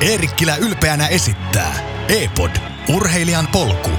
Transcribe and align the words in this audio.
Eerikkilä 0.00 0.56
ylpeänä 0.56 1.06
esittää 1.06 1.74
E-pod, 2.08 2.50
urheilijan 2.94 3.48
polku. 3.52 3.90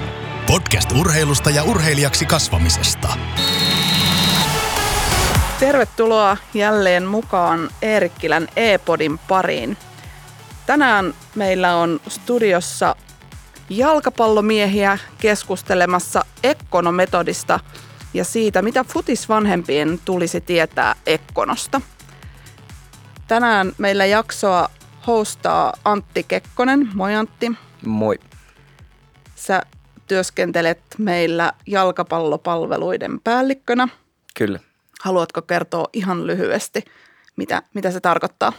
Podcast 0.47 0.91
urheilusta 0.91 1.49
ja 1.49 1.63
urheilijaksi 1.63 2.25
kasvamisesta. 2.25 3.07
Tervetuloa 5.59 6.37
jälleen 6.53 7.05
mukaan 7.05 7.69
Eerikkilän 7.81 8.47
E-podin 8.55 9.17
pariin. 9.17 9.77
Tänään 10.65 11.13
meillä 11.35 11.75
on 11.75 11.99
studiossa 12.07 12.95
jalkapallomiehiä 13.69 14.97
keskustelemassa 15.17 16.25
Ekkono-metodista 16.43 17.59
ja 18.13 18.23
siitä, 18.25 18.61
mitä 18.61 18.83
futisvanhempien 18.83 19.99
tulisi 20.05 20.41
tietää 20.41 20.95
Ekkonosta. 21.05 21.81
Tänään 23.27 23.71
meillä 23.77 24.05
jaksoa 24.05 24.69
hostaa 25.09 25.73
Antti 25.85 26.23
Kekkonen. 26.23 26.89
Moi 26.93 27.15
Antti. 27.15 27.51
Moi. 27.85 28.19
Sä 29.35 29.61
työskentelet 30.07 30.79
meillä 30.97 31.53
jalkapallopalveluiden 31.67 33.19
päällikkönä. 33.23 33.87
Kyllä. 34.37 34.59
Haluatko 35.01 35.41
kertoa 35.41 35.89
ihan 35.93 36.27
lyhyesti, 36.27 36.85
mitä, 37.35 37.61
mitä 37.73 37.91
se 37.91 37.99
tarkoittaa? 37.99 38.53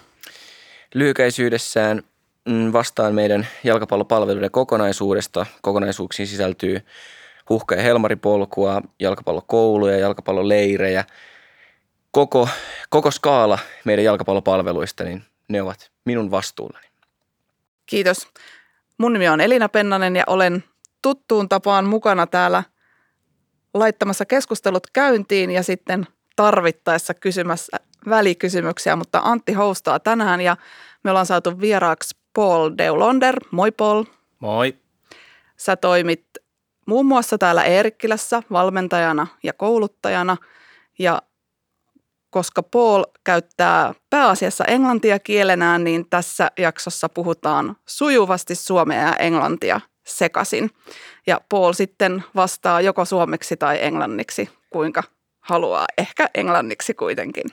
Lyhykäisyydessään 0.94 2.02
mm, 2.48 2.72
vastaan 2.72 3.14
meidän 3.14 3.46
jalkapallopalveluiden 3.64 4.50
kokonaisuudesta. 4.50 5.46
Kokonaisuuksiin 5.62 6.26
sisältyy 6.26 6.80
huhka- 7.50 7.74
ja 7.74 7.82
helmaripolkua, 7.82 8.82
jalkapallokouluja, 9.00 9.98
jalkapalloleirejä. 9.98 11.04
Koko, 12.10 12.48
koko 12.88 13.10
skaala 13.10 13.58
meidän 13.84 14.04
jalkapallopalveluista, 14.04 15.04
niin 15.04 15.24
ne 15.48 15.62
ovat 15.62 15.90
minun 16.10 16.30
vastuullani. 16.30 16.86
Kiitos. 17.86 18.28
Mun 18.98 19.12
nimi 19.12 19.28
on 19.28 19.40
Elina 19.40 19.68
Pennanen 19.68 20.16
ja 20.16 20.24
olen 20.26 20.64
tuttuun 21.02 21.48
tapaan 21.48 21.84
mukana 21.84 22.26
täällä 22.26 22.62
laittamassa 23.74 24.26
keskustelut 24.26 24.86
käyntiin 24.92 25.50
ja 25.50 25.62
sitten 25.62 26.06
tarvittaessa 26.36 27.14
kysymässä 27.14 27.76
välikysymyksiä, 28.08 28.96
mutta 28.96 29.20
Antti 29.24 29.52
houstaa 29.52 30.00
tänään 30.00 30.40
ja 30.40 30.56
me 31.04 31.10
ollaan 31.10 31.26
saatu 31.26 31.60
vieraaksi 31.60 32.16
Paul 32.32 32.70
Deulonder. 32.78 33.36
Moi 33.50 33.70
Paul. 33.72 34.04
Moi. 34.38 34.76
Sä 35.56 35.76
toimit 35.76 36.26
muun 36.86 37.06
muassa 37.06 37.38
täällä 37.38 37.62
Eerikkilässä 37.64 38.42
valmentajana 38.52 39.26
ja 39.42 39.52
kouluttajana 39.52 40.36
ja 40.98 41.22
koska 42.30 42.62
Paul 42.62 43.04
käyttää 43.24 43.94
pääasiassa 44.10 44.64
englantia 44.64 45.18
kielenään, 45.18 45.84
niin 45.84 46.06
tässä 46.10 46.50
jaksossa 46.58 47.08
puhutaan 47.08 47.76
sujuvasti 47.86 48.54
suomea 48.54 49.06
ja 49.06 49.16
englantia 49.16 49.80
sekaisin. 50.06 50.70
Ja 51.26 51.40
Paul 51.48 51.72
sitten 51.72 52.24
vastaa 52.34 52.80
joko 52.80 53.04
suomeksi 53.04 53.56
tai 53.56 53.78
englanniksi, 53.82 54.48
kuinka 54.70 55.02
haluaa, 55.40 55.86
ehkä 55.98 56.28
englanniksi 56.34 56.94
kuitenkin. 56.94 57.44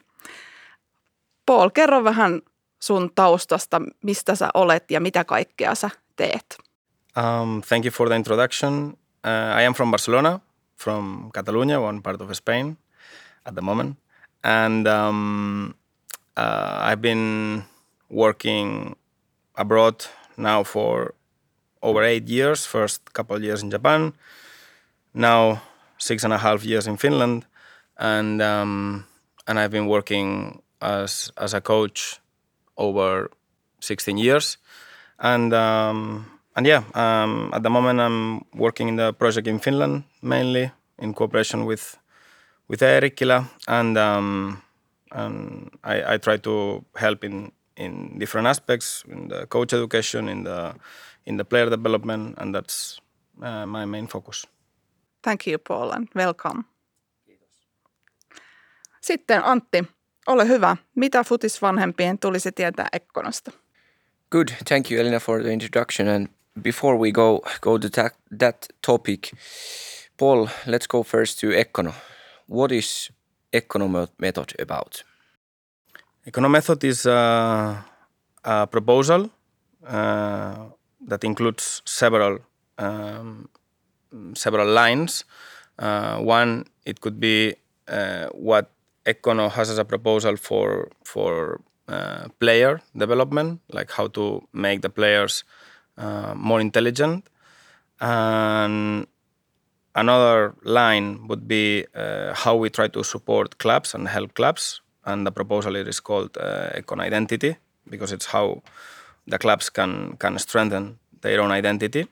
Paul, 1.45 1.69
kerro 1.69 2.03
vähän 2.03 2.41
sun 2.79 3.11
taustasta, 3.15 3.81
mistä 4.03 4.35
sä 4.35 4.49
olet 4.53 4.91
ja 4.91 5.01
mitä 5.01 5.23
kaikkea 5.23 5.75
sä 5.75 5.89
teet. 6.15 6.57
Um, 7.17 7.61
thank 7.61 7.85
you 7.85 7.91
for 7.91 8.07
the 8.07 8.15
introduction. 8.15 8.93
Uh, 9.25 9.61
I 9.61 9.65
am 9.65 9.73
from 9.73 9.91
Barcelona, 9.91 10.39
from 10.83 11.31
Catalonia, 11.33 11.79
one 11.79 12.01
part 12.01 12.21
of 12.21 12.29
Spain 12.33 12.77
at 13.45 13.53
the 13.53 13.61
moment. 13.61 13.97
And 14.47 14.87
um, 14.87 15.75
uh, 16.37 16.79
I've 16.79 17.01
been 17.01 17.65
working 18.09 18.95
abroad 19.55 20.05
now 20.37 20.63
for 20.63 21.15
over 21.83 22.01
eight 22.01 22.29
years. 22.29 22.65
First 22.65 23.11
couple 23.11 23.43
years 23.43 23.61
in 23.61 23.69
Japan, 23.69 24.13
now 25.13 25.61
six 25.97 26.23
and 26.23 26.31
a 26.31 26.37
half 26.37 26.63
years 26.63 26.87
in 26.87 26.95
Finland, 26.95 27.45
and 27.97 28.41
um, 28.41 29.05
and 29.47 29.59
I've 29.59 29.71
been 29.71 29.87
working 29.87 30.61
as 30.81 31.29
as 31.35 31.53
a 31.53 31.59
coach 31.59 32.21
over 32.77 33.29
16 33.81 34.17
years, 34.17 34.57
and 35.19 35.53
um, 35.53 36.25
and 36.55 36.65
yeah, 36.65 36.83
um, 36.93 37.51
at 37.51 37.63
the 37.63 37.69
moment 37.69 37.99
I'm 37.99 38.45
working 38.55 38.87
in 38.87 38.95
the 38.95 39.11
project 39.11 39.47
in 39.47 39.59
Finland 39.59 40.05
mainly 40.21 40.71
in 40.99 41.13
cooperation 41.13 41.65
with 41.65 41.97
with 42.69 42.83
Eerikkilä, 42.83 43.43
and 43.67 43.97
um, 43.97 44.57
and 45.11 45.69
I, 45.83 46.15
I 46.15 46.19
try 46.19 46.37
to 46.39 46.83
help 47.01 47.23
in 47.23 47.51
in 47.77 48.19
different 48.19 48.47
aspects 48.47 49.03
in 49.11 49.27
the 49.27 49.45
coach 49.47 49.73
education, 49.73 50.29
in 50.29 50.43
the 50.43 50.73
in 51.25 51.37
the 51.37 51.43
player 51.43 51.69
development, 51.71 52.37
and 52.37 52.55
that's 52.55 53.01
uh, 53.41 53.65
my 53.65 53.85
main 53.85 54.07
focus. 54.07 54.47
Thank 55.21 55.47
you 55.47 55.57
Paul 55.67 55.91
and 55.91 56.07
welcome. 56.15 56.63
Sitten 59.01 59.43
Antti, 59.43 59.83
ole 60.27 60.47
hyvä. 60.47 60.77
Mitä 60.95 61.23
futisvanhempien 61.23 62.19
tulisi 62.19 62.51
tietää 62.51 62.87
Ekkonosta? 62.93 63.51
Good. 64.31 64.47
Thank 64.67 64.91
you, 64.91 65.01
Elina, 65.01 65.19
for 65.19 65.41
the 65.41 65.53
introduction. 65.53 66.07
And 66.07 66.27
before 66.61 66.97
we 66.97 67.11
go 67.11 67.41
go 67.61 67.77
to 67.79 67.89
that, 67.89 68.13
that 68.39 68.65
topic, 68.85 69.19
Paul, 70.17 70.45
let's 70.45 70.87
go 70.89 71.03
first 71.03 71.39
to 71.41 71.47
Ekkono. 71.47 71.93
What 72.47 72.71
is 72.71 73.11
Ekkono 73.53 74.09
method 74.17 74.55
about? 74.59 75.03
Ekkono 76.25 76.49
method 76.49 76.83
is 76.83 77.05
a, 77.05 77.83
a 78.43 78.67
proposal 78.67 79.29
uh, 79.85 80.55
that 81.07 81.23
includes 81.23 81.81
several 81.85 82.39
um, 82.77 83.49
several 84.33 84.67
lines. 84.67 85.25
Uh, 85.79 86.17
one, 86.19 86.65
it 86.85 87.01
could 87.01 87.19
be 87.19 87.55
uh, 87.87 88.27
what 88.27 88.71
Ekkono 89.05 89.51
has 89.51 89.69
as 89.69 89.77
a 89.77 89.85
proposal 89.85 90.37
for 90.37 90.89
for 91.03 91.61
uh, 91.87 92.27
player 92.39 92.81
development, 92.95 93.61
like 93.71 93.91
how 93.91 94.07
to 94.07 94.41
make 94.53 94.81
the 94.81 94.89
players 94.89 95.43
uh, 95.97 96.33
more 96.35 96.61
intelligent. 96.61 97.27
And 97.99 99.07
another 99.97 100.53
line 100.63 101.27
would 101.27 101.47
be 101.47 101.85
uh, 101.95 102.33
how 102.33 102.55
we 102.55 102.69
try 102.69 102.87
to 102.87 103.03
support 103.03 103.57
clubs 103.57 103.93
and 103.93 104.07
help 104.07 104.33
clubs. 104.35 104.81
And 105.05 105.25
the 105.25 105.31
proposal 105.31 105.75
is 105.75 105.99
called 105.99 106.37
uh, 106.37 106.69
Ekkono 106.75 107.01
Identity 107.01 107.55
because 107.89 108.11
it's 108.11 108.27
how 108.27 108.61
the 109.27 109.37
clubs 109.37 109.69
can 109.69 110.17
can 110.17 110.37
strengthen 110.39 110.99
their 111.21 111.41
own 111.41 111.51
identity. 111.51 112.07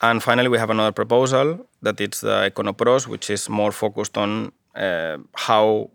And 0.00 0.22
finally, 0.22 0.48
we 0.48 0.58
have 0.58 0.70
another 0.70 0.92
proposal 0.92 1.66
that 1.82 2.00
it's 2.00 2.20
the 2.20 2.50
Ekkono 2.50 2.72
Pros, 2.72 3.08
which 3.08 3.30
is 3.30 3.48
more 3.48 3.72
focused 3.72 4.18
on 4.18 4.52
uh, 4.74 5.16
how 5.32 5.90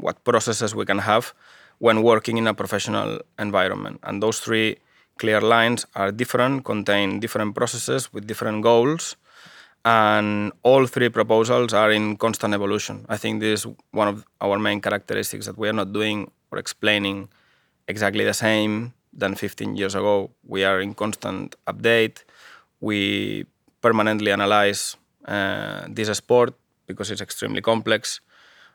what 0.00 0.24
processes 0.24 0.74
we 0.74 0.84
can 0.84 0.98
have 0.98 1.34
when 1.78 2.02
working 2.02 2.38
in 2.38 2.46
a 2.46 2.54
professional 2.54 3.20
environment. 3.38 3.98
And 4.02 4.22
those 4.22 4.38
three 4.38 4.76
clear 5.18 5.40
lines 5.40 5.86
are 5.94 6.12
different, 6.12 6.64
contain 6.64 7.20
different 7.20 7.54
processes 7.54 8.12
with 8.12 8.26
different 8.26 8.62
goals, 8.62 9.16
and 9.88 10.52
all 10.64 10.86
three 10.86 11.08
proposals 11.08 11.72
are 11.72 11.90
in 11.90 12.16
constant 12.18 12.52
evolution. 12.52 13.06
I 13.08 13.16
think 13.16 13.40
this 13.40 13.60
is 13.60 13.66
one 13.90 14.08
of 14.08 14.22
our 14.38 14.58
main 14.58 14.82
characteristics 14.82 15.46
that 15.46 15.56
we 15.56 15.66
are 15.66 15.72
not 15.72 15.94
doing 15.94 16.30
or 16.50 16.58
explaining 16.58 17.28
exactly 17.86 18.22
the 18.22 18.34
same 18.34 18.92
than 19.14 19.34
15 19.34 19.76
years 19.76 19.94
ago. 19.94 20.30
We 20.46 20.62
are 20.64 20.78
in 20.82 20.92
constant 20.92 21.56
update. 21.66 22.24
We 22.80 23.46
permanently 23.80 24.30
analyze 24.30 24.96
uh, 25.24 25.86
this 25.88 26.14
sport 26.18 26.52
because 26.86 27.10
it's 27.10 27.22
extremely 27.22 27.62
complex. 27.62 28.20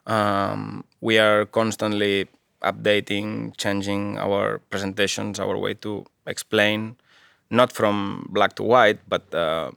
Um, 0.08 0.84
we 1.00 1.20
are 1.20 1.46
constantly 1.46 2.28
updating, 2.64 3.56
changing 3.58 4.18
our 4.18 4.62
presentations, 4.72 5.40
our 5.40 5.58
way 5.60 5.76
to 5.76 6.06
explain, 6.26 6.96
not 7.52 7.72
from 7.72 8.30
black 8.32 8.56
to 8.56 8.64
white, 8.64 8.98
but 9.08 9.32
uh, 9.36 9.70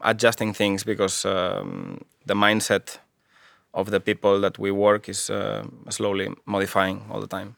adjusting 0.00 0.54
things 0.54 0.84
because 0.84 1.24
um, 1.24 2.00
the 2.26 2.34
mindset 2.34 2.98
of 3.74 3.90
the 3.90 4.00
people 4.00 4.40
that 4.40 4.58
we 4.58 4.70
work 4.70 5.08
is 5.08 5.30
uh, 5.30 5.64
slowly 5.90 6.28
modifying 6.46 7.02
all 7.10 7.20
the 7.20 7.26
time. 7.26 7.56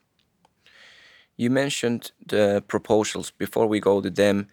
You 1.36 1.50
mentioned 1.50 2.10
the 2.26 2.64
proposals 2.66 3.30
before 3.30 3.68
we 3.68 3.78
go 3.78 4.00
to 4.00 4.10
them, 4.10 4.48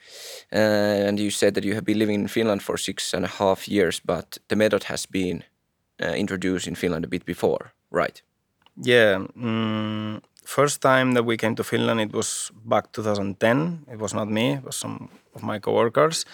uh, 0.53 1.07
and 1.07 1.19
you 1.19 1.31
said 1.31 1.55
that 1.55 1.63
you 1.63 1.73
have 1.73 1.83
been 1.83 1.97
living 1.97 2.21
in 2.21 2.27
Finland 2.27 2.61
for 2.61 2.77
six 2.77 3.13
and 3.13 3.25
a 3.25 3.27
half 3.27 3.67
years, 3.67 3.99
but 4.05 4.37
the 4.47 4.55
method 4.55 4.83
has 4.83 5.07
been 5.07 5.43
uh, 6.03 6.13
introduced 6.13 6.67
in 6.67 6.75
Finland 6.75 7.05
a 7.05 7.07
bit 7.07 7.25
before, 7.25 7.71
right? 7.91 8.21
Yeah. 8.75 9.25
Mm, 9.35 10.21
first 10.43 10.81
time 10.81 11.13
that 11.13 11.25
we 11.25 11.37
came 11.37 11.55
to 11.55 11.63
Finland, 11.63 12.01
it 12.01 12.13
was 12.13 12.51
back 12.63 12.91
2010. 12.91 13.85
It 13.91 13.99
was 13.99 14.13
not 14.13 14.27
me; 14.29 14.53
it 14.53 14.63
was 14.63 14.75
some 14.75 15.09
of 15.33 15.41
my 15.41 15.59
coworkers. 15.59 16.25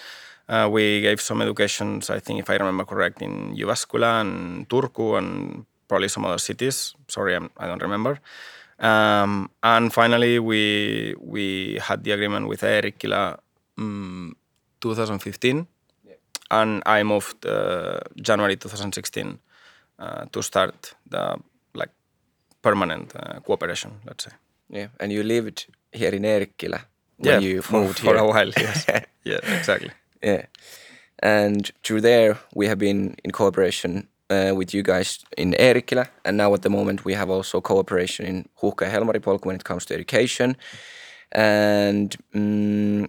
Uh, 0.51 0.67
we 0.67 0.99
gave 1.01 1.21
some 1.21 1.41
educations, 1.41 2.09
I 2.09 2.19
think, 2.19 2.39
if 2.39 2.49
I 2.49 2.57
remember 2.57 2.83
correct, 2.83 3.21
in 3.21 3.55
Jyväskylä 3.55 4.19
and 4.21 4.67
Turku 4.67 5.15
and 5.17 5.65
probably 5.87 6.09
some 6.09 6.25
other 6.25 6.39
cities. 6.39 6.93
Sorry, 7.07 7.35
I'm, 7.35 7.49
I 7.57 7.65
do 7.65 7.71
not 7.71 7.81
remember. 7.81 8.19
Um, 8.79 9.49
and 9.63 9.93
finally, 9.93 10.39
we 10.39 11.15
we 11.19 11.77
had 11.79 12.03
the 12.03 12.11
agreement 12.11 12.47
with 12.49 12.63
Eerikkilä 12.63 13.37
um, 13.77 14.35
2015, 14.79 15.67
and 16.49 16.81
I 16.85 17.03
moved 17.03 17.45
uh, 17.45 17.99
January 18.27 18.55
2016 18.57 19.39
uh, 19.99 20.25
to 20.31 20.41
start 20.41 20.95
the 21.09 21.37
like 21.73 21.93
permanent 22.61 23.13
uh, 23.15 23.39
cooperation, 23.39 23.91
let's 24.05 24.23
say. 24.23 24.31
Yeah, 24.69 24.89
and 24.99 25.11
you 25.11 25.23
lived 25.23 25.69
here 25.93 26.15
in 26.15 26.25
Eerikkilä 26.25 26.79
when 27.23 27.41
yeah, 27.41 27.53
you 27.53 27.63
moved 27.71 27.99
for 27.99 28.15
here. 28.15 28.17
a 28.17 28.27
while. 28.27 28.51
Yes. 28.57 28.85
yeah, 29.25 29.57
exactly. 29.57 29.91
Yeah. 30.23 30.45
And 31.23 31.71
through 31.83 32.01
there, 32.01 32.37
we 32.55 32.67
have 32.67 32.77
been 32.77 33.15
in 33.23 33.31
cooperation 33.31 34.07
uh, 34.29 34.55
with 34.55 34.73
you 34.73 34.83
guys 34.83 35.19
in 35.37 35.53
Eerikkilä. 35.59 36.05
And 36.25 36.37
now 36.37 36.53
at 36.53 36.61
the 36.61 36.69
moment, 36.69 37.05
we 37.05 37.13
have 37.13 37.29
also 37.29 37.61
cooperation 37.61 38.25
in 38.25 38.45
Huhka 38.61 38.85
ja 38.85 38.91
Helmari 38.91 39.21
when 39.45 39.55
it 39.55 39.63
comes 39.63 39.85
to 39.85 39.93
education. 39.93 40.55
And 41.31 42.15
mm, 42.33 43.07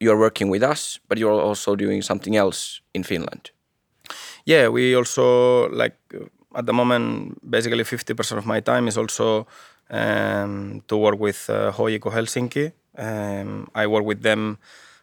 you're 0.00 0.18
working 0.18 0.50
with 0.50 0.62
us, 0.62 1.00
but 1.08 1.18
you're 1.18 1.40
also 1.40 1.76
doing 1.76 2.02
something 2.02 2.36
else 2.36 2.80
in 2.94 3.04
Finland. 3.04 3.50
Yeah, 4.44 4.68
we 4.68 4.94
also 4.96 5.68
like 5.70 5.96
at 6.54 6.66
the 6.66 6.72
moment 6.72 7.38
basically 7.50 7.84
50% 7.84 8.38
of 8.38 8.46
my 8.46 8.60
time 8.60 8.88
is 8.88 8.96
also 8.96 9.46
um, 9.90 10.82
to 10.88 10.96
work 10.96 11.20
with 11.20 11.50
uh, 11.50 11.72
HJK 11.72 12.12
Helsinki. 12.12 12.72
Um, 12.96 13.68
I 13.74 13.86
work 13.86 14.04
with 14.04 14.22
them 14.22 14.58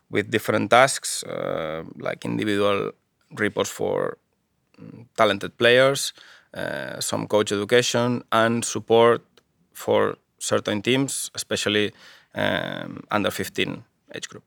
with 0.10 0.32
different 0.32 0.72
tasks 0.72 1.24
uh, 1.24 1.84
like 1.98 2.26
individual 2.26 2.92
reports 3.38 3.70
for 3.70 4.18
mm, 4.80 5.06
talented 5.18 5.58
players, 5.58 6.14
uh, 6.54 7.00
some 7.00 7.28
coach 7.28 7.52
education, 7.52 8.24
and 8.32 8.64
support 8.64 9.22
for 9.74 10.16
certain 10.40 10.82
teams, 10.82 11.32
especially 11.36 11.92
um, 12.36 13.04
under 13.12 13.32
15 13.32 13.84
age 14.14 14.30
group. 14.30 14.44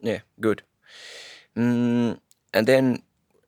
Yeah, 0.00 0.20
good. 0.40 0.62
Mm, 1.56 2.18
and 2.54 2.66
then 2.66 3.02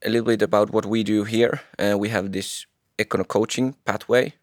a 0.04 0.10
little 0.10 0.26
bit 0.26 0.42
about 0.42 0.70
what 0.70 0.84
we 0.86 1.02
do 1.02 1.24
here. 1.24 1.60
Uh, 1.78 1.96
we 1.98 2.10
have 2.10 2.32
this 2.32 2.66
Ekkono 2.98 3.26
coaching 3.26 3.74
pathway, 3.84 4.34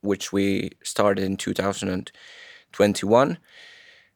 which 0.00 0.32
we 0.32 0.70
started 0.82 1.24
in 1.24 1.36
2021. 1.36 3.38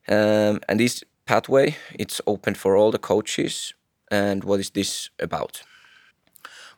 Um, 0.09 0.61
and 0.69 0.81
this 0.81 1.05
pathway, 1.31 1.77
it's 1.95 2.21
open 2.27 2.55
for 2.57 2.77
all 2.77 2.91
the 2.91 2.99
coaches. 2.99 3.75
And 4.11 4.43
what 4.43 4.59
is 4.59 4.71
this 4.71 5.11
about? 5.21 5.63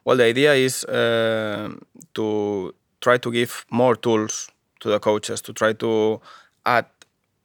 Well, 0.04 0.18
the 0.18 0.24
idea 0.24 0.52
is 0.52 0.84
uh, 0.84 1.70
to 2.14 2.74
try 3.00 3.16
to 3.16 3.30
give 3.32 3.64
more 3.70 3.96
tools 3.96 4.50
to 4.80 4.90
the 4.90 5.00
coaches, 5.00 5.40
to 5.42 5.52
try 5.54 5.72
to 5.72 6.20
add 6.66 6.86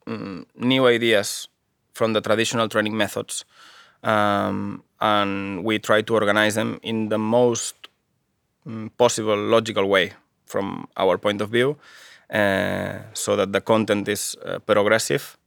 um, 0.06 0.46
new 0.56 0.86
ideas 0.88 1.48
from 1.94 2.12
the 2.12 2.20
traditional 2.20 2.68
training 2.68 2.98
methods. 2.98 3.46
Um, 4.04 4.84
and 5.00 5.64
we 5.64 5.80
try 5.80 6.02
to 6.02 6.14
organize 6.14 6.56
them 6.56 6.80
in 6.84 7.10
the 7.10 7.18
most 7.18 7.76
um, 8.66 8.92
possible 8.98 9.38
logical 9.38 9.88
way 9.88 10.12
from 10.46 10.88
our 10.98 11.18
point 11.18 11.42
of 11.42 11.50
view 11.50 11.78
uh, 12.34 13.00
so 13.14 13.36
that 13.38 13.54
the 13.54 13.62
content 13.62 14.08
is 14.10 14.36
uh, 14.46 14.60
progressive. 14.60 15.38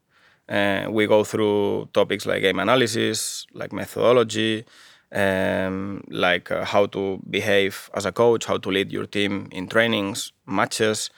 Uh, 0.50 0.86
we 0.90 1.06
go 1.06 1.22
through 1.22 1.88
topics 1.92 2.26
like 2.26 2.42
game 2.42 2.58
analysis, 2.58 3.46
like 3.54 3.72
methodology, 3.72 4.64
um, 5.12 6.02
like 6.10 6.50
uh, 6.50 6.64
how 6.64 6.86
to 6.86 7.20
behave 7.30 7.88
as 7.94 8.04
a 8.04 8.12
coach, 8.12 8.46
how 8.46 8.58
to 8.58 8.68
lead 8.68 8.90
your 8.90 9.06
team 9.06 9.48
in 9.52 9.68
trainings, 9.68 10.32
matches, 10.46 11.10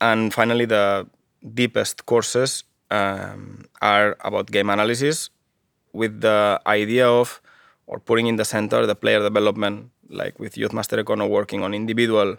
and 0.00 0.34
finally 0.34 0.66
the 0.66 1.06
deepest 1.54 2.04
courses 2.06 2.64
um, 2.90 3.64
are 3.80 4.16
about 4.20 4.50
game 4.50 4.70
analysis 4.70 5.30
with 5.92 6.20
the 6.20 6.60
idea 6.66 7.08
of 7.08 7.40
or 7.86 7.98
putting 7.98 8.26
in 8.26 8.36
the 8.36 8.44
center 8.44 8.84
the 8.86 8.94
player 8.94 9.20
development 9.20 9.90
like 10.10 10.38
with 10.38 10.56
youth 10.56 10.72
master 10.72 11.02
Ekkono 11.02 11.28
working 11.28 11.62
on 11.62 11.74
individual 11.74 12.36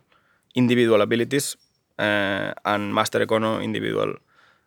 individual 0.55 1.01
abilities 1.01 1.55
uh, 1.97 2.53
and 2.65 2.93
master 2.93 3.25
Ekkono 3.25 3.63
individual 3.63 4.15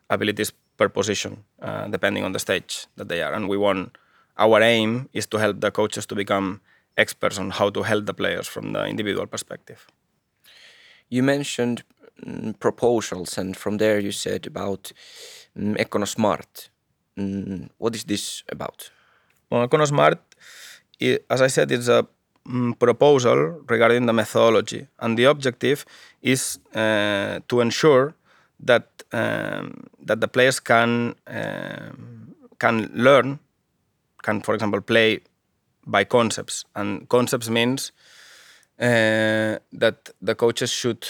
abilities 0.09 0.51
per 0.77 0.89
position 0.89 1.43
uh, 1.61 1.87
depending 1.87 2.23
on 2.23 2.31
the 2.31 2.39
stage 2.39 2.87
that 2.95 3.07
they 3.09 3.21
are 3.21 3.33
and 3.33 3.47
we 3.49 3.57
want 3.57 3.97
our 4.37 4.61
aim 4.61 5.09
is 5.13 5.27
to 5.27 5.37
help 5.37 5.61
the 5.61 5.71
coaches 5.71 6.05
to 6.05 6.15
become 6.15 6.59
experts 6.97 7.39
on 7.39 7.51
how 7.51 7.69
to 7.69 7.83
help 7.83 8.05
the 8.05 8.13
players 8.13 8.47
from 8.47 8.73
the 8.73 8.85
individual 8.85 9.27
perspective 9.27 9.87
You 11.13 11.21
mentioned 11.23 11.83
mm, 12.25 12.59
proposals, 12.59 13.37
and 13.37 13.55
from 13.55 13.77
there 13.77 13.99
you 13.99 14.11
said 14.11 14.47
about 14.47 14.91
mm, 15.55 15.75
Ekkono 15.77 16.07
Smart. 16.07 16.69
Mm, 17.17 17.69
what 17.77 17.95
is 17.95 18.05
this 18.05 18.43
about? 18.51 18.89
Well, 19.49 19.67
Ekkono 19.67 19.85
Smart, 19.85 20.19
i 21.01 21.19
as 21.29 21.41
I 21.41 21.47
said, 21.49 21.71
it's 21.71 21.87
a 21.87 22.07
proposal 22.79 23.61
regarding 23.69 24.07
the 24.07 24.13
methodology, 24.13 24.87
and 24.99 25.17
the 25.17 25.25
objective 25.25 25.85
is 26.21 26.59
uh, 26.73 27.39
to 27.47 27.61
ensure 27.61 28.15
that 28.65 28.87
um, 29.11 29.87
that 30.07 30.21
the 30.21 30.27
players 30.27 30.59
can 30.59 31.15
um, 31.27 32.35
can 32.59 32.89
learn, 32.93 33.39
can 34.23 34.41
for 34.41 34.53
example 34.53 34.81
play 34.81 35.19
by 35.85 36.03
concepts, 36.03 36.65
and 36.75 37.07
concepts 37.09 37.49
means 37.49 37.91
uh, 38.79 39.59
that 39.71 40.09
the 40.21 40.35
coaches 40.35 40.71
should 40.71 41.07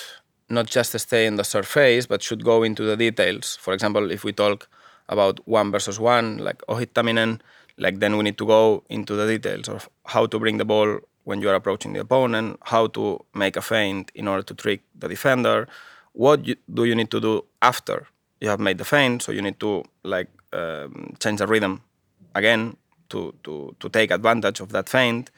not 0.49 0.67
just 0.67 0.97
stay 0.99 1.25
in 1.25 1.35
the 1.35 1.43
surface, 1.43 2.05
but 2.05 2.21
should 2.21 2.43
go 2.43 2.63
into 2.63 2.83
the 2.83 2.97
details. 2.97 3.55
For 3.55 3.73
example, 3.73 4.11
if 4.11 4.23
we 4.23 4.33
talk 4.33 4.67
about 5.09 5.39
one 5.47 5.71
versus 5.71 5.99
one, 5.99 6.37
like 6.37 6.61
ohittaminen, 6.67 7.39
like 7.77 7.99
then 7.99 8.17
we 8.17 8.23
need 8.23 8.37
to 8.37 8.45
go 8.45 8.83
into 8.89 9.15
the 9.15 9.27
details 9.27 9.69
of 9.69 9.89
how 10.05 10.25
to 10.25 10.39
bring 10.39 10.57
the 10.57 10.65
ball 10.65 10.99
when 11.23 11.41
you 11.41 11.49
are 11.49 11.55
approaching 11.55 11.93
the 11.93 12.01
opponent, 12.01 12.59
how 12.63 12.87
to 12.87 13.19
make 13.33 13.55
a 13.55 13.61
feint 13.61 14.11
in 14.13 14.27
order 14.27 14.43
to 14.43 14.53
trick 14.53 14.81
the 14.95 15.07
defender, 15.07 15.67
what 16.13 16.47
you, 16.47 16.55
do 16.73 16.85
you 16.85 16.95
need 16.95 17.11
to 17.11 17.19
do 17.19 17.43
after 17.61 18.07
you 18.39 18.49
have 18.49 18.59
made 18.59 18.77
the 18.77 18.85
feint, 18.85 19.21
so 19.21 19.31
you 19.31 19.41
need 19.41 19.59
to 19.59 19.83
like 20.03 20.29
um, 20.53 21.15
change 21.19 21.39
the 21.39 21.47
rhythm 21.47 21.81
again 22.35 22.77
to, 23.09 23.33
to, 23.43 23.75
to 23.79 23.89
take 23.89 24.11
advantage 24.11 24.59
of 24.59 24.69
that 24.69 24.89
feint. 24.89 25.31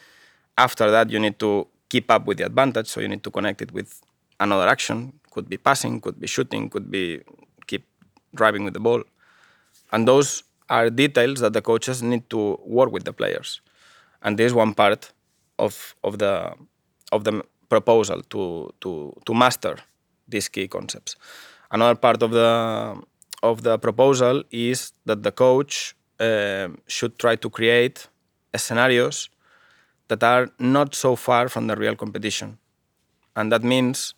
After 0.57 0.89
that, 0.91 1.09
you 1.09 1.19
need 1.19 1.39
to 1.39 1.67
keep 1.89 2.09
up 2.09 2.25
with 2.25 2.37
the 2.37 2.45
advantage, 2.45 2.87
so 2.87 3.01
you 3.01 3.07
need 3.07 3.23
to 3.23 3.31
connect 3.31 3.61
it 3.61 3.71
with 3.71 4.01
another 4.39 4.67
action. 4.67 5.13
Could 5.31 5.49
be 5.49 5.57
passing, 5.57 6.01
could 6.01 6.19
be 6.19 6.27
shooting, 6.27 6.69
could 6.69 6.89
be 6.89 7.21
keep 7.67 7.85
driving 8.33 8.63
with 8.63 8.73
the 8.73 8.79
ball. 8.79 9.03
And 9.91 10.07
those 10.07 10.43
are 10.69 10.89
details 10.89 11.41
that 11.41 11.53
the 11.53 11.61
coaches 11.61 12.01
need 12.01 12.29
to 12.29 12.59
work 12.65 12.91
with 12.91 13.03
the 13.03 13.13
players. 13.13 13.61
And 14.23 14.39
this 14.39 14.47
is 14.47 14.53
one 14.53 14.73
part 14.73 15.11
of, 15.59 15.95
of 16.03 16.17
the 16.17 16.53
of 17.11 17.23
the 17.23 17.43
proposal 17.69 18.21
to, 18.23 18.73
to, 18.81 19.13
to 19.25 19.33
master 19.33 19.77
these 20.27 20.49
key 20.49 20.67
concepts. 20.67 21.15
Another 21.71 21.95
part 21.95 22.21
of 22.23 22.31
the 22.31 23.01
of 23.43 23.61
the 23.61 23.77
proposal 23.77 24.43
is 24.51 24.93
that 25.05 25.23
the 25.23 25.31
coach 25.31 25.95
uh, 26.19 26.69
should 26.87 27.19
try 27.19 27.35
to 27.35 27.49
create 27.49 28.07
scenarios 28.55 29.29
that 30.07 30.23
are 30.23 30.49
not 30.59 30.95
so 30.95 31.15
far 31.15 31.49
from 31.49 31.67
the 31.67 31.75
real 31.75 31.95
competition, 31.95 32.57
and 33.35 33.51
that 33.51 33.63
means 33.63 34.15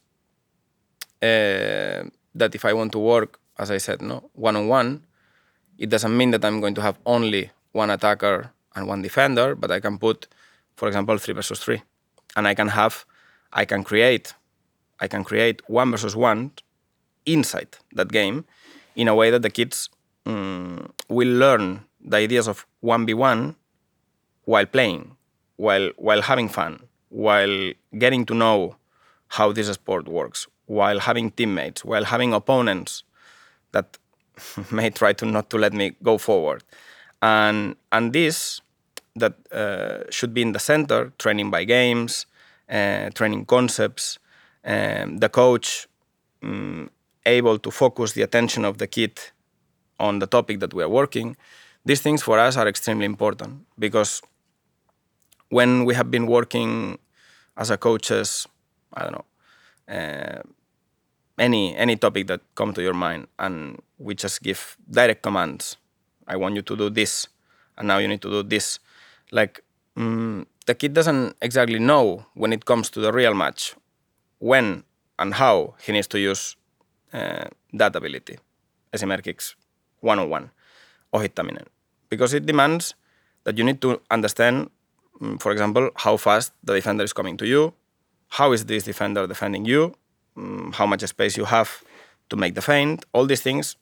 uh, 1.22 2.04
that 2.36 2.54
if 2.54 2.64
I 2.66 2.74
want 2.74 2.92
to 2.92 3.00
work, 3.00 3.40
as 3.58 3.72
I 3.72 3.78
said, 3.80 4.02
no 4.02 4.30
one 4.34 4.56
on 4.56 4.68
one, 4.68 5.04
it 5.78 5.90
doesn't 5.90 6.16
mean 6.16 6.32
that 6.32 6.46
I'm 6.46 6.60
going 6.60 6.76
to 6.76 6.82
have 6.82 7.00
only 7.06 7.52
one 7.72 7.90
attacker 7.90 8.52
and 8.76 8.88
one 8.88 9.02
defender, 9.02 9.56
but 9.56 9.72
I 9.72 9.80
can 9.80 9.98
put, 9.98 10.28
for 10.76 10.88
example, 10.88 11.18
three 11.18 11.34
versus 11.34 11.60
three, 11.60 11.82
and 12.36 12.48
I 12.48 12.54
can 12.54 12.70
have, 12.70 13.06
I 13.52 13.66
can 13.66 13.84
create, 13.84 14.36
I 15.00 15.08
can 15.08 15.24
create 15.24 15.62
one 15.68 15.92
versus 15.92 16.16
one 16.16 16.52
inside 17.26 17.78
that 17.94 18.12
game, 18.12 18.46
in 18.96 19.08
a 19.08 19.16
way 19.16 19.30
that 19.32 19.42
the 19.42 19.50
kids 19.50 19.90
um, 20.26 20.92
will 21.10 21.28
learn 21.28 21.82
the 22.02 22.18
ideas 22.18 22.48
of 22.48 22.66
one 22.82 23.06
v 23.06 23.14
one 23.14 23.56
while 24.46 24.66
playing, 24.66 25.16
while 25.58 25.92
while 25.98 26.22
having 26.22 26.50
fun, 26.50 26.80
while 27.10 27.74
getting 27.98 28.26
to 28.26 28.34
know 28.34 28.76
how 29.30 29.52
this 29.52 29.68
sport 29.68 30.08
works, 30.08 30.48
while 30.66 31.00
having 31.00 31.32
teammates, 31.32 31.84
while 31.84 32.06
having 32.06 32.34
opponents 32.34 33.04
that 33.72 33.98
may 34.72 34.90
try 34.90 35.14
to 35.14 35.26
not 35.26 35.50
to 35.50 35.58
let 35.58 35.74
me 35.74 35.96
go 36.04 36.18
forward, 36.18 36.64
and 37.22 37.76
and 37.92 38.14
this 38.14 38.62
that 39.16 39.34
uh, 39.52 40.10
should 40.10 40.34
be 40.34 40.42
in 40.42 40.52
the 40.52 40.60
center, 40.60 41.12
training 41.18 41.50
by 41.50 41.64
games, 41.64 42.28
uh, 42.70 43.10
training 43.12 43.46
concepts, 43.46 44.20
um, 44.68 45.18
the 45.20 45.30
coach 45.30 45.88
um, 46.44 46.90
able 47.26 47.58
to 47.60 47.72
focus 47.72 48.14
the 48.14 48.22
attention 48.22 48.66
of 48.66 48.78
the 48.78 48.88
kid 48.88 49.20
on 50.00 50.20
the 50.20 50.28
topic 50.28 50.60
that 50.60 50.74
we 50.74 50.84
are 50.84 50.90
working. 50.90 51.36
These 51.86 52.02
things 52.02 52.22
for 52.22 52.38
us 52.40 52.58
are 52.58 52.68
extremely 52.68 53.06
important 53.06 53.66
because 53.80 54.22
when 55.50 55.86
we 55.86 55.96
have 55.96 56.12
been 56.12 56.28
working 56.28 57.00
as 57.56 57.70
a 57.70 57.78
coaches, 57.78 58.48
I 58.94 59.04
don't 59.04 59.14
know, 59.14 59.26
uh, 59.96 60.42
any 61.40 61.76
any 61.76 61.96
topic 61.96 62.28
that 62.28 62.42
come 62.56 62.74
to 62.74 62.82
your 62.82 62.94
mind, 62.94 63.28
and 63.40 63.80
we 63.98 64.16
just 64.16 64.42
give 64.42 64.78
direct 64.90 65.22
commands. 65.22 65.78
I 66.28 66.36
want 66.36 66.56
you 66.56 66.62
to 66.64 66.76
do 66.76 66.90
this, 66.90 67.28
and 67.78 67.88
now 67.88 68.00
you 68.00 68.08
need 68.08 68.22
to 68.22 68.30
do 68.30 68.44
this. 68.44 68.80
Like 69.32 69.64
mm, 69.96 70.46
the 70.66 70.76
kid 70.76 70.94
doesn't 70.94 71.36
exactly 71.42 71.80
know 71.80 72.26
when 72.34 72.54
it 72.54 72.66
comes 72.66 72.90
to 72.92 73.00
the 73.00 73.12
real 73.14 73.34
match, 73.34 73.76
when 74.40 74.84
and 75.20 75.34
how 75.34 75.76
he 75.80 75.92
needs 75.92 76.08
to 76.08 76.20
use 76.20 76.56
uh, 77.14 77.46
that 77.74 77.96
ability. 77.96 78.38
Esimerkiksi 78.94 79.56
one 80.02 80.20
on 80.20 80.30
one 80.30 80.50
ohittaminen, 81.12 81.66
because 82.10 82.34
it 82.34 82.46
demands 82.46 82.96
that 83.44 83.58
you 83.58 83.64
need 83.64 83.82
to 83.82 84.02
understand, 84.10 84.70
mm, 85.20 85.40
for 85.42 85.52
example, 85.52 85.90
how 85.96 86.18
fast 86.18 86.54
the 86.64 86.74
defender 86.74 87.04
is 87.04 87.14
coming 87.14 87.38
to 87.38 87.46
you, 87.46 87.74
how 88.30 88.54
is 88.54 88.66
this 88.66 88.84
defender 88.84 89.28
defending 89.28 89.66
you, 89.66 89.94
mm, 90.38 90.74
how 90.74 90.86
much 90.86 91.02
space 91.02 91.38
you 91.38 91.46
have 91.46 91.84
to 92.30 92.36
make 92.36 92.56
the 92.56 92.62
feint. 92.62 93.06
All 93.14 93.26
these 93.26 93.42
things 93.42 93.76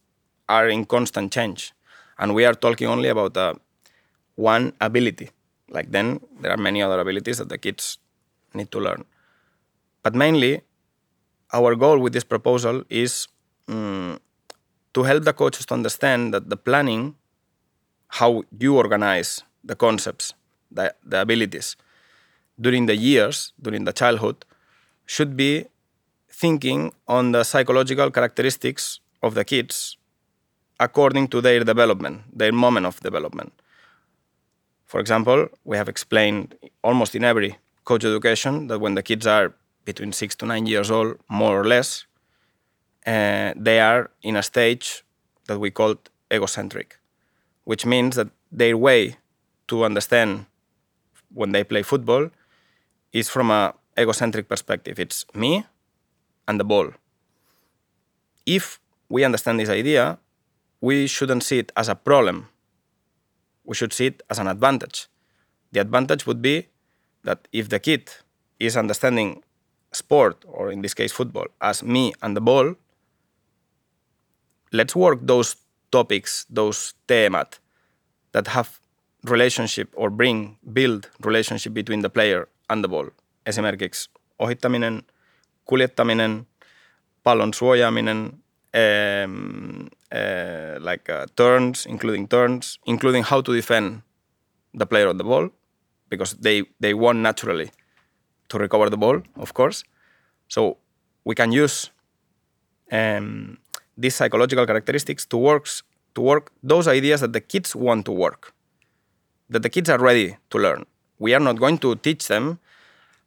are 0.48 0.68
in 0.68 0.86
constant 0.86 1.32
change, 1.32 1.74
and 2.18 2.34
we 2.34 2.46
are 2.46 2.54
talking 2.54 2.88
only 2.88 3.10
about 3.10 3.38
uh, 3.38 3.54
one 4.36 4.74
ability. 4.82 5.30
Like 5.70 5.92
then, 5.92 6.20
there 6.42 6.52
are 6.52 6.58
many 6.58 6.82
other 6.82 7.00
abilities 7.00 7.38
that 7.38 7.50
the 7.50 7.58
kids 7.58 7.98
need 8.54 8.72
to 8.72 8.80
learn. 8.80 9.06
But 10.06 10.14
mainly, 10.14 10.62
our 11.52 11.74
goal 11.76 11.98
with 11.98 12.14
this 12.14 12.24
proposal 12.24 12.84
is 12.92 13.28
mm, 13.68 14.20
to 14.94 15.04
help 15.04 15.24
the 15.24 15.34
coaches 15.34 15.66
to 15.66 15.74
understand 15.74 16.32
that 16.32 16.48
the 16.48 16.58
planning, 16.58 17.16
how 18.20 18.44
you 18.60 18.78
organize 18.78 19.42
the 19.64 19.76
concepts, 19.76 20.36
the, 20.70 20.94
the 21.04 21.22
abilities 21.22 21.76
during 22.62 22.86
the 22.86 22.96
years, 22.96 23.52
during 23.60 23.86
the 23.86 23.94
childhood, 23.94 24.46
should 25.08 25.36
be 25.36 25.66
thinking 26.30 26.94
on 27.08 27.32
the 27.32 27.44
psychological 27.44 28.12
characteristics 28.12 29.00
of 29.24 29.34
the 29.34 29.44
kids 29.44 29.98
according 30.80 31.30
to 31.30 31.42
their 31.42 31.64
development, 31.64 32.22
their 32.32 32.52
moment 32.52 32.86
of 32.86 33.00
development. 33.00 33.54
For 34.86 35.00
example, 35.00 35.48
we 35.64 35.78
have 35.78 35.90
explained 35.90 36.54
almost 36.84 37.16
in 37.16 37.24
every 37.24 37.58
coach 37.86 38.06
education 38.06 38.68
that 38.68 38.80
when 38.80 38.94
the 38.94 39.02
kids 39.02 39.26
are 39.26 39.56
between 39.86 40.12
six 40.12 40.36
to 40.36 40.46
nine 40.46 40.66
years 40.66 40.92
old, 40.92 41.18
more 41.30 41.60
or 41.60 41.64
less, 41.64 42.06
uh, 43.06 43.54
they 43.56 43.80
are 43.80 44.10
in 44.22 44.36
a 44.36 44.44
stage 44.44 45.04
that 45.48 45.60
we 45.60 45.72
call 45.72 45.96
egocentric, 46.34 47.00
which 47.64 47.86
means 47.86 48.16
that 48.16 48.28
their 48.52 48.76
way 48.76 49.18
to 49.68 49.86
understand 49.86 50.46
when 51.34 51.52
they 51.52 51.64
play 51.64 51.84
football 51.84 52.30
is 53.14 53.30
from 53.30 53.52
a 53.52 53.74
egocentric 53.98 54.50
perspective. 54.50 55.00
It's 55.00 55.26
me 55.34 55.66
and 56.48 56.60
the 56.60 56.64
ball. 56.64 56.92
If 58.46 58.80
we 59.10 59.24
understand 59.24 59.60
this 59.60 59.70
idea, 59.70 60.18
we 60.82 61.08
shouldn't 61.08 61.44
see 61.44 61.60
it 61.60 61.72
as 61.76 61.90
a 61.90 61.96
problem. 61.96 62.50
We 63.64 63.76
should 63.76 63.94
see 63.94 64.08
it 64.08 64.24
as 64.30 64.40
an 64.40 64.48
advantage. 64.48 65.08
The 65.72 65.82
advantage 65.82 66.28
would 66.28 66.42
be 66.42 66.68
that 67.24 67.48
if 67.52 67.70
the 67.70 67.80
kid 67.80 68.12
is 68.60 68.78
understanding 68.78 69.44
sport, 69.96 70.46
or 70.48 70.72
in 70.72 70.82
this 70.82 70.94
case 70.94 71.14
football, 71.14 71.48
as 71.62 71.84
me 71.84 72.14
and 72.22 72.36
the 72.36 72.42
ball, 72.42 72.76
let's 74.72 74.96
work 74.96 75.20
those 75.28 75.58
topics, 75.92 76.46
those 76.56 76.94
teemat 77.08 77.60
that 78.32 78.48
have 78.48 78.70
relationship 79.24 79.90
or 79.96 80.10
bring, 80.10 80.58
build 80.74 81.10
relationship 81.24 81.74
between 81.74 82.02
the 82.02 82.10
player 82.10 82.48
and 82.70 82.84
the 82.84 82.88
ball. 82.88 83.10
Esimerkiksi 83.46 84.10
ohittaminen, 84.40 85.04
kuljettaminen, 85.66 86.46
pallon 87.24 87.54
suojaaminen, 87.54 88.34
um, 88.74 89.90
uh, 90.12 90.80
like 90.80 91.10
uh, 91.10 91.26
turns, 91.36 91.86
including 91.86 92.28
turns, 92.28 92.80
including 92.86 93.24
how 93.24 93.42
to 93.42 93.54
defend 93.54 94.02
the 94.74 94.86
player 94.86 95.10
on 95.10 95.18
the 95.18 95.24
ball, 95.24 95.50
because 96.10 96.34
they, 96.42 96.64
they 96.80 96.94
want 96.94 97.20
naturally 97.20 97.70
to 98.56 98.60
recover 98.60 98.90
the 98.90 98.98
ball, 98.98 99.22
of 99.46 99.54
course. 99.54 99.84
So 100.48 100.78
we 101.24 101.36
can 101.36 101.52
use 101.52 101.92
um, 102.92 103.58
these 103.98 104.16
psychological 104.16 104.66
characteristics 104.66 105.26
to 105.32 105.38
works 105.38 105.84
to 106.16 106.22
work 106.22 106.52
those 106.64 106.88
ideas 106.88 107.20
that 107.22 107.34
the 107.34 107.42
kids 107.42 107.76
want 107.76 108.06
to 108.06 108.12
work, 108.12 108.54
that 109.50 109.62
the 109.62 109.70
kids 109.70 109.90
are 109.90 110.00
ready 110.00 110.38
to 110.50 110.58
learn. 110.58 110.86
We 111.20 111.34
are 111.34 111.40
not 111.40 111.60
going 111.60 111.78
to 111.80 111.96
teach 111.96 112.28
them 112.28 112.60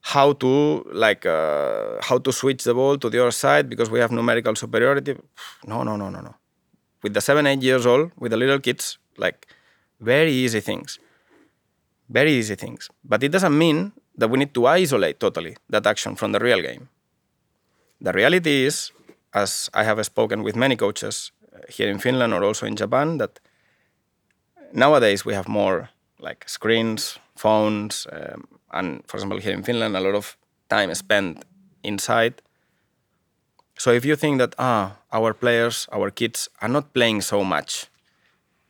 how 0.00 0.32
to 0.32 0.52
like 0.92 1.26
uh, 1.26 2.00
how 2.00 2.18
to 2.18 2.32
switch 2.32 2.64
the 2.64 2.75
ball 2.75 2.97
to 2.99 3.11
the 3.11 3.20
other 3.20 3.30
side 3.30 3.68
because 3.68 3.90
we 3.90 4.00
have 4.00 4.11
numerical 4.11 4.54
superiority. 4.54 5.16
No, 5.66 5.82
no, 5.82 5.97
no, 5.97 6.08
no, 6.08 6.20
no. 6.20 6.35
With 7.02 7.14
the 7.14 7.20
seven, 7.20 7.47
eight 7.47 7.62
years 7.62 7.87
old, 7.87 8.11
with 8.18 8.30
the 8.32 8.37
little 8.37 8.58
kids, 8.58 8.99
like 9.16 9.47
very 10.00 10.32
easy 10.32 10.61
things, 10.61 10.99
very 12.08 12.32
easy 12.32 12.54
things. 12.54 12.88
But 13.04 13.23
it 13.23 13.30
doesn't 13.30 13.56
mean 13.56 13.92
that 14.18 14.30
we 14.30 14.38
need 14.38 14.52
to 14.54 14.66
isolate 14.66 15.18
totally 15.20 15.56
that 15.70 15.87
action 15.87 16.16
from 16.16 16.32
the 16.32 16.38
real 16.38 16.60
game. 16.60 16.88
The 18.00 18.12
reality 18.12 18.66
is, 18.66 18.92
as 19.32 19.70
I 19.75 19.84
have 19.84 20.04
spoken 20.04 20.42
with 20.42 20.56
many 20.56 20.76
coaches 20.76 21.32
uh, 21.52 21.58
here 21.68 21.88
in 21.90 21.98
Finland 21.98 22.34
or 22.34 22.44
also 22.44 22.66
in 22.66 22.76
Japan, 22.76 23.18
that 23.18 23.40
nowadays 24.72 25.25
we 25.25 25.34
have 25.34 25.48
more 25.48 25.88
like 26.20 26.48
screens, 26.48 27.18
phones, 27.37 28.06
um, 28.12 28.44
and 28.72 29.02
for 29.06 29.16
example, 29.16 29.38
here 29.38 29.54
in 29.54 29.62
Finland, 29.62 29.96
a 29.96 30.00
lot 30.00 30.14
of 30.14 30.37
time 30.68 30.94
spent 30.94 31.44
inside. 31.82 32.42
So 33.78 33.92
if 33.92 34.04
you 34.04 34.16
think 34.16 34.38
that 34.38 34.54
ah, 34.58 34.96
our 35.12 35.32
players, 35.32 35.88
our 35.92 36.10
kids 36.10 36.48
are 36.60 36.68
not 36.68 36.92
playing 36.92 37.22
so 37.22 37.44
much, 37.44 37.87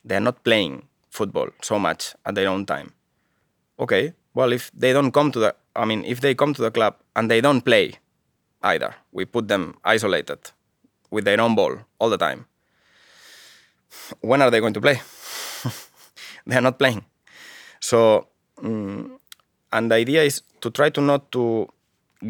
they 0.05 0.17
are 0.17 0.25
not 0.25 0.45
playing 0.45 0.89
football 1.11 1.49
so 1.63 1.79
much 1.79 2.15
at 2.25 2.35
their 2.35 2.49
own 2.49 2.67
time. 2.67 2.93
Okay, 3.79 4.13
well, 4.39 4.53
if 4.53 4.71
they 4.73 4.93
don't 4.93 5.11
come 5.11 5.33
to 5.33 5.41
the, 5.41 5.55
I 5.75 5.85
mean, 5.85 6.05
if 6.05 6.21
they 6.21 6.33
come 6.33 6.55
to 6.55 6.63
the 6.63 6.71
club 6.71 6.95
and 7.17 7.29
they 7.29 7.41
don't 7.41 7.63
play 7.63 7.95
either, 8.63 8.95
we 9.11 9.25
put 9.25 9.49
them 9.49 9.75
isolated 9.85 10.39
with 11.11 11.25
their 11.25 11.41
own 11.41 11.57
ball 11.57 11.79
all 11.99 12.09
the 12.09 12.17
time. 12.17 12.47
When 14.21 14.41
are 14.41 14.51
they 14.53 14.61
going 14.61 14.75
to 14.75 14.81
play? 14.81 15.01
they 16.47 16.57
are 16.57 16.61
not 16.61 16.79
playing. 16.79 17.05
So 17.81 18.29
um, 18.63 19.19
and 19.73 19.91
the 19.91 19.97
idea 19.97 20.23
is 20.23 20.43
to 20.61 20.71
try 20.71 20.91
to 20.91 21.01
not 21.01 21.33
to 21.33 21.69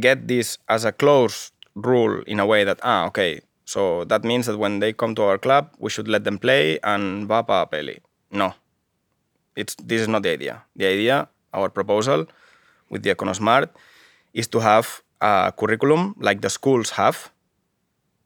get 0.01 0.29
this 0.29 0.57
as 0.69 0.87
a 0.87 0.93
closed 0.93 1.53
rule 1.75 2.23
in 2.27 2.41
a 2.41 2.47
way 2.47 2.65
that 2.65 2.79
ah 2.83 3.07
okay 3.07 3.41
so 3.65 4.05
that 4.05 4.25
means 4.25 4.47
that 4.47 4.59
when 4.59 4.81
they 4.81 4.93
come 4.93 5.15
to 5.15 5.23
our 5.23 5.39
club 5.39 5.71
we 5.79 5.89
should 5.89 6.09
let 6.09 6.25
them 6.25 6.39
play 6.39 6.79
and 6.83 7.29
vapa 7.29 7.71
peli 7.71 7.97
no 8.31 8.53
it's 9.57 9.75
this 9.77 10.01
is 10.03 10.09
not 10.09 10.23
the 10.23 10.31
idea 10.31 10.63
the 10.77 10.87
idea 10.87 11.29
our 11.53 11.69
proposal 11.69 12.27
with 12.91 13.03
the 13.03 13.15
Ekkono 13.15 13.35
Smart 13.35 13.71
is 14.35 14.47
to 14.49 14.61
have 14.61 15.03
a 15.21 15.53
curriculum 15.57 16.15
like 16.19 16.41
the 16.41 16.51
schools 16.51 16.91
have 16.91 17.31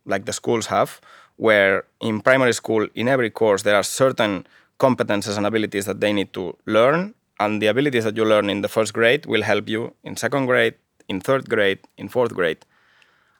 like 0.04 0.24
the 0.24 0.32
schools 0.32 0.66
have 0.66 1.00
where 1.36 1.84
in 2.00 2.20
primary 2.20 2.52
school 2.52 2.86
in 2.94 3.08
every 3.08 3.30
course 3.30 3.62
there 3.62 3.76
are 3.76 3.82
certain 3.82 4.46
competences 4.78 5.36
and 5.36 5.46
abilities 5.46 5.86
that 5.86 6.00
they 6.00 6.12
need 6.12 6.32
to 6.32 6.56
learn 6.66 7.14
and 7.42 7.60
the 7.60 7.66
abilities 7.66 8.04
that 8.04 8.16
you 8.16 8.24
learn 8.24 8.48
in 8.50 8.60
the 8.62 8.68
first 8.68 8.92
grade 8.92 9.26
will 9.26 9.42
help 9.42 9.68
you 9.68 9.94
in 10.04 10.16
second 10.16 10.46
grade, 10.46 10.74
in 11.08 11.20
third 11.20 11.48
grade, 11.48 11.80
in 11.96 12.08
fourth 12.08 12.34
grade. 12.34 12.64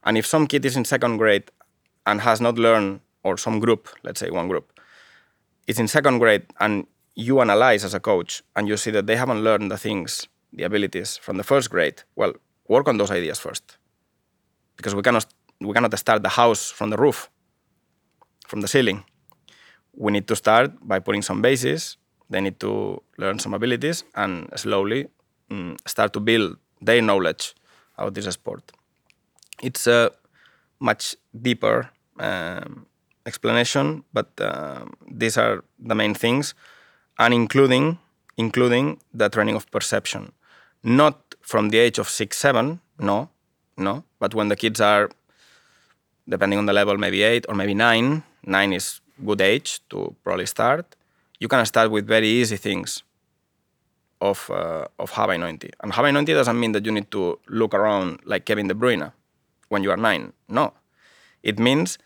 And 0.05 0.19
if 0.19 0.27
some 0.27 0.47
kid 0.47 0.65
is 0.65 0.77
in 0.77 0.85
second 0.85 1.19
grade 1.19 1.51
and 2.05 2.21
has 2.21 2.41
not 2.41 2.59
learned, 2.59 3.01
or 3.23 3.37
some 3.37 3.61
group, 3.61 3.89
let's 4.03 4.19
say 4.19 4.31
one 4.31 4.49
group, 4.49 4.81
is 5.69 5.79
in 5.79 5.87
second 5.87 6.19
grade 6.19 6.45
and 6.59 6.87
you 7.15 7.41
analyze 7.41 7.85
as 7.85 7.95
a 7.95 8.01
coach 8.01 8.43
and 8.57 8.69
you 8.69 8.77
see 8.77 8.91
that 8.91 9.07
they 9.07 9.17
haven't 9.17 9.45
learned 9.45 9.71
the 9.71 9.79
things, 9.79 10.27
the 10.53 10.65
abilities 10.65 11.17
from 11.17 11.37
the 11.37 11.45
first 11.45 11.71
grade, 11.71 12.03
well, 12.17 12.33
work 12.69 12.89
on 12.89 12.97
those 12.97 13.11
ideas 13.11 13.39
first. 13.39 13.77
Because 14.77 14.95
we 14.95 15.03
cannot, 15.03 15.27
we 15.61 15.73
cannot 15.73 15.97
start 15.99 16.23
the 16.23 16.31
house 16.31 16.71
from 16.71 16.91
the 16.91 16.97
roof, 16.97 17.31
from 18.47 18.61
the 18.61 18.69
ceiling. 18.69 19.05
We 19.95 20.11
need 20.13 20.27
to 20.29 20.37
start 20.37 20.73
by 20.83 20.99
putting 20.99 21.23
some 21.23 21.43
bases 21.43 21.99
they 22.33 22.41
need 22.41 22.59
to 22.61 23.03
learn 23.19 23.39
some 23.39 23.55
abilities 23.55 24.05
and 24.15 24.49
slowly 24.57 25.07
mm, 25.51 25.77
start 25.87 26.13
to 26.15 26.21
build 26.21 26.57
their 26.81 27.03
knowledge 27.03 27.55
about 27.97 28.15
this 28.15 28.27
sport. 28.35 28.73
It's 29.63 29.87
a 29.87 30.11
much 30.81 31.15
deeper 31.41 31.91
um, 32.19 32.87
explanation, 33.27 34.05
but 34.13 34.29
uh, 34.41 34.87
these 35.11 35.37
are 35.37 35.63
the 35.79 35.95
main 35.95 36.15
things, 36.15 36.55
and 37.23 37.33
including 37.41 37.85
including 38.45 38.87
the 39.21 39.29
training 39.35 39.57
of 39.61 39.65
perception, 39.77 40.33
not 40.83 41.17
from 41.51 41.65
the 41.73 41.79
age 41.79 41.99
of 42.03 42.09
six, 42.09 42.31
seven, 42.47 42.81
no, 42.99 43.29
no, 43.77 43.95
but 44.23 44.35
when 44.35 44.49
the 44.49 44.57
kids 44.57 44.81
are, 44.81 45.11
depending 46.35 46.59
on 46.59 46.67
the 46.67 46.73
level, 46.81 46.97
maybe 46.97 47.21
eight 47.23 47.45
or 47.49 47.55
maybe 47.55 47.75
nine. 47.75 48.23
Nine 48.45 48.73
is 48.73 48.87
good 49.25 49.41
age 49.41 49.81
to 49.91 50.17
probably 50.25 50.47
start 50.47 50.97
you 51.43 51.49
can 51.49 51.67
start 51.67 51.91
with 51.91 52.07
very 52.07 52.29
easy 52.29 52.57
things 52.57 53.03
of 54.21 54.49
uh, 54.51 54.87
of 55.03 55.11
Hava 55.11 55.37
90. 55.37 55.71
And 55.83 55.93
Hava 55.93 56.13
90 56.13 56.33
doesn't 56.35 56.59
mean 56.59 56.71
that 56.73 56.87
you 56.87 56.93
need 56.93 57.11
to 57.11 57.41
look 57.49 57.75
around 57.75 58.21
like 58.25 58.45
Kevin 58.45 58.69
De 58.69 58.75
Bruyne 58.75 59.13
when 59.69 59.83
you 59.83 59.91
are 59.91 59.97
nine. 59.97 60.33
No, 60.49 60.73
It 61.43 61.59
means 61.59 61.99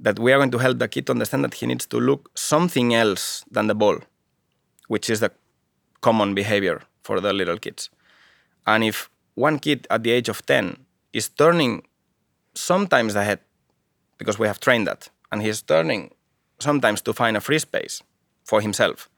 that 0.00 0.18
we 0.18 0.32
are 0.32 0.38
going 0.38 0.50
to 0.52 0.58
help 0.58 0.78
the 0.78 0.88
kid 0.88 1.04
to 1.06 1.12
understand 1.12 1.44
that 1.44 1.54
he 1.54 1.66
needs 1.66 1.84
to 1.92 1.98
look 2.00 2.30
something 2.34 2.94
else 2.94 3.44
than 3.50 3.66
the 3.66 3.74
ball, 3.74 3.98
which 4.92 5.08
is 5.08 5.20
the 5.20 5.30
common 6.02 6.34
behavior 6.34 6.78
for 7.02 7.18
the 7.18 7.32
little 7.32 7.56
kids. 7.56 7.88
And 8.66 8.84
if 8.84 9.08
one 9.46 9.58
kid 9.58 9.86
at 9.88 10.02
the 10.02 10.10
age 10.10 10.28
of 10.28 10.44
10 10.44 10.76
is 11.14 11.30
turning 11.30 11.72
sometimes 12.54 13.14
the 13.14 13.24
head, 13.24 13.40
because 14.18 14.38
we 14.38 14.46
have 14.46 14.60
trained 14.60 14.86
that, 14.86 15.08
and 15.30 15.40
he's 15.40 15.62
turning 15.62 16.10
sometimes 16.58 17.00
to 17.02 17.14
find 17.14 17.38
a 17.38 17.40
free 17.40 17.58
space 17.58 18.02
for 18.44 18.60
himself, 18.60 19.08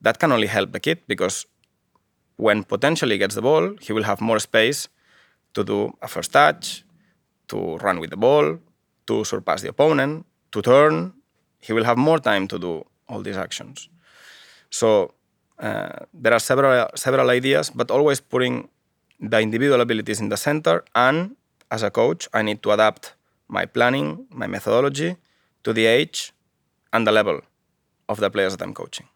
that 0.00 0.18
can 0.18 0.32
only 0.32 0.48
help 0.48 0.72
the 0.72 0.80
kid 0.80 0.98
because 1.06 1.46
when 2.36 2.64
potentially 2.64 3.16
gets 3.16 3.36
the 3.36 3.42
ball, 3.42 3.76
he 3.80 3.92
will 3.92 4.02
have 4.10 4.20
more 4.20 4.40
space 4.40 4.88
to 5.54 5.62
do 5.62 5.96
a 6.02 6.08
first 6.08 6.32
touch, 6.32 6.84
to 7.46 7.76
run 7.76 8.00
with 8.00 8.10
the 8.10 8.16
ball, 8.16 8.58
to 9.06 9.24
surpass 9.24 9.62
the 9.62 9.68
opponent, 9.68 10.26
to 10.50 10.60
turn. 10.62 11.12
He 11.60 11.72
will 11.72 11.84
have 11.84 11.96
more 11.96 12.18
time 12.18 12.48
to 12.48 12.58
do 12.58 12.84
all 13.08 13.22
these 13.22 13.36
actions. 13.36 13.88
So 14.74 15.14
uh, 15.62 16.02
there 16.12 16.34
are 16.34 16.42
several 16.42 16.90
several 16.96 17.30
ideas, 17.30 17.70
but 17.70 17.94
always 17.94 18.18
putting 18.18 18.68
the 19.20 19.38
individual 19.38 19.80
abilities 19.80 20.18
in 20.18 20.28
the 20.34 20.36
center. 20.36 20.82
And 20.94 21.36
as 21.70 21.86
a 21.86 21.90
coach, 21.90 22.26
I 22.34 22.42
need 22.42 22.58
to 22.66 22.72
adapt 22.72 23.14
my 23.46 23.66
planning, 23.66 24.26
my 24.30 24.48
methodology 24.48 25.14
to 25.62 25.72
the 25.72 25.86
age 25.86 26.32
and 26.92 27.06
the 27.06 27.12
level 27.12 27.40
of 28.08 28.18
the 28.18 28.30
players 28.30 28.56
that 28.56 28.64
I'm 28.66 28.74
coaching. 28.74 29.06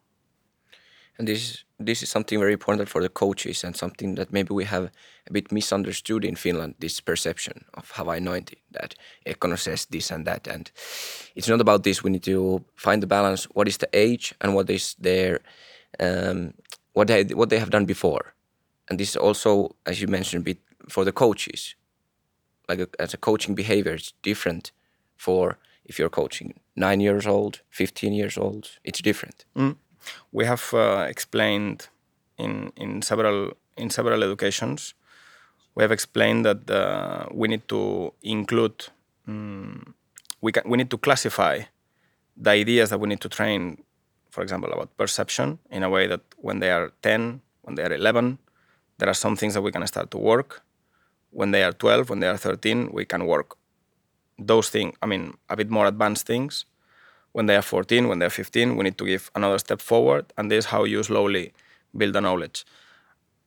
And 1.18 1.26
this 1.26 1.42
is 1.42 1.64
this 1.78 2.02
is 2.02 2.10
something 2.10 2.40
very 2.40 2.52
important 2.52 2.88
for 2.88 3.00
the 3.00 3.08
coaches 3.08 3.64
and 3.64 3.76
something 3.76 4.16
that 4.16 4.32
maybe 4.32 4.52
we 4.52 4.64
have 4.64 4.90
a 5.28 5.32
bit 5.32 5.52
misunderstood 5.52 6.24
in 6.24 6.34
Finland. 6.34 6.74
This 6.78 7.00
perception 7.00 7.64
of 7.74 7.92
havainnointi 7.92 8.58
that 8.72 8.94
Ekkono 9.24 9.56
says 9.56 9.86
this 9.86 10.10
and 10.10 10.26
that, 10.26 10.48
and 10.48 10.70
it's 11.34 11.48
not 11.48 11.60
about 11.60 11.84
this. 11.84 12.02
We 12.02 12.10
need 12.10 12.24
to 12.24 12.64
find 12.74 13.02
the 13.02 13.06
balance. 13.06 13.48
What 13.54 13.68
is 13.68 13.76
the 13.76 13.88
age 13.92 14.34
and 14.40 14.54
what 14.54 14.70
is 14.70 14.96
their 15.00 15.40
um, 16.00 16.54
what 16.92 17.06
they 17.08 17.24
what 17.24 17.50
they 17.50 17.58
have 17.58 17.70
done 17.70 17.86
before, 17.86 18.34
and 18.90 18.98
this 18.98 19.10
is 19.10 19.16
also, 19.16 19.76
as 19.86 20.00
you 20.00 20.08
mentioned, 20.08 20.42
a 20.42 20.44
bit 20.44 20.58
for 20.88 21.04
the 21.04 21.12
coaches. 21.12 21.76
Like 22.68 22.80
a, 22.80 22.88
as 22.98 23.14
a 23.14 23.18
coaching 23.18 23.54
behavior, 23.54 23.94
it's 23.94 24.12
different 24.22 24.72
for 25.16 25.58
if 25.84 25.98
you're 25.98 26.10
coaching 26.10 26.60
nine 26.74 27.00
years 27.00 27.26
old, 27.26 27.62
fifteen 27.70 28.12
years 28.12 28.36
old. 28.36 28.78
It's 28.82 29.00
different. 29.00 29.44
Mm 29.54 29.76
we 30.32 30.44
have 30.44 30.72
uh, 30.74 31.06
explained 31.08 31.88
in, 32.36 32.72
in 32.76 33.02
several 33.02 33.52
in 33.76 33.90
several 33.90 34.22
educations. 34.22 34.94
We 35.74 35.82
have 35.84 35.92
explained 35.92 36.44
that 36.44 36.68
uh, 36.68 37.26
we 37.32 37.46
need 37.48 37.68
to 37.68 38.12
include 38.22 38.86
um, 39.28 39.94
we 40.40 40.52
can, 40.52 40.68
we 40.68 40.76
need 40.76 40.90
to 40.90 40.98
classify 40.98 41.60
the 42.36 42.50
ideas 42.50 42.90
that 42.90 42.98
we 42.98 43.08
need 43.08 43.20
to 43.20 43.28
train, 43.28 43.82
for 44.30 44.42
example, 44.42 44.72
about 44.72 44.96
perception 44.96 45.58
in 45.70 45.82
a 45.82 45.90
way 45.90 46.06
that 46.06 46.20
when 46.36 46.60
they 46.60 46.70
are 46.70 46.92
10, 47.02 47.40
when 47.62 47.74
they 47.74 47.84
are 47.84 47.92
11, 47.92 48.38
there 48.98 49.08
are 49.08 49.14
some 49.14 49.36
things 49.36 49.54
that 49.54 49.62
we 49.62 49.72
can 49.72 49.86
start 49.86 50.10
to 50.10 50.18
work. 50.18 50.62
When 51.30 51.50
they 51.50 51.62
are 51.62 51.72
12, 51.72 52.10
when 52.10 52.20
they 52.20 52.28
are 52.28 52.36
13, 52.36 52.90
we 52.92 53.04
can 53.04 53.26
work 53.26 53.56
those 54.38 54.70
things, 54.70 54.94
I 55.02 55.06
mean, 55.06 55.36
a 55.48 55.56
bit 55.56 55.68
more 55.68 55.86
advanced 55.86 56.26
things 56.26 56.64
when 57.32 57.46
they 57.46 57.56
are 57.56 57.62
14, 57.62 58.08
when 58.08 58.18
they're 58.18 58.30
15, 58.30 58.76
we 58.76 58.84
need 58.84 58.98
to 58.98 59.04
give 59.04 59.30
another 59.34 59.58
step 59.58 59.80
forward. 59.80 60.26
And 60.36 60.50
this 60.50 60.64
is 60.64 60.70
how 60.70 60.84
you 60.84 61.02
slowly 61.02 61.52
build 61.96 62.14
the 62.14 62.20
knowledge. 62.20 62.64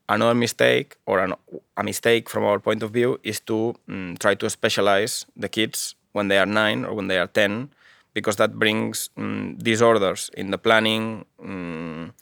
Another 0.10 0.36
mistake, 0.36 0.98
or 1.06 1.20
an, 1.20 1.34
a 1.78 1.84
mistake 1.84 2.30
from 2.30 2.44
our 2.44 2.60
point 2.60 2.84
of 2.84 2.92
view, 2.92 3.20
is 3.24 3.40
to 3.42 3.76
um, 3.88 4.16
try 4.20 4.36
to 4.36 4.50
specialize 4.50 5.26
the 5.36 5.48
kids 5.48 5.96
when 6.12 6.28
they 6.28 6.38
are 6.38 6.46
nine 6.46 6.84
or 6.86 6.94
when 6.94 7.08
they 7.08 7.18
are 7.18 7.28
10, 7.28 7.70
because 8.14 8.36
that 8.36 8.60
brings 8.60 9.10
um, 9.18 9.56
disorders 9.58 10.30
in 10.36 10.52
the 10.52 10.58
planning, 10.58 11.26
um, 11.42 12.14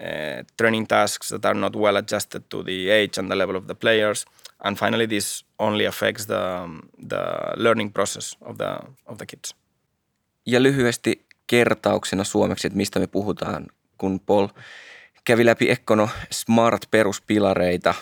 uh, 0.00 0.42
training 0.58 0.86
tasks 0.86 1.30
that 1.30 1.44
are 1.46 1.54
not 1.54 1.74
well 1.74 1.96
adjusted 1.96 2.48
to 2.50 2.62
the 2.62 2.90
age 2.90 3.16
and 3.16 3.30
the 3.30 3.36
level 3.36 3.56
of 3.56 3.66
the 3.66 3.74
players. 3.74 4.26
And 4.62 4.78
finally, 4.78 5.06
this 5.06 5.42
only 5.58 5.86
affects 5.86 6.26
the, 6.26 6.82
the 6.98 7.54
learning 7.56 7.90
process 7.90 8.36
of 8.42 8.58
the, 8.58 8.82
of 9.06 9.16
the 9.18 9.24
kids. 9.24 9.54
Ja 10.46 10.62
lyhyesti 10.62 11.26
kertauksena 11.46 12.24
suomeksi, 12.24 12.66
että 12.66 12.76
mistä 12.76 13.00
me 13.00 13.06
puhutaan, 13.06 13.66
kun 13.98 14.20
Paul 14.20 14.48
kävi 15.24 15.46
läpi 15.46 15.70
Ekkono 15.70 16.08
Smart-peruspilareita, 16.30 17.94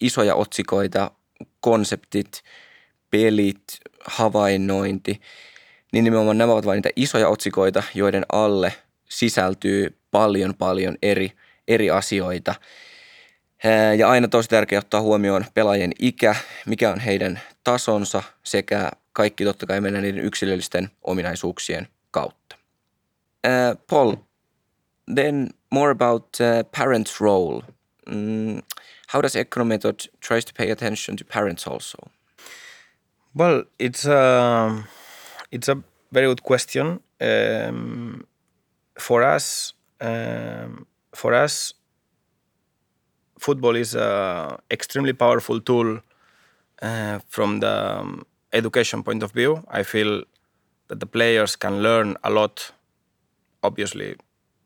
isoja 0.00 0.34
otsikoita, 0.34 1.10
konseptit, 1.60 2.42
pelit, 3.10 3.64
havainnointi, 4.04 5.20
niin 5.92 6.04
nimenomaan 6.04 6.38
nämä 6.38 6.52
ovat 6.52 6.66
vain 6.66 6.76
niitä 6.76 6.90
isoja 6.96 7.28
otsikoita, 7.28 7.82
joiden 7.94 8.26
alle 8.32 8.72
sisältyy 9.08 9.98
paljon 10.10 10.54
paljon 10.54 10.96
eri, 11.02 11.32
eri 11.68 11.90
asioita. 11.90 12.54
Ja 13.98 14.08
aina 14.08 14.28
tosi 14.28 14.48
tärkeää 14.48 14.78
ottaa 14.78 15.00
huomioon 15.00 15.44
pelaajien 15.54 15.92
ikä, 15.98 16.36
mikä 16.66 16.90
on 16.90 17.00
heidän 17.00 17.40
tasonsa 17.64 18.22
sekä 18.42 18.90
kaikki 19.16 19.44
totta 19.44 19.66
kai 19.66 19.80
mennä 19.80 20.00
niiden 20.00 20.24
yksilöllisten 20.24 20.90
ominaisuuksien 21.02 21.88
kautta. 22.10 22.56
Uh, 23.46 23.78
Paul, 23.86 24.16
then 25.14 25.50
more 25.70 25.90
about 25.90 26.24
uh, 26.40 26.70
parents' 26.78 27.20
role. 27.20 27.62
Mm, 28.10 28.62
how 29.08 29.22
does 29.22 29.36
Economethod 29.36 29.94
tries 30.28 30.44
to 30.44 30.52
pay 30.58 30.70
attention 30.70 31.16
to 31.16 31.24
parents 31.24 31.66
also? 31.68 31.98
Well, 33.38 33.64
it's 33.78 34.06
a, 34.06 34.84
it's 35.52 35.68
a 35.68 35.76
very 36.12 36.26
good 36.26 36.42
question. 36.42 37.00
Um, 37.20 38.26
for 39.00 39.36
us, 39.36 39.74
um, 40.00 40.86
for 41.14 41.34
us, 41.44 41.74
football 43.38 43.76
is 43.76 43.94
an 43.94 44.56
extremely 44.70 45.12
powerful 45.12 45.60
tool 45.60 46.00
uh, 46.82 47.18
from 47.28 47.60
the 47.60 48.00
um, 48.00 48.26
education 48.56 49.02
point 49.02 49.22
of 49.22 49.32
view, 49.32 49.64
I 49.68 49.82
feel 49.82 50.24
that 50.88 51.00
the 51.00 51.06
players 51.06 51.56
can 51.56 51.82
learn 51.82 52.16
a 52.22 52.30
lot. 52.30 52.72
Obviously, 53.62 54.16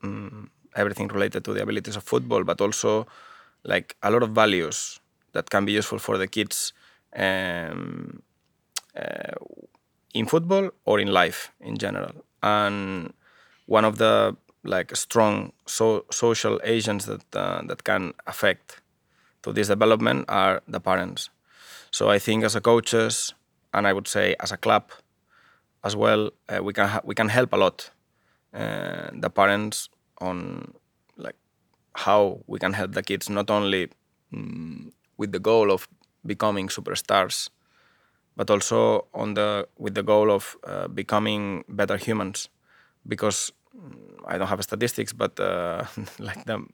um, 0.03 0.51
everything 0.77 1.09
related 1.09 1.45
to 1.45 1.53
the 1.55 1.63
abilities 1.63 1.97
of 1.97 2.05
football, 2.05 2.45
but 2.45 2.61
also 2.61 3.07
like 3.65 3.97
a 4.03 4.11
lot 4.11 4.23
of 4.23 4.31
values 4.31 5.01
that 5.33 5.51
can 5.51 5.65
be 5.65 5.73
useful 5.73 5.99
for 5.99 6.19
the 6.19 6.27
kids 6.27 6.73
um, 7.17 8.23
uh, 8.97 9.35
in 10.15 10.27
football 10.27 10.71
or 10.85 11.01
in 11.01 11.09
life 11.09 11.53
in 11.61 11.77
general. 11.77 12.13
And 12.43 13.13
one 13.67 13.85
of 13.85 13.99
the 13.99 14.37
like 14.65 14.95
strong 14.97 15.53
so, 15.67 16.05
social 16.11 16.61
agents 16.65 17.07
that 17.07 17.25
uh, 17.35 17.63
that 17.67 17.85
can 17.85 18.13
affect 18.27 18.83
to 19.43 19.53
this 19.53 19.69
development 19.69 20.25
are 20.29 20.63
the 20.69 20.81
parents. 20.81 21.31
So 21.91 22.11
I 22.11 22.19
think 22.19 22.45
as 22.45 22.55
a 22.55 22.61
coaches, 22.61 23.35
and 23.73 23.87
I 23.87 23.93
would 23.93 24.09
say 24.09 24.35
as 24.41 24.53
a 24.53 24.57
club 24.57 24.91
as 25.85 25.97
well, 25.97 26.31
uh, 26.49 26.63
we 26.63 26.73
can 26.73 27.01
we 27.05 27.15
can 27.15 27.29
help 27.29 27.53
a 27.53 27.57
lot 27.57 27.91
uh, 28.55 29.11
the 29.13 29.31
parents 29.31 29.89
on 30.21 30.75
like 31.17 31.37
how 31.95 32.41
we 32.47 32.59
can 32.59 32.73
help 32.73 32.93
the 32.93 33.03
kids 33.03 33.29
not 33.29 33.51
only 33.51 33.89
mm, 34.33 34.93
with 35.17 35.33
the 35.33 35.39
goal 35.39 35.71
of 35.71 35.89
becoming 36.27 36.69
superstars, 36.69 37.49
but 38.37 38.51
also 38.51 39.07
on 39.15 39.35
the 39.35 39.69
with 39.79 39.95
the 39.95 40.03
goal 40.03 40.31
of 40.31 40.57
uh, 40.65 40.89
becoming 40.89 41.65
better 41.69 41.97
humans, 41.97 42.49
because 43.07 43.53
mm, 43.77 43.95
I 44.27 44.39
don't 44.39 44.49
have 44.49 44.63
statistics, 44.63 45.13
but 45.13 45.39
uh, 45.41 45.85
like 46.19 46.45
the 46.45 46.65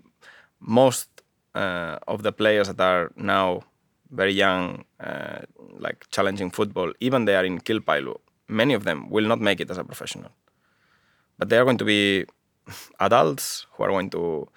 most 0.61 1.09
uh, 1.55 1.99
of 2.09 2.23
the 2.23 2.33
players 2.33 2.69
that 2.69 2.81
are 2.81 3.13
now 3.17 3.63
very 4.11 4.33
young, 4.33 4.85
uh, 5.01 5.41
like 5.79 6.07
challenging 6.11 6.51
football, 6.51 6.93
even 7.01 7.25
they 7.25 7.37
are 7.37 7.45
in 7.45 7.61
Kilpailu, 7.61 8.17
many 8.49 8.75
of 8.75 8.85
them 8.85 9.11
will 9.11 9.27
not 9.27 9.41
make 9.41 9.61
it 9.61 9.71
as 9.71 9.79
a 9.79 9.85
professional. 9.85 10.31
But 11.39 11.49
they 11.49 11.59
are 11.59 11.65
going 11.65 11.79
to 11.79 11.85
be 11.85 12.25
adults 13.01 13.67
who 13.73 13.85
are 13.85 13.91
going 13.91 14.11
to 14.11 14.49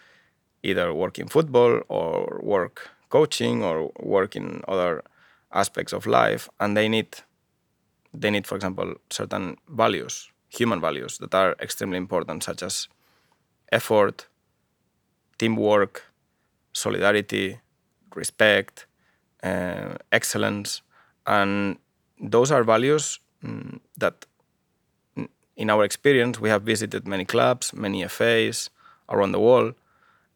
either 0.63 0.93
work 0.93 1.19
in 1.19 1.27
football 1.27 1.81
or 1.87 2.39
work 2.43 2.89
coaching 3.09 3.63
or 3.63 3.91
work 3.99 4.35
in 4.35 4.61
other 4.67 5.03
aspects 5.51 5.93
of 5.93 6.05
life, 6.05 6.49
and 6.59 6.77
they 6.77 6.87
need 6.87 7.17
they 8.13 8.31
need, 8.31 8.47
for 8.47 8.55
example, 8.55 8.95
certain 9.11 9.57
values, 9.69 10.31
human 10.49 10.81
values 10.81 11.19
that 11.19 11.33
are 11.35 11.55
extremely 11.61 11.97
important, 11.97 12.43
such 12.43 12.63
as 12.63 12.87
effort, 13.71 14.27
teamwork, 15.37 16.03
solidarity, 16.73 17.59
respect, 18.15 18.87
uh, 19.43 19.95
excellence, 20.11 20.81
and 21.25 21.77
those 22.19 22.51
are 22.51 22.63
values 22.63 23.19
um, 23.43 23.79
that, 23.97 24.25
in 25.55 25.69
our 25.69 25.83
experience, 25.83 26.39
we 26.39 26.49
have 26.49 26.63
visited 26.63 27.07
many 27.07 27.25
clubs, 27.25 27.73
many 27.73 28.07
FAs 28.07 28.69
around 29.09 29.31
the 29.31 29.39
world, 29.39 29.75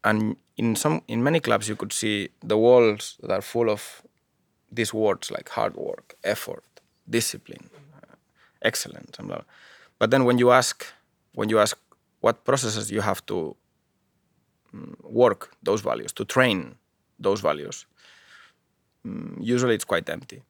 and 0.04 0.36
in 0.58 0.76
some 0.76 1.02
in 1.08 1.24
many 1.24 1.40
clubs 1.40 1.68
you 1.68 1.76
could 1.76 1.94
see 1.94 2.30
the 2.42 2.58
walls 2.58 3.18
that 3.22 3.32
are 3.32 3.42
full 3.42 3.70
of 3.70 4.02
these 4.72 4.94
words 4.94 5.32
like 5.32 5.50
hard 5.50 5.76
work, 5.76 6.16
effort, 6.24 6.64
discipline, 7.10 7.70
excellence. 8.62 9.18
And 9.20 9.28
blah, 9.28 9.38
blah. 9.38 9.46
But 10.00 10.12
then 10.12 10.26
when 10.26 10.38
you 10.38 10.52
ask, 10.52 10.86
when 11.34 11.50
you 11.50 11.60
ask 11.60 11.78
what 12.22 12.44
processes 12.44 12.92
you 12.92 13.02
have 13.02 13.26
to 13.28 13.56
mm, 14.76 14.96
work 15.04 15.56
those 15.64 15.82
values, 15.82 16.12
to 16.14 16.26
train 16.26 16.76
those 17.20 17.42
values, 17.42 17.86
mm, 19.06 19.38
usually 19.40 19.76
it's 19.76 19.86
quite 19.86 20.10
empty. 20.10 20.42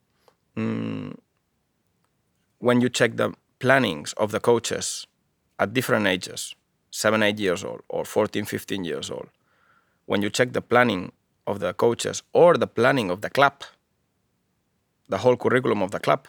Mm, 0.57 1.17
when 2.59 2.81
you 2.81 2.89
check 2.89 3.17
the 3.17 3.33
plannings 3.59 4.13
of 4.13 4.31
the 4.31 4.39
coaches 4.39 5.07
at 5.59 5.73
different 5.73 6.07
ages, 6.07 6.55
seven, 6.91 7.23
eight 7.23 7.39
years 7.39 7.63
old, 7.63 7.81
or 7.89 8.05
14, 8.05 8.45
15 8.45 8.83
years 8.83 9.09
old, 9.09 9.29
when 10.05 10.21
you 10.21 10.29
check 10.29 10.53
the 10.53 10.61
planning 10.61 11.11
of 11.47 11.59
the 11.59 11.73
coaches 11.73 12.23
or 12.33 12.55
the 12.55 12.67
planning 12.67 13.09
of 13.09 13.21
the 13.21 13.29
club, 13.29 13.63
the 15.09 15.17
whole 15.19 15.35
curriculum 15.35 15.81
of 15.81 15.91
the 15.91 15.99
club, 15.99 16.27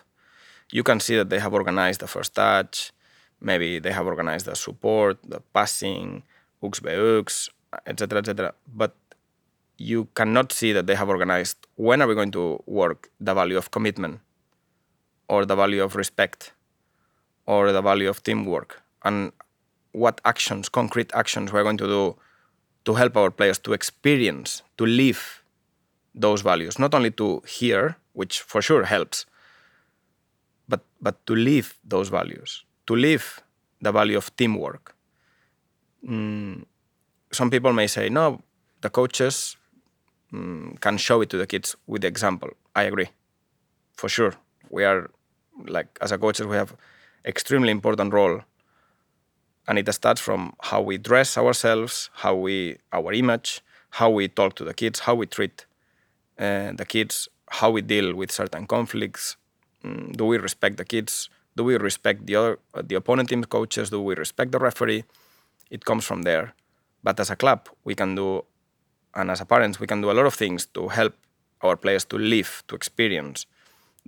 you 0.70 0.82
can 0.82 1.00
see 1.00 1.16
that 1.16 1.30
they 1.30 1.38
have 1.38 1.52
organized 1.52 2.00
the 2.00 2.06
first 2.06 2.34
touch, 2.34 2.92
maybe 3.40 3.78
they 3.78 3.92
have 3.92 4.06
organized 4.06 4.46
the 4.46 4.56
support, 4.56 5.18
the 5.22 5.40
passing, 5.52 6.22
hooks 6.60 6.80
by 6.80 6.94
hooks, 6.94 7.50
etc., 7.86 8.18
etc. 8.18 8.54
But 8.66 8.96
you 9.76 10.08
cannot 10.14 10.52
see 10.52 10.72
that 10.72 10.86
they 10.86 10.94
have 10.94 11.08
organized 11.08 11.56
when 11.76 12.00
are 12.00 12.06
we 12.06 12.14
going 12.14 12.30
to 12.30 12.62
work 12.66 13.10
the 13.20 13.34
value 13.34 13.56
of 13.56 13.70
commitment 13.70 14.20
or 15.28 15.44
the 15.44 15.56
value 15.56 15.82
of 15.82 15.96
respect 15.96 16.52
or 17.46 17.72
the 17.72 17.82
value 17.82 18.08
of 18.08 18.22
teamwork 18.22 18.82
and 19.04 19.32
what 19.92 20.20
actions, 20.24 20.68
concrete 20.68 21.10
actions 21.14 21.52
we're 21.52 21.62
going 21.62 21.76
to 21.76 21.86
do 21.86 22.16
to 22.84 22.94
help 22.94 23.16
our 23.16 23.30
players 23.30 23.58
to 23.58 23.72
experience, 23.72 24.62
to 24.76 24.84
live 24.84 25.42
those 26.14 26.42
values, 26.42 26.78
not 26.78 26.94
only 26.94 27.10
to 27.10 27.42
hear, 27.46 27.96
which 28.12 28.40
for 28.40 28.62
sure 28.62 28.84
helps, 28.84 29.26
but, 30.68 30.84
but 31.00 31.24
to 31.26 31.34
live 31.34 31.78
those 31.84 32.08
values, 32.08 32.64
to 32.86 32.94
live 32.94 33.42
the 33.80 33.92
value 33.92 34.16
of 34.16 34.34
teamwork. 34.36 34.94
Mm, 36.06 36.64
some 37.32 37.50
people 37.50 37.72
may 37.72 37.86
say, 37.86 38.08
no, 38.08 38.42
the 38.82 38.90
coaches 38.90 39.56
mm, 40.34 40.80
can 40.80 40.96
show 40.98 41.20
it 41.22 41.30
to 41.30 41.38
the 41.38 41.46
kids 41.46 41.76
with 41.86 42.02
the 42.02 42.08
example. 42.08 42.50
I 42.74 42.82
agree, 42.84 43.10
for 43.96 44.08
sure. 44.08 44.34
We 44.70 44.84
are, 44.84 45.10
like, 45.66 45.98
as 46.00 46.12
a 46.12 46.18
coaches, 46.18 46.46
we 46.46 46.56
have 46.56 46.74
extremely 47.24 47.70
important 47.70 48.12
role 48.12 48.40
and 49.66 49.78
it 49.78 49.92
starts 49.94 50.20
from 50.20 50.54
how 50.62 50.80
we 50.80 50.98
dress 50.98 51.38
ourselves, 51.38 52.10
how 52.14 52.34
we 52.34 52.76
our 52.92 53.12
image, 53.12 53.62
how 53.90 54.10
we 54.10 54.28
talk 54.28 54.54
to 54.56 54.64
the 54.64 54.74
kids, 54.74 55.00
how 55.00 55.14
we 55.14 55.26
treat 55.26 55.66
uh, 56.38 56.72
the 56.72 56.84
kids, 56.84 57.28
how 57.48 57.70
we 57.70 57.82
deal 57.82 58.14
with 58.14 58.30
certain 58.30 58.66
conflicts. 58.66 59.36
Mm, 59.84 60.16
do 60.16 60.24
we 60.26 60.38
respect 60.38 60.76
the 60.76 60.84
kids? 60.84 61.30
Do 61.56 61.64
we 61.64 61.76
respect 61.76 62.26
the 62.26 62.36
other 62.36 62.58
the 62.82 62.96
opponent 62.96 63.28
team 63.28 63.44
coaches? 63.44 63.90
Do 63.90 64.02
we 64.02 64.14
respect 64.14 64.52
the 64.52 64.58
referee? 64.58 65.04
It 65.70 65.84
comes 65.84 66.04
from 66.04 66.22
there. 66.22 66.54
But 67.02 67.20
as 67.20 67.30
a 67.30 67.36
club, 67.36 67.68
we 67.84 67.94
can 67.94 68.14
do, 68.14 68.44
and 69.14 69.30
as 69.30 69.40
a 69.40 69.44
parents, 69.44 69.80
we 69.80 69.86
can 69.86 70.00
do 70.00 70.10
a 70.10 70.14
lot 70.14 70.26
of 70.26 70.34
things 70.34 70.66
to 70.66 70.88
help 70.88 71.14
our 71.60 71.76
players 71.76 72.06
to 72.06 72.18
live, 72.18 72.48
to 72.66 72.76
experience 72.76 73.46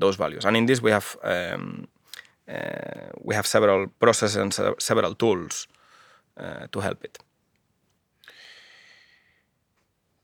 those 0.01 0.19
values. 0.19 0.45
And 0.45 0.57
in 0.57 0.67
this, 0.67 0.83
we 0.83 0.93
have 0.93 1.17
um, 1.23 1.87
uh, 2.49 3.11
we 3.25 3.35
have 3.35 3.47
several 3.47 3.87
processes 3.99 4.37
and 4.37 4.53
several 4.79 5.15
tools 5.15 5.69
uh, 6.41 6.67
to 6.71 6.81
help 6.81 7.05
it. 7.05 7.19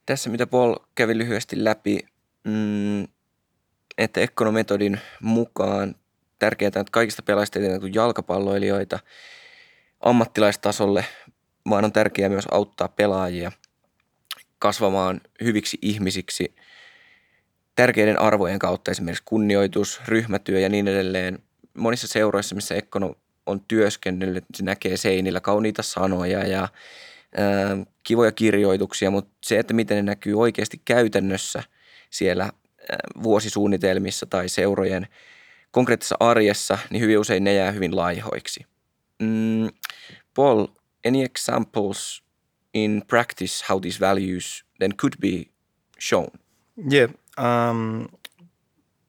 Tässä 0.07 0.31
mitä 0.31 0.47
Paul 0.47 0.77
kävi 0.95 1.19
lyhyesti 1.19 1.65
läpi, 1.65 1.99
mm, 2.45 3.03
että 3.99 4.21
Ekkonometodin 4.21 5.01
mukaan 5.21 5.95
tärkeää, 6.39 6.69
että 6.69 6.85
kaikista 6.91 7.23
pelaajista 7.23 7.59
ei 7.59 7.81
tule 7.81 7.91
jalkapalloilijoita 7.95 8.99
ammattilaistasolle, 10.01 11.05
vaan 11.71 11.85
on 11.85 11.93
tärkeää 11.93 12.29
myös 12.29 12.47
auttaa 12.51 12.89
pelaajia 12.89 13.53
kasvamaan 14.63 15.21
hyviksi 15.45 15.79
ihmisiksi 15.83 16.55
tärkeiden 17.75 18.21
arvojen 18.21 18.59
kautta, 18.59 18.91
esimerkiksi 18.91 19.23
kunnioitus, 19.25 20.01
ryhmätyö 20.09 20.59
ja 20.59 20.69
niin 20.69 20.89
edelleen– 20.89 21.39
monissa 21.75 22.09
seuroissa, 22.09 22.55
missä 22.55 22.75
Ekkono 22.75 23.15
on 23.47 23.61
työskennellyt, 23.69 24.45
se 24.55 24.65
näkee 24.65 24.97
seinillä 24.97 25.41
kauniita 25.41 25.83
sanoja 25.83 26.47
ja 26.47 26.61
ää, 26.61 27.77
kivoja 28.03 28.33
kirjoituksia, 28.33 29.11
mutta 29.11 29.33
se, 29.45 29.59
että 29.59 29.75
miten 29.75 29.97
ne 29.97 30.03
näkyy 30.03 30.41
oikeasti 30.41 30.83
käytännössä 30.85 31.63
siellä 32.11 32.45
ää, 32.45 32.53
vuosisuunnitelmissa 33.23 34.27
tai 34.27 34.49
seurojen 34.49 35.07
konkreettisessa 35.71 36.17
arjessa, 36.21 36.79
niin 36.91 37.01
hyvin 37.01 37.19
usein 37.19 37.45
ne 37.45 37.55
jää 37.55 37.71
hyvin 37.71 37.97
laihoiksi. 37.97 38.67
Mm, 39.19 39.69
Paul, 40.35 40.67
any 41.07 41.23
examples 41.25 42.23
in 42.73 43.03
practice 43.03 43.63
how 43.63 43.79
these 43.79 43.97
values 43.97 44.65
then 44.79 44.93
could 44.93 45.19
be 45.21 45.51
shown? 45.99 46.31
Yeah, 46.77 47.09
um, 47.37 48.09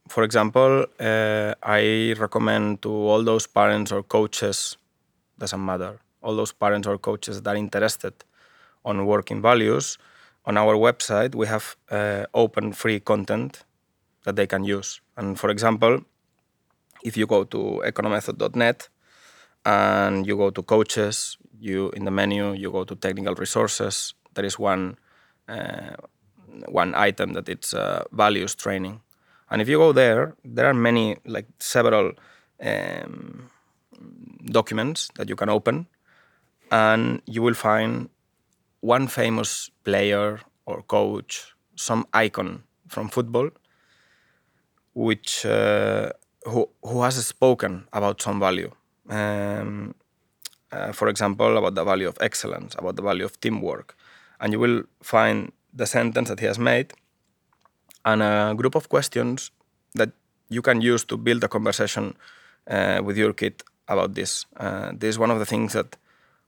for 0.10 0.24
example, 0.24 0.86
uh, 1.00 1.54
I 1.64 2.14
recommend 2.20 2.82
to 2.82 2.92
all 2.92 3.24
those 3.24 3.48
parents 3.48 3.92
or 3.92 4.04
coaches, 4.04 4.78
doesn't 5.40 5.66
matter, 5.66 6.00
all 6.22 6.36
those 6.36 6.52
parents 6.52 6.88
or 6.88 6.98
coaches 6.98 7.42
that 7.42 7.50
are 7.50 7.58
interested 7.58 8.14
on 8.86 9.06
working 9.06 9.42
values, 9.42 9.98
on 10.46 10.58
our 10.58 10.76
website 10.76 11.36
we 11.36 11.48
have 11.48 11.76
uh, 11.90 12.26
open 12.34 12.74
free 12.74 13.00
content 13.00 13.64
that 14.26 14.36
they 14.36 14.48
can 14.48 14.64
use. 14.64 15.02
And 15.18 15.40
for 15.40 15.50
example, 15.50 16.02
if 17.04 17.18
you 17.18 17.28
go 17.28 17.44
to 17.46 17.82
economethod.net 17.86 18.90
and 19.66 20.28
you 20.28 20.38
go 20.38 20.50
to 20.50 20.62
coaches, 20.64 21.38
you 21.64 21.90
in 21.92 22.06
the 22.06 22.12
menu 22.12 22.54
you 22.54 22.72
go 22.72 22.84
to 22.84 22.96
technical 22.96 23.36
resources. 23.36 24.14
There 24.34 24.46
is 24.46 24.60
one 24.60 24.98
uh, 25.48 25.96
one 26.68 26.94
item 26.96 27.34
that 27.34 27.50
it's 27.50 27.74
uh, 27.74 28.04
values 28.12 28.56
training, 28.56 29.02
and 29.50 29.62
if 29.62 29.68
you 29.70 29.78
go 29.78 29.92
there, 29.92 30.36
there 30.44 30.66
are 30.68 30.74
many, 30.74 31.18
like 31.26 31.48
several 31.60 32.14
um, 32.62 33.50
documents 34.46 35.10
that 35.16 35.30
you 35.30 35.36
can 35.36 35.50
open, 35.50 35.88
and 36.72 37.22
you 37.26 37.42
will 37.42 37.54
find 37.56 38.10
one 38.82 39.08
famous 39.08 39.72
player 39.84 40.40
or 40.66 40.82
coach, 40.84 41.56
some 41.76 42.06
icon 42.14 42.64
from 42.88 43.10
football, 43.10 43.50
which 44.94 45.46
uh, 45.46 46.12
who 46.44 46.70
who 46.84 47.02
has 47.02 47.26
spoken 47.26 47.88
about 47.94 48.22
some 48.22 48.40
value. 48.40 48.72
Um, 49.10 49.96
uh, 50.74 50.92
for 50.92 51.08
example, 51.08 51.58
about 51.58 51.76
the 51.76 51.84
value 51.84 52.08
of 52.08 52.18
excellence, 52.20 52.76
about 52.78 52.96
the 52.96 53.02
value 53.02 53.26
of 53.26 53.40
teamwork, 53.40 53.96
and 54.40 54.54
you 54.54 54.60
will 54.60 54.84
find 55.02 55.52
the 55.74 55.86
sentence 55.86 56.30
that 56.30 56.40
he 56.40 56.46
has 56.46 56.60
made 56.60 56.94
and 58.06 58.22
a 58.22 58.54
group 58.56 58.76
of 58.76 58.90
questions 58.90 59.52
that 59.96 60.12
you 60.50 60.62
can 60.62 60.82
use 60.82 61.04
to 61.06 61.18
build 61.18 61.44
a 61.44 61.48
conversation 61.48 62.16
uh, 62.68 63.02
with 63.04 63.18
your 63.18 63.34
kid 63.34 63.64
about 63.88 64.14
this. 64.16 64.46
Uh, 64.58 64.92
this 64.94 65.10
is 65.10 65.20
one 65.20 65.32
of 65.32 65.40
the 65.40 65.46
things 65.46 65.74
that 65.74 65.96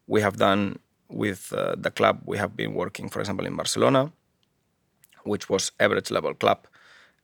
we 0.08 0.22
have 0.22 0.38
done 0.38 0.80
with 1.10 1.54
uh, 1.54 1.76
the 1.78 1.92
club. 1.92 2.22
We 2.26 2.38
have 2.38 2.56
been 2.56 2.74
working, 2.74 3.10
for 3.10 3.20
example, 3.20 3.46
in 3.46 3.56
Barcelona, 3.56 4.12
which 5.24 5.50
was 5.50 5.72
average 5.80 6.12
level 6.12 6.34
club. 6.34 6.68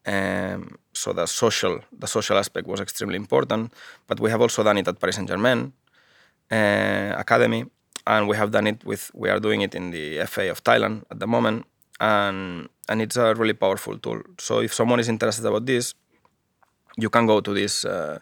Um, 0.05 0.77
so 0.93 1.13
the 1.13 1.27
social, 1.27 1.81
the 1.91 2.07
social 2.07 2.37
aspect 2.37 2.67
was 2.67 2.79
extremely 2.79 3.15
important. 3.15 3.73
But 4.07 4.19
we 4.19 4.31
have 4.31 4.41
also 4.41 4.63
done 4.63 4.77
it 4.77 4.87
at 4.87 4.99
Paris 4.99 5.15
Saint 5.15 5.27
Germain 5.27 5.73
Academy, 6.55 7.65
and 8.05 8.27
we 8.27 8.35
have 8.37 8.51
done 8.51 8.67
it 8.67 8.83
with. 8.85 9.11
We 9.13 9.29
are 9.29 9.39
doing 9.39 9.61
it 9.61 9.75
in 9.75 9.91
the 9.91 10.25
FA 10.25 10.49
of 10.51 10.63
Thailand 10.63 11.03
at 11.11 11.19
the 11.19 11.27
moment, 11.27 11.65
and 11.99 12.67
and 12.89 13.01
it's 13.01 13.15
a 13.17 13.33
really 13.35 13.53
powerful 13.53 13.97
tool. 13.97 14.21
So 14.39 14.59
if 14.59 14.73
someone 14.73 14.99
is 14.99 15.09
interested 15.09 15.45
about 15.45 15.65
this, 15.65 15.93
you 16.97 17.09
can 17.09 17.25
go 17.25 17.41
to 17.41 17.53
this 17.53 17.85
uh, 17.85 18.19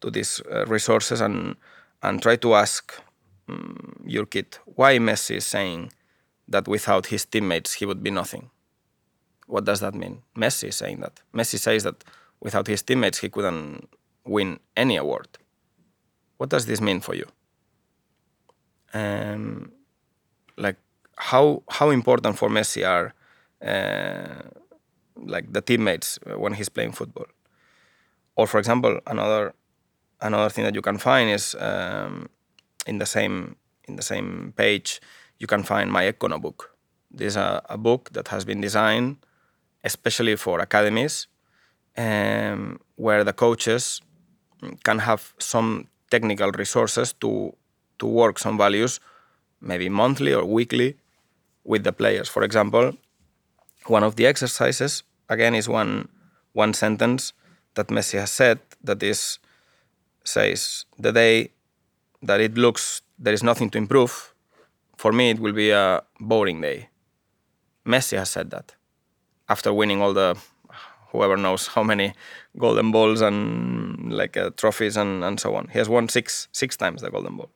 to 0.00 0.10
these 0.10 0.42
uh, 0.50 0.66
resources 0.66 1.20
and 1.20 1.56
and 2.02 2.22
try 2.22 2.36
to 2.36 2.54
ask 2.54 2.92
um, 3.48 4.02
your 4.04 4.26
kid 4.26 4.58
why 4.64 4.98
Messi 4.98 5.36
is 5.36 5.46
saying 5.46 5.92
that 6.48 6.68
without 6.68 7.06
his 7.06 7.24
teammates 7.24 7.74
he 7.74 7.86
would 7.86 8.02
be 8.02 8.10
nothing. 8.10 8.50
What 9.46 9.64
does 9.64 9.80
that 9.80 9.94
mean? 9.94 10.22
Messi 10.36 10.68
is 10.68 10.76
saying 10.76 11.00
that. 11.00 11.20
Messi 11.34 11.58
says 11.58 11.84
that 11.84 12.04
without 12.40 12.66
his 12.66 12.82
teammates 12.82 13.18
he 13.18 13.28
couldn't 13.28 13.88
win 14.24 14.58
any 14.76 14.96
award. 14.96 15.28
What 16.36 16.50
does 16.50 16.66
this 16.66 16.80
mean 16.80 17.00
for 17.00 17.14
you? 17.14 17.26
Um, 18.94 19.72
like 20.56 20.76
how 21.16 21.62
how 21.68 21.90
important 21.90 22.38
for 22.38 22.48
Messi 22.48 22.86
are 22.86 23.14
uh, 23.66 24.50
like 25.16 25.52
the 25.52 25.60
teammates 25.60 26.18
when 26.36 26.54
he's 26.54 26.68
playing 26.68 26.92
football. 26.92 27.26
Or 28.36 28.46
for 28.46 28.58
example, 28.58 29.00
another 29.06 29.54
another 30.20 30.50
thing 30.50 30.64
that 30.64 30.74
you 30.74 30.82
can 30.82 30.98
find 30.98 31.30
is 31.30 31.54
um, 31.58 32.28
in 32.86 32.98
the 32.98 33.06
same 33.06 33.56
in 33.88 33.96
the 33.96 34.02
same 34.02 34.52
page 34.56 35.00
you 35.38 35.46
can 35.46 35.62
find 35.62 35.90
my 35.90 36.04
Ekkono 36.04 36.40
book. 36.40 36.76
This 37.10 37.28
is 37.28 37.36
a, 37.36 37.62
a 37.68 37.76
book 37.76 38.10
that 38.12 38.28
has 38.28 38.44
been 38.44 38.60
designed 38.60 39.16
especially 39.84 40.36
for 40.36 40.60
academies, 40.60 41.26
um, 41.96 42.78
where 42.96 43.24
the 43.24 43.32
coaches 43.32 44.00
can 44.84 44.98
have 45.00 45.34
some 45.38 45.88
technical 46.10 46.50
resources 46.52 47.12
to 47.14 47.54
to 48.02 48.06
work 48.06 48.38
some 48.38 48.58
values, 48.58 49.00
maybe 49.60 49.88
monthly 49.88 50.32
or 50.34 50.44
weekly, 50.44 50.96
with 51.64 51.84
the 51.84 51.92
players. 51.92 52.28
For 52.28 52.42
example, 52.42 52.86
one 53.86 54.02
of 54.02 54.16
the 54.16 54.26
exercises 54.26 55.02
again 55.28 55.54
is 55.54 55.68
one 55.68 56.08
one 56.52 56.74
sentence 56.74 57.32
that 57.76 57.88
Messi 57.88 58.18
has 58.18 58.30
said 58.30 58.58
that 58.84 59.02
is 59.02 59.38
says 60.24 60.84
the 60.98 61.12
day 61.12 61.50
that 62.28 62.40
it 62.40 62.54
looks 62.64 63.02
there 63.24 63.34
is 63.38 63.42
nothing 63.42 63.70
to 63.70 63.78
improve, 63.78 64.34
for 64.96 65.12
me 65.12 65.30
it 65.30 65.38
will 65.38 65.56
be 65.64 65.70
a 65.70 66.02
boring 66.20 66.60
day. 66.60 66.88
Messi 67.86 68.18
has 68.18 68.30
said 68.30 68.50
that 68.50 68.74
after 69.48 69.72
winning 69.72 70.02
all 70.02 70.12
the 70.12 70.36
whoever 71.10 71.36
knows 71.36 71.68
how 71.74 71.82
many 71.82 72.14
golden 72.58 72.90
balls 72.90 73.20
and 73.20 74.12
like 74.12 74.36
uh, 74.36 74.50
trophies 74.56 74.96
and, 74.96 75.22
and 75.24 75.38
so 75.38 75.54
on. 75.54 75.68
He 75.72 75.78
has 75.78 75.88
won 75.88 76.08
six 76.08 76.48
six 76.52 76.76
times 76.76 77.02
the 77.02 77.10
golden 77.10 77.36
ball. 77.36 77.50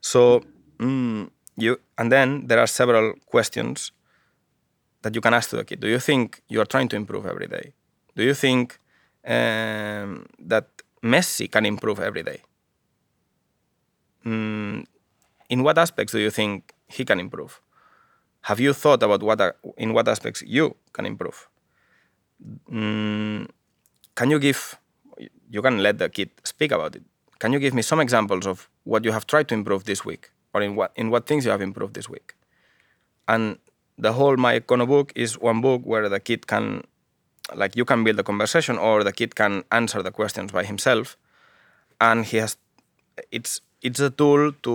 So 0.00 0.42
mm, 0.78 1.30
you 1.56 1.80
and 1.96 2.12
then 2.12 2.46
there 2.46 2.58
are 2.58 2.66
several 2.66 3.14
questions 3.26 3.92
that 5.02 5.14
you 5.14 5.20
can 5.20 5.34
ask 5.34 5.50
to 5.50 5.56
the 5.56 5.64
kid. 5.64 5.80
Do 5.80 5.88
you 5.88 5.98
think 5.98 6.42
you 6.48 6.60
are 6.60 6.66
trying 6.66 6.88
to 6.88 6.96
improve 6.96 7.26
every 7.26 7.46
day? 7.46 7.72
Do 8.16 8.22
you 8.22 8.34
think 8.34 8.78
um, 9.26 10.26
that 10.38 10.66
Messi 11.02 11.50
can 11.50 11.64
improve 11.66 12.00
every 12.00 12.22
day? 12.22 12.42
Mm, 14.24 14.84
in 15.48 15.62
what 15.62 15.78
aspects 15.78 16.12
do 16.12 16.18
you 16.18 16.30
think 16.30 16.74
he 16.88 17.04
can 17.04 17.20
improve? 17.20 17.60
Have 18.42 18.60
you 18.60 18.72
thought 18.72 19.02
about 19.02 19.22
what 19.22 19.40
in 19.76 19.92
what 19.92 20.08
aspects 20.08 20.42
you 20.42 20.76
can 20.92 21.06
improve? 21.06 21.48
Mm, 22.70 23.48
can 24.14 24.30
you 24.30 24.38
give? 24.38 24.78
You 25.50 25.62
can 25.62 25.82
let 25.82 25.98
the 25.98 26.08
kid 26.08 26.30
speak 26.44 26.72
about 26.72 26.96
it. 26.96 27.02
Can 27.38 27.52
you 27.52 27.58
give 27.58 27.74
me 27.74 27.82
some 27.82 28.00
examples 28.00 28.46
of 28.46 28.68
what 28.88 29.04
you 29.04 29.12
have 29.12 29.26
tried 29.26 29.46
to 29.48 29.54
improve 29.54 29.84
this 29.84 30.04
week, 30.04 30.30
or 30.54 30.62
in 30.62 30.74
what 30.78 30.90
in 30.96 31.10
what 31.10 31.26
things 31.26 31.44
you 31.44 31.50
have 31.50 31.64
improved 31.70 31.94
this 31.94 32.08
week? 32.08 32.34
And 33.26 33.58
the 33.98 34.12
whole 34.12 34.36
My 34.36 34.58
Ekkono 34.58 34.86
book 34.86 35.12
is 35.14 35.38
one 35.38 35.60
book 35.60 35.82
where 35.84 36.08
the 36.08 36.20
kid 36.20 36.46
can, 36.46 36.84
like, 37.54 37.76
you 37.76 37.84
can 37.84 38.04
build 38.04 38.18
a 38.18 38.22
conversation, 38.22 38.78
or 38.78 39.04
the 39.04 39.12
kid 39.12 39.34
can 39.34 39.64
answer 39.70 40.02
the 40.02 40.10
questions 40.10 40.52
by 40.52 40.64
himself, 40.64 41.16
and 42.00 42.24
he 42.24 42.38
has. 42.38 42.56
It's 43.30 43.60
it's 43.82 44.00
a 44.00 44.10
tool 44.10 44.52
to 44.62 44.74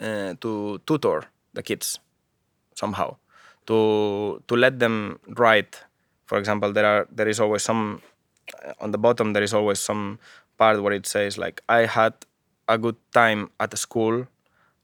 uh, 0.00 0.34
to 0.40 0.80
tutor 0.86 1.24
the 1.54 1.62
kids 1.62 1.98
somehow 2.74 3.16
to 3.66 4.42
to 4.48 4.56
let 4.56 4.78
them 4.78 5.18
write 5.38 5.80
for 6.26 6.38
example 6.38 6.72
there 6.72 6.86
are 6.86 7.06
there 7.10 7.28
is 7.28 7.38
always 7.40 7.62
some 7.62 8.02
on 8.80 8.90
the 8.90 8.98
bottom 8.98 9.32
there 9.32 9.42
is 9.42 9.54
always 9.54 9.78
some 9.78 10.18
part 10.58 10.82
where 10.82 10.92
it 10.92 11.06
says 11.06 11.38
like 11.38 11.62
i 11.68 11.80
had 11.86 12.14
a 12.72 12.78
good 12.78 12.96
time 13.12 13.50
at 13.60 13.76
school. 13.78 14.26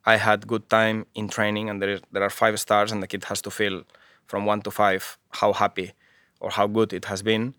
I 0.05 0.16
had 0.16 0.46
good 0.46 0.68
time 0.70 1.07
in 1.14 1.29
training 1.29 1.68
and 1.68 1.83
there 1.83 1.90
is 1.90 2.01
there 2.12 2.22
are 2.22 2.31
five 2.31 2.59
stars 2.59 2.92
and 2.92 3.03
the 3.03 3.07
kid 3.07 3.24
has 3.24 3.42
to 3.42 3.51
feel 3.51 3.83
from 4.27 4.46
one 4.46 4.62
to 4.62 4.70
five 4.70 5.18
how 5.40 5.53
happy 5.53 5.92
or 6.40 6.51
how 6.51 6.66
good 6.66 6.92
it 6.92 7.07
has 7.07 7.22
been. 7.22 7.55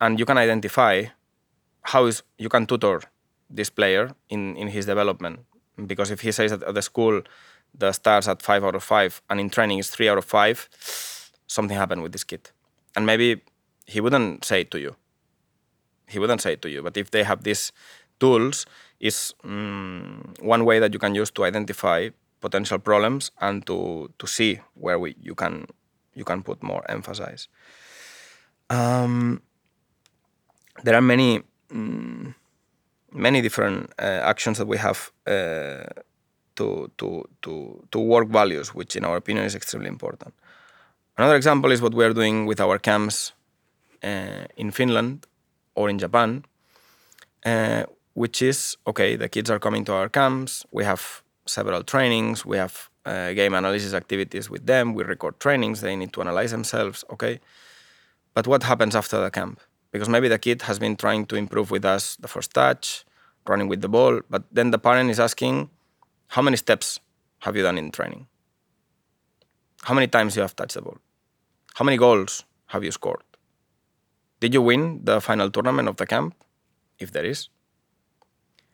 And 0.00 0.18
you 0.18 0.26
can 0.26 0.38
identify 0.38 0.94
how 1.82 2.06
is 2.06 2.22
you 2.38 2.48
can 2.48 2.66
tutor 2.66 3.00
this 3.48 3.70
player 3.70 4.04
in 4.28 4.56
in 4.56 4.68
his 4.68 4.86
development. 4.86 5.40
Because 5.86 6.10
if 6.10 6.20
he 6.20 6.32
says 6.32 6.50
that 6.50 6.62
at 6.62 6.74
the 6.74 6.82
school 6.82 7.22
the 7.82 7.92
stars 7.92 8.28
at 8.28 8.42
five 8.42 8.64
out 8.64 8.74
of 8.74 8.82
five 8.82 9.22
and 9.30 9.40
in 9.40 9.48
training 9.50 9.78
is 9.78 9.90
three 9.90 10.08
out 10.08 10.18
of 10.18 10.24
five 10.24 10.68
something 11.46 11.76
happened 11.76 12.02
with 12.02 12.12
this 12.12 12.24
kid. 12.24 12.50
And 12.96 13.06
maybe 13.06 13.42
he 13.86 14.00
wouldn't 14.00 14.44
say 14.44 14.60
it 14.62 14.70
to 14.70 14.78
you. 14.78 14.96
He 16.08 16.18
wouldn't 16.18 16.40
say 16.40 16.52
it 16.54 16.62
to 16.62 16.70
you. 16.70 16.82
But 16.82 16.96
if 16.96 17.10
they 17.10 17.24
have 17.24 17.42
these 17.42 17.72
tools 18.20 18.66
is 19.00 19.34
um, 19.44 20.34
one 20.40 20.64
way 20.64 20.78
that 20.78 20.92
you 20.92 20.98
can 20.98 21.14
use 21.14 21.30
to 21.30 21.44
identify 21.44 22.08
potential 22.40 22.78
problems 22.78 23.30
and 23.40 23.66
to 23.66 24.10
to 24.18 24.26
see 24.26 24.60
where 24.74 24.98
we 24.98 25.14
you 25.20 25.34
can 25.34 25.66
you 26.14 26.24
can 26.24 26.42
put 26.42 26.62
more 26.62 26.82
emphasis 26.88 27.48
um, 28.70 29.42
there 30.84 30.94
are 30.94 31.02
many 31.02 31.42
um, 31.72 32.34
many 33.12 33.40
different 33.40 33.92
uh, 33.98 34.02
actions 34.02 34.58
that 34.58 34.66
we 34.66 34.76
have 34.76 35.10
uh, 35.26 35.84
to, 36.56 36.90
to, 36.98 37.28
to, 37.42 37.86
to 37.90 37.98
work 37.98 38.28
values, 38.28 38.74
which 38.74 38.96
in 38.96 39.04
our 39.04 39.16
opinion 39.16 39.44
is 39.46 39.54
extremely 39.54 39.88
important. 39.88 40.34
Another 41.16 41.36
example 41.36 41.72
is 41.72 41.82
what 41.82 41.94
we 41.94 42.04
are 42.04 42.12
doing 42.12 42.46
with 42.46 42.60
our 42.60 42.78
camps 42.78 43.32
uh, 44.02 44.44
in 44.56 44.70
Finland 44.70 45.26
or 45.74 45.88
in 45.90 45.98
Japan, 45.98 46.44
uh, 47.44 47.84
which 48.20 48.42
is 48.42 48.76
okay, 48.86 49.16
the 49.16 49.30
kids 49.30 49.48
are 49.48 49.58
coming 49.58 49.82
to 49.82 49.92
our 49.94 50.08
camps, 50.18 50.66
we 50.70 50.84
have 50.84 51.22
several 51.46 51.82
trainings, 51.82 52.44
we 52.44 52.58
have 52.58 52.90
uh, 53.06 53.32
game 53.32 53.54
analysis 53.54 53.94
activities 53.94 54.50
with 54.50 54.66
them, 54.66 54.92
we 54.92 55.02
record 55.04 55.40
trainings, 55.40 55.80
they 55.80 55.96
need 55.96 56.12
to 56.12 56.20
analyze 56.20 56.50
themselves, 56.50 57.02
okay. 57.14 57.40
But 58.34 58.46
what 58.46 58.62
happens 58.62 58.94
after 58.94 59.18
the 59.24 59.30
camp? 59.30 59.58
Because 59.90 60.10
maybe 60.10 60.28
the 60.28 60.38
kid 60.38 60.60
has 60.68 60.78
been 60.78 60.96
trying 60.96 61.24
to 61.30 61.36
improve 61.36 61.70
with 61.70 61.86
us 61.86 62.16
the 62.16 62.28
first 62.28 62.52
touch, 62.52 63.06
running 63.48 63.68
with 63.68 63.80
the 63.80 63.88
ball, 63.88 64.20
but 64.28 64.42
then 64.52 64.70
the 64.70 64.78
parent 64.78 65.08
is 65.08 65.18
asking, 65.18 65.70
how 66.28 66.42
many 66.42 66.58
steps 66.58 67.00
have 67.38 67.56
you 67.56 67.62
done 67.62 67.78
in 67.78 67.90
training? 67.90 68.26
How 69.84 69.94
many 69.94 70.08
times 70.08 70.36
you 70.36 70.42
have 70.42 70.54
touched 70.54 70.74
the 70.74 70.82
ball? 70.82 70.98
How 71.76 71.86
many 71.86 71.96
goals 71.96 72.44
have 72.66 72.84
you 72.84 72.90
scored? 72.90 73.24
Did 74.40 74.52
you 74.52 74.60
win 74.60 75.00
the 75.04 75.22
final 75.22 75.50
tournament 75.50 75.88
of 75.88 75.96
the 75.96 76.06
camp? 76.06 76.34
If 76.98 77.12
there 77.12 77.24
is. 77.24 77.48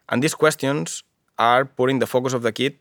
And 0.08 0.22
these 0.22 0.34
questions 0.34 1.02
are 1.38 1.64
putting 1.64 1.98
the 1.98 2.06
focus 2.06 2.32
of 2.32 2.42
the 2.42 2.52
kid 2.52 2.78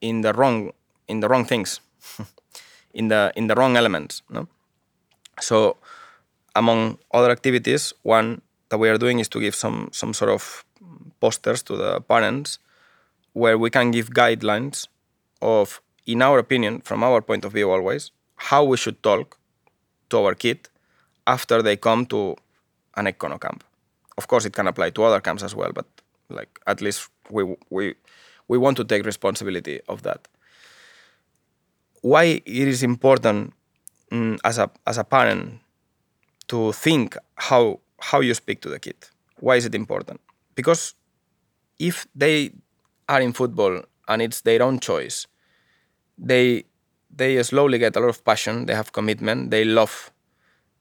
in 0.00 0.22
the 0.22 0.32
wrong 0.32 0.72
in 1.08 1.20
the 1.20 1.28
wrong 1.28 1.44
things, 1.44 1.80
in 2.94 3.08
the 3.08 3.32
in 3.36 3.46
the 3.46 3.54
wrong 3.54 3.76
elements. 3.76 4.22
No? 4.30 4.48
So 5.40 5.76
among 6.54 6.98
other 7.12 7.30
activities, 7.30 7.92
one 8.02 8.42
that 8.68 8.78
we 8.78 8.88
are 8.88 8.98
doing 8.98 9.18
is 9.18 9.28
to 9.28 9.40
give 9.40 9.54
some 9.54 9.88
some 9.92 10.14
sort 10.14 10.30
of 10.30 10.64
posters 11.20 11.62
to 11.62 11.76
the 11.76 12.00
parents 12.00 12.58
where 13.32 13.56
we 13.56 13.70
can 13.70 13.90
give 13.90 14.10
guidelines 14.10 14.86
of, 15.40 15.80
in 16.06 16.22
our 16.22 16.38
opinion, 16.38 16.80
from 16.80 17.02
our 17.02 17.22
point 17.22 17.44
of 17.44 17.52
view 17.52 17.70
always, 17.70 18.10
how 18.36 18.62
we 18.64 18.76
should 18.76 19.02
talk 19.02 19.38
to 20.10 20.18
our 20.18 20.34
kid 20.34 20.68
after 21.26 21.62
they 21.62 21.76
come 21.76 22.04
to 22.06 22.36
an 22.96 23.06
Ekkono 23.06 23.40
camp. 23.40 23.64
Of 24.18 24.28
course, 24.28 24.44
it 24.44 24.52
can 24.52 24.66
apply 24.66 24.90
to 24.90 25.04
other 25.04 25.20
camps 25.20 25.42
as 25.42 25.54
well, 25.54 25.72
but 25.72 25.86
like 26.32 26.60
at 26.66 26.80
least 26.80 27.08
we 27.30 27.56
we 27.70 27.94
we 28.48 28.58
want 28.58 28.76
to 28.78 28.84
take 28.84 29.04
responsibility 29.06 29.80
of 29.88 30.02
that. 30.02 30.28
Why 32.02 32.24
it 32.44 32.68
is 32.68 32.82
important 32.82 33.52
mm, 34.10 34.38
as 34.44 34.58
a 34.58 34.70
as 34.86 34.98
a 34.98 35.04
parent 35.04 35.60
to 36.48 36.72
think 36.72 37.16
how 37.36 37.80
how 38.00 38.20
you 38.20 38.34
speak 38.34 38.60
to 38.62 38.68
the 38.68 38.78
kid. 38.78 38.96
Why 39.40 39.56
is 39.56 39.64
it 39.66 39.74
important? 39.74 40.20
Because 40.54 40.94
if 41.78 42.06
they 42.14 42.52
are 43.08 43.20
in 43.20 43.32
football 43.32 43.82
and 44.08 44.22
it's 44.22 44.40
their 44.42 44.62
own 44.62 44.80
choice, 44.80 45.26
they 46.18 46.64
they 47.14 47.42
slowly 47.42 47.78
get 47.78 47.96
a 47.96 48.00
lot 48.00 48.08
of 48.08 48.24
passion. 48.24 48.66
They 48.66 48.74
have 48.74 48.92
commitment. 48.92 49.50
They 49.50 49.64
love. 49.64 50.10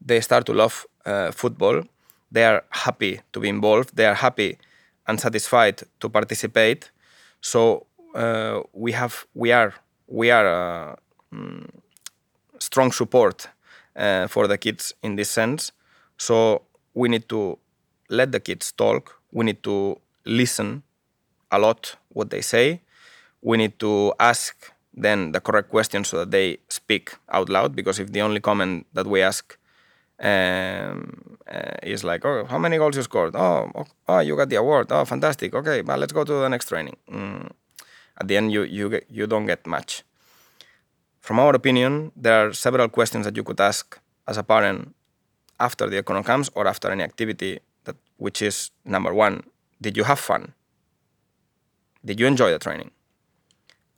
They 0.01 0.21
start 0.21 0.45
to 0.47 0.53
love 0.53 0.85
uh, 1.05 1.31
football. 1.31 1.83
They 2.31 2.45
are 2.45 2.63
happy 2.69 3.21
to 3.33 3.39
be 3.39 3.49
involved. 3.49 3.95
They 3.95 4.05
are 4.05 4.15
happy 4.15 4.57
and 5.07 5.19
satisfied 5.19 5.83
to 5.99 6.09
participate. 6.09 6.91
So 7.41 7.87
uh, 8.15 8.61
we 8.73 8.91
have 8.91 9.25
we 9.33 9.51
are 9.51 9.73
we 10.07 10.31
are 10.31 10.47
uh, 10.47 10.95
mm, 11.33 11.67
strong 12.59 12.91
support 12.91 13.47
uh, 13.95 14.27
for 14.27 14.47
the 14.47 14.57
kids 14.57 14.93
in 15.03 15.15
this 15.15 15.29
sense. 15.29 15.71
So 16.17 16.63
we 16.93 17.09
need 17.09 17.27
to 17.29 17.57
let 18.09 18.31
the 18.31 18.39
kids 18.39 18.71
talk. 18.71 19.19
We 19.31 19.45
need 19.45 19.63
to 19.63 19.99
listen 20.25 20.83
a 21.51 21.59
lot 21.59 21.95
what 22.09 22.29
they 22.29 22.41
say. 22.41 22.81
We 23.41 23.57
need 23.57 23.79
to 23.79 24.13
ask 24.19 24.71
then 24.93 25.31
the 25.31 25.39
correct 25.39 25.69
questions 25.69 26.09
so 26.09 26.19
that 26.19 26.31
they 26.31 26.57
speak 26.69 27.15
out 27.29 27.49
loud. 27.49 27.75
Because 27.75 27.99
if 27.99 28.11
the 28.11 28.21
only 28.21 28.39
comment 28.39 28.85
that 28.93 29.07
we 29.07 29.21
ask 29.21 29.57
um, 30.21 31.37
uh, 31.51 31.77
is 31.83 32.03
like, 32.03 32.23
"Oh, 32.25 32.45
how 32.45 32.59
many 32.59 32.77
goals 32.77 32.95
you 32.95 33.03
scored? 33.03 33.35
Oh, 33.35 33.71
oh, 34.07 34.19
you 34.19 34.35
got 34.35 34.49
the 34.49 34.57
award. 34.57 34.91
Oh, 34.91 35.03
fantastic. 35.05 35.53
Okay, 35.53 35.81
but 35.81 35.99
let's 35.99 36.13
go 36.13 36.23
to 36.23 36.33
the 36.33 36.47
next 36.49 36.67
training." 36.69 36.97
Mm. 37.11 37.49
At 38.19 38.27
the 38.27 38.37
end, 38.37 38.51
you 38.51 38.63
you 38.63 38.89
get, 38.89 39.05
you 39.09 39.27
don't 39.27 39.47
get 39.47 39.65
much. 39.65 40.03
From 41.19 41.39
our 41.39 41.55
opinion, 41.55 42.11
there 42.15 42.47
are 42.47 42.53
several 42.53 42.87
questions 42.89 43.25
that 43.25 43.35
you 43.35 43.43
could 43.43 43.59
ask 43.59 43.99
as 44.27 44.37
a 44.37 44.43
parent 44.43 44.95
after 45.59 45.89
the 45.89 46.01
Ekkono 46.01 46.23
comes 46.23 46.49
or 46.55 46.67
after 46.67 46.89
any 46.91 47.03
activity. 47.03 47.59
That 47.85 47.95
which 48.17 48.41
is 48.41 48.71
number 48.85 49.13
one: 49.13 49.43
Did 49.81 49.97
you 49.97 50.03
have 50.03 50.19
fun? 50.19 50.53
Did 52.05 52.19
you 52.19 52.27
enjoy 52.27 52.51
the 52.51 52.59
training? 52.59 52.91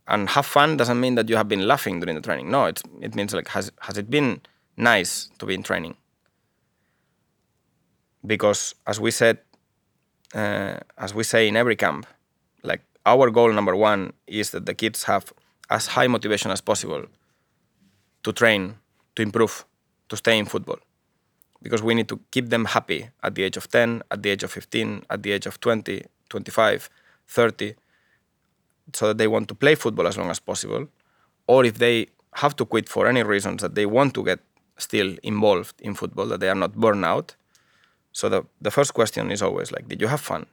And 0.06 0.28
have 0.30 0.44
fun 0.44 0.76
doesn't 0.76 1.00
mean 1.00 1.14
that 1.14 1.30
you 1.30 1.36
have 1.36 1.48
been 1.48 1.66
laughing 1.66 2.00
during 2.00 2.14
the 2.14 2.20
training. 2.20 2.50
No, 2.50 2.66
it's, 2.66 2.82
it 3.00 3.14
means 3.14 3.32
like 3.34 3.48
has 3.48 3.70
has 3.80 3.96
it 3.96 4.10
been 4.10 4.40
nice 4.76 5.30
to 5.38 5.46
be 5.46 5.54
in 5.54 5.62
training? 5.62 5.96
Because 8.26 8.74
as 8.86 9.00
we 9.00 9.10
said, 9.10 9.38
uh, 10.34 10.78
as 10.98 11.14
we 11.14 11.24
say 11.24 11.48
in 11.48 11.56
every 11.56 11.76
camp, 11.76 12.06
like 12.62 12.82
our 13.06 13.30
goal 13.30 13.52
number 13.52 13.76
one 13.76 14.12
is 14.26 14.50
that 14.50 14.66
the 14.66 14.74
kids 14.74 15.04
have 15.04 15.32
as 15.70 15.86
high 15.88 16.06
motivation 16.06 16.50
as 16.50 16.60
possible 16.60 17.04
to 18.22 18.32
train, 18.32 18.74
to 19.16 19.22
improve, 19.22 19.64
to 20.08 20.16
stay 20.16 20.38
in 20.38 20.46
football. 20.46 20.78
Because 21.62 21.82
we 21.82 21.94
need 21.94 22.08
to 22.08 22.20
keep 22.30 22.50
them 22.50 22.66
happy 22.66 23.08
at 23.22 23.34
the 23.34 23.42
age 23.42 23.56
of 23.56 23.68
10, 23.68 24.02
at 24.10 24.22
the 24.22 24.30
age 24.30 24.42
of 24.42 24.50
15, 24.50 25.04
at 25.08 25.22
the 25.22 25.32
age 25.32 25.46
of 25.46 25.60
20, 25.60 26.04
25, 26.28 26.90
30, 27.26 27.74
so 28.92 29.08
that 29.08 29.18
they 29.18 29.26
want 29.26 29.48
to 29.48 29.54
play 29.54 29.74
football 29.74 30.06
as 30.06 30.18
long 30.18 30.30
as 30.30 30.40
possible. 30.40 30.88
Or 31.46 31.64
if 31.64 31.78
they 31.78 32.08
have 32.34 32.56
to 32.56 32.64
quit 32.66 32.88
for 32.88 33.06
any 33.06 33.22
reasons 33.22 33.62
that 33.62 33.74
they 33.74 33.86
want 33.86 34.14
to 34.14 34.24
get 34.24 34.40
still 34.76 35.16
involved 35.22 35.80
in 35.80 35.94
football, 35.94 36.26
that 36.26 36.40
they 36.40 36.48
are 36.48 36.54
not 36.54 36.74
burned 36.74 37.04
out. 37.04 37.36
So 38.14 38.28
the, 38.28 38.44
the 38.60 38.70
first 38.70 38.94
question 38.94 39.30
is 39.32 39.42
always 39.42 39.72
like, 39.72 39.88
did 39.88 40.00
you 40.00 40.06
have 40.06 40.20
fun? 40.20 40.46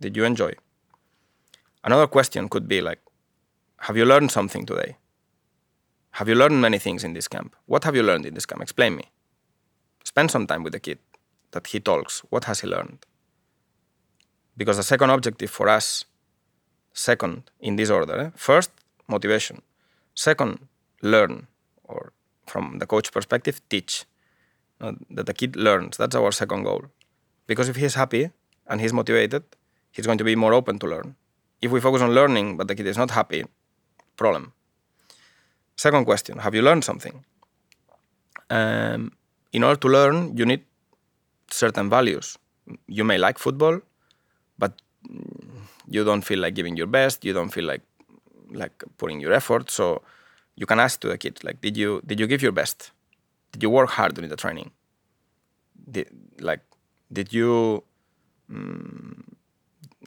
Did 0.00 0.16
you 0.16 0.24
enjoy? 0.24 0.52
Another 1.84 2.08
question 2.08 2.48
could 2.48 2.66
be 2.66 2.80
like, 2.80 2.98
have 3.78 3.96
you 3.96 4.04
learned 4.04 4.32
something 4.32 4.66
today? 4.66 4.96
Have 6.10 6.28
you 6.28 6.34
learned 6.34 6.60
many 6.60 6.78
things 6.78 7.04
in 7.04 7.14
this 7.14 7.28
camp? 7.28 7.54
What 7.66 7.84
have 7.84 7.94
you 7.94 8.02
learned 8.02 8.26
in 8.26 8.34
this 8.34 8.44
camp? 8.44 8.60
Explain 8.60 8.96
me. 8.96 9.04
Spend 10.04 10.32
some 10.32 10.48
time 10.48 10.64
with 10.64 10.72
the 10.72 10.80
kid 10.80 10.98
that 11.52 11.68
he 11.68 11.78
talks. 11.78 12.22
What 12.30 12.44
has 12.44 12.60
he 12.60 12.66
learned? 12.66 13.06
Because 14.56 14.76
the 14.76 14.82
second 14.82 15.10
objective 15.10 15.50
for 15.50 15.68
us, 15.68 16.04
second 16.92 17.50
in 17.60 17.76
this 17.76 17.88
order, 17.88 18.18
eh? 18.18 18.30
first, 18.34 18.72
motivation. 19.06 19.62
Second, 20.14 20.66
learn, 21.02 21.46
or 21.84 22.12
from 22.46 22.80
the 22.80 22.86
coach 22.86 23.12
perspective, 23.12 23.60
teach. 23.68 24.04
Uh, 24.80 24.92
that 25.10 25.26
the 25.26 25.34
kid 25.34 25.56
learns. 25.56 25.96
That's 25.98 26.16
our 26.16 26.32
second 26.32 26.62
goal. 26.62 26.84
Because 27.46 27.68
if 27.68 27.76
he's 27.76 27.94
happy 27.94 28.30
and 28.66 28.80
he's 28.80 28.92
motivated, 28.92 29.42
he's 29.92 30.06
going 30.06 30.18
to 30.18 30.24
be 30.24 30.36
more 30.36 30.54
open 30.54 30.78
to 30.78 30.86
learn. 30.86 31.16
If 31.60 31.70
we 31.70 31.80
focus 31.80 32.00
on 32.00 32.14
learning, 32.14 32.56
but 32.56 32.68
the 32.68 32.74
kid 32.74 32.86
is 32.86 32.96
not 32.96 33.10
happy, 33.10 33.44
problem. 34.16 34.54
Second 35.76 36.04
question 36.04 36.38
Have 36.38 36.54
you 36.54 36.62
learned 36.62 36.84
something? 36.84 37.24
Um, 38.48 39.12
in 39.52 39.64
order 39.64 39.80
to 39.80 39.88
learn, 39.88 40.36
you 40.36 40.46
need 40.46 40.64
certain 41.50 41.90
values. 41.90 42.38
You 42.86 43.04
may 43.04 43.18
like 43.18 43.38
football, 43.38 43.80
but 44.58 44.72
you 45.88 46.04
don't 46.04 46.22
feel 46.22 46.38
like 46.38 46.54
giving 46.54 46.76
your 46.76 46.86
best. 46.86 47.24
You 47.24 47.32
don't 47.32 47.50
feel 47.50 47.64
like 47.64 47.82
like 48.52 48.84
putting 48.96 49.20
your 49.20 49.32
effort. 49.32 49.70
So 49.70 50.02
you 50.56 50.66
can 50.66 50.80
ask 50.80 51.00
to 51.00 51.08
the 51.08 51.18
kid, 51.18 51.44
like, 51.44 51.60
did 51.60 51.76
you 51.76 52.00
did 52.06 52.18
you 52.20 52.26
give 52.26 52.42
your 52.42 52.52
best? 52.52 52.92
Did 53.52 53.62
you 53.62 53.70
work 53.70 53.90
hard 53.90 54.14
during 54.14 54.30
the 54.30 54.36
training? 54.36 54.70
Did, 55.90 56.08
like, 56.40 56.60
did 57.12 57.32
you 57.32 57.82
mm, 58.50 59.22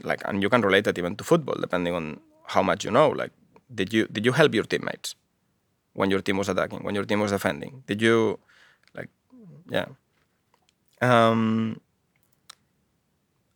like, 0.03 0.21
and 0.25 0.41
you 0.41 0.49
can 0.49 0.61
relate 0.61 0.85
that 0.85 0.97
even 0.97 1.15
to 1.15 1.23
football, 1.23 1.55
depending 1.59 1.93
on 1.93 2.19
how 2.47 2.63
much 2.63 2.83
you 2.83 2.91
know. 2.91 3.09
Like, 3.09 3.31
did 3.73 3.93
you 3.93 4.07
did 4.07 4.25
you 4.25 4.31
help 4.31 4.53
your 4.53 4.63
teammates 4.63 5.15
when 5.93 6.09
your 6.09 6.21
team 6.21 6.37
was 6.37 6.49
attacking, 6.49 6.83
when 6.83 6.95
your 6.95 7.05
team 7.05 7.19
was 7.19 7.31
defending? 7.31 7.83
Did 7.87 8.01
you, 8.01 8.39
like, 8.95 9.09
yeah. 9.69 9.85
Um, 11.01 11.79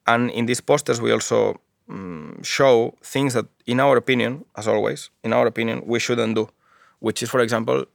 and 0.06 0.30
in 0.32 0.46
these 0.46 0.62
posters, 0.62 1.02
we 1.02 1.12
also 1.12 1.60
um, 1.90 2.42
show 2.44 2.96
things 3.02 3.34
that, 3.34 3.46
in 3.66 3.80
our 3.80 3.98
opinion, 3.98 4.46
as 4.56 4.68
always, 4.68 5.10
in 5.24 5.34
our 5.34 5.48
opinion, 5.48 5.84
we 5.86 6.00
shouldn't 6.00 6.36
do. 6.36 6.50
Which 7.00 7.22
is, 7.22 7.30
for 7.30 7.42
example, 7.42 7.86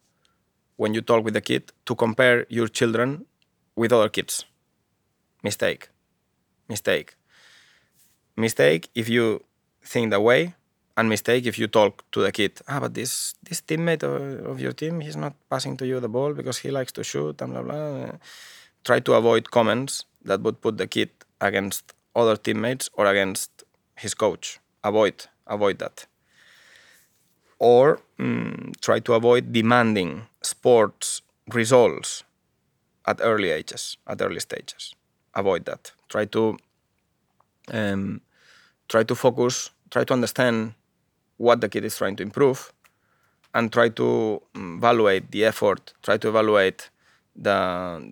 when 0.83 0.95
you 0.95 1.03
talk 1.11 1.23
with 1.25 1.37
a 1.37 1.40
kid, 1.40 1.64
to 1.87 1.95
compare 1.95 2.38
your 2.49 2.68
children 2.79 3.09
with 3.77 3.92
other 3.92 4.09
kids. 4.09 4.45
Mistake. 5.49 5.83
Mistake. 6.68 7.09
Mistake 8.37 8.88
if 8.95 9.09
you 9.09 9.45
think 9.92 10.11
that 10.11 10.23
way, 10.23 10.55
and 10.97 11.09
mistake 11.09 11.47
if 11.47 11.57
you 11.61 11.68
talk 11.68 11.92
to 12.11 12.21
the 12.27 12.33
kid. 12.33 12.53
Ah, 12.68 12.81
but 12.81 12.95
this 12.95 13.35
this 13.49 13.61
teammate 13.68 14.03
of, 14.51 14.61
your 14.61 14.73
team, 14.73 15.01
he's 15.01 15.16
not 15.16 15.35
passing 15.49 15.77
to 15.77 15.87
you 15.87 16.01
the 16.01 16.09
ball 16.09 16.35
because 16.35 16.59
he 16.59 16.71
likes 16.79 16.92
to 16.92 17.03
shoot 17.05 17.40
and 17.42 17.53
blah 17.53 17.62
blah. 17.62 18.18
Try 18.85 18.99
to 19.01 19.12
avoid 19.14 19.51
comments 19.51 20.05
that 20.25 20.40
would 20.42 20.61
put 20.61 20.79
the 20.79 20.87
kid 20.87 21.11
against 21.40 21.95
other 22.14 22.37
teammates 22.37 22.90
or 22.95 23.07
against 23.07 23.51
his 23.97 24.14
coach. 24.14 24.59
Avoid 24.83 25.27
avoid 25.47 25.79
that. 25.79 26.07
Or 27.62 28.01
mm, 28.18 28.75
try 28.81 28.98
to 29.07 29.14
avoid 29.14 29.53
demanding 29.53 30.27
sports 30.42 31.22
results 31.55 32.25
at 33.07 33.20
early 33.22 33.51
ages, 33.51 33.96
at 34.07 34.20
early 34.20 34.40
stages. 34.40 34.94
Avoid 35.35 35.64
that. 35.66 35.92
Try 36.09 36.25
to 36.27 36.59
um, 37.72 38.20
try 38.88 39.05
to 39.05 39.14
focus, 39.14 39.70
try 39.90 40.03
to 40.05 40.12
understand 40.12 40.75
what 41.37 41.61
the 41.61 41.68
kid 41.68 41.85
is 41.85 41.96
trying 41.96 42.16
to 42.16 42.22
improve, 42.25 42.72
and 43.55 43.72
try 43.72 43.88
to 43.90 44.42
um, 44.57 44.79
evaluate 44.79 45.31
the 45.31 45.44
effort. 45.44 45.94
Try 46.03 46.16
to 46.18 46.29
evaluate 46.29 46.90
the 47.37 47.59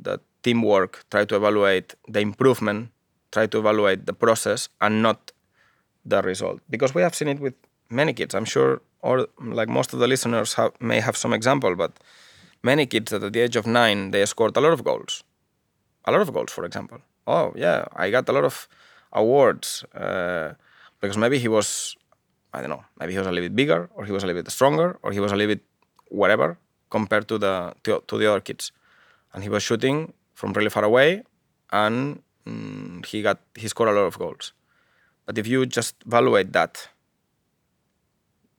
the 0.03 0.21
teamwork. 0.45 1.05
Try 1.11 1.25
to 1.25 1.37
evaluate 1.37 1.95
the 2.09 2.21
improvement. 2.21 2.91
Try 3.33 3.47
to 3.47 3.59
evaluate 3.59 4.07
the 4.07 4.13
process 4.15 4.69
and 4.81 5.03
not 5.03 5.33
the 6.05 6.23
result. 6.23 6.61
Because 6.71 6.95
we 6.95 7.03
have 7.03 7.15
seen 7.15 7.29
it 7.29 7.41
with 7.41 7.55
many 7.91 8.13
kids. 8.13 8.35
I'm 8.35 8.45
sure, 8.47 8.81
or 9.03 9.29
like 9.41 9.69
most 9.69 9.93
of 9.93 9.99
the 9.99 10.07
listeners 10.07 10.55
have, 10.55 10.73
may 10.81 11.01
have 11.01 11.17
some 11.17 11.33
example, 11.33 11.75
but 11.77 11.93
many 12.63 12.87
kids 12.87 13.11
that 13.11 13.23
at 13.23 13.33
the 13.33 13.41
age 13.41 13.57
of 13.57 13.67
nine 13.67 14.11
they 14.11 14.25
scored 14.27 14.57
a 14.57 14.61
lot 14.61 14.73
of 14.73 14.85
goals, 14.85 15.25
a 16.05 16.13
lot 16.13 16.21
of 16.21 16.33
goals, 16.33 16.53
for 16.53 16.65
example. 16.65 16.99
Oh 17.27 17.53
yeah, 17.57 17.85
I 17.95 18.11
got 18.11 18.29
a 18.29 18.33
lot 18.33 18.45
of 18.45 18.69
awards 19.13 19.85
uh, 19.95 20.55
because 21.01 21.17
maybe 21.17 21.39
he 21.39 21.49
was, 21.49 21.97
I 22.53 22.61
don't 22.61 22.71
know, 22.71 22.85
maybe 22.99 23.13
he 23.13 23.19
was 23.19 23.27
a 23.27 23.33
little 23.33 23.49
bit 23.49 23.57
bigger, 23.57 23.89
or 23.95 24.05
he 24.05 24.13
was 24.13 24.23
a 24.23 24.27
little 24.27 24.43
bit 24.43 24.51
stronger, 24.51 24.99
or 25.03 25.13
he 25.13 25.21
was 25.21 25.33
a 25.33 25.37
little 25.37 25.55
bit 25.55 25.65
whatever 26.09 26.59
compared 26.91 27.29
to 27.29 27.39
the 27.39 27.75
to, 27.85 28.03
to 28.07 28.19
the 28.19 28.31
other 28.31 28.41
kids, 28.41 28.73
and 29.33 29.43
he 29.43 29.49
was 29.49 29.63
shooting 29.63 30.13
from 30.35 30.53
really 30.53 30.71
far 30.71 30.85
away, 30.85 31.23
and 31.73 32.23
mm, 32.47 33.05
he 33.07 33.23
got 33.23 33.39
he 33.55 33.69
scored 33.69 33.89
a 33.89 33.93
lot 33.93 34.07
of 34.07 34.19
goals. 34.19 34.53
But 35.27 35.39
if 35.39 35.47
you 35.47 35.65
just 35.67 35.95
evaluate 36.07 36.53
that, 36.53 36.89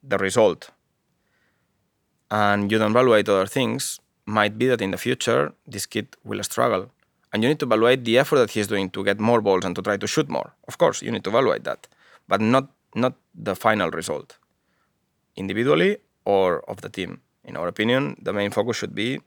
the 0.03 0.17
result, 0.17 0.69
and 2.29 2.71
you 2.71 2.77
don't 2.77 2.91
evaluate 2.91 3.29
other 3.29 3.45
things, 3.45 3.99
might 4.25 4.57
be 4.57 4.67
that 4.67 4.81
in 4.81 4.91
the 4.91 4.97
future 4.97 5.53
this 5.67 5.85
kid 5.85 6.15
will 6.23 6.43
struggle. 6.43 6.91
And 7.33 7.43
you 7.43 7.49
need 7.49 7.59
to 7.59 7.65
evaluate 7.65 8.03
the 8.03 8.17
effort 8.17 8.37
that 8.37 8.51
he's 8.51 8.67
doing 8.67 8.89
to 8.89 9.03
get 9.03 9.19
more 9.19 9.41
balls 9.41 9.63
and 9.63 9.75
to 9.75 9.81
try 9.81 9.97
to 9.97 10.07
shoot 10.07 10.29
more. 10.29 10.53
Of 10.67 10.77
course, 10.77 11.01
you 11.01 11.11
need 11.11 11.23
to 11.23 11.29
evaluate 11.29 11.63
that, 11.63 11.87
but 12.27 12.41
not 12.41 12.69
not 12.93 13.13
the 13.33 13.55
final 13.55 13.89
result, 13.89 14.37
individually 15.35 15.97
or 16.25 16.61
of 16.69 16.81
the 16.81 16.89
team. 16.89 17.21
In 17.43 17.55
our 17.57 17.67
opinion, 17.67 18.17
the 18.21 18.33
main 18.33 18.51
focus 18.51 18.77
should 18.77 18.93
be 18.93 19.21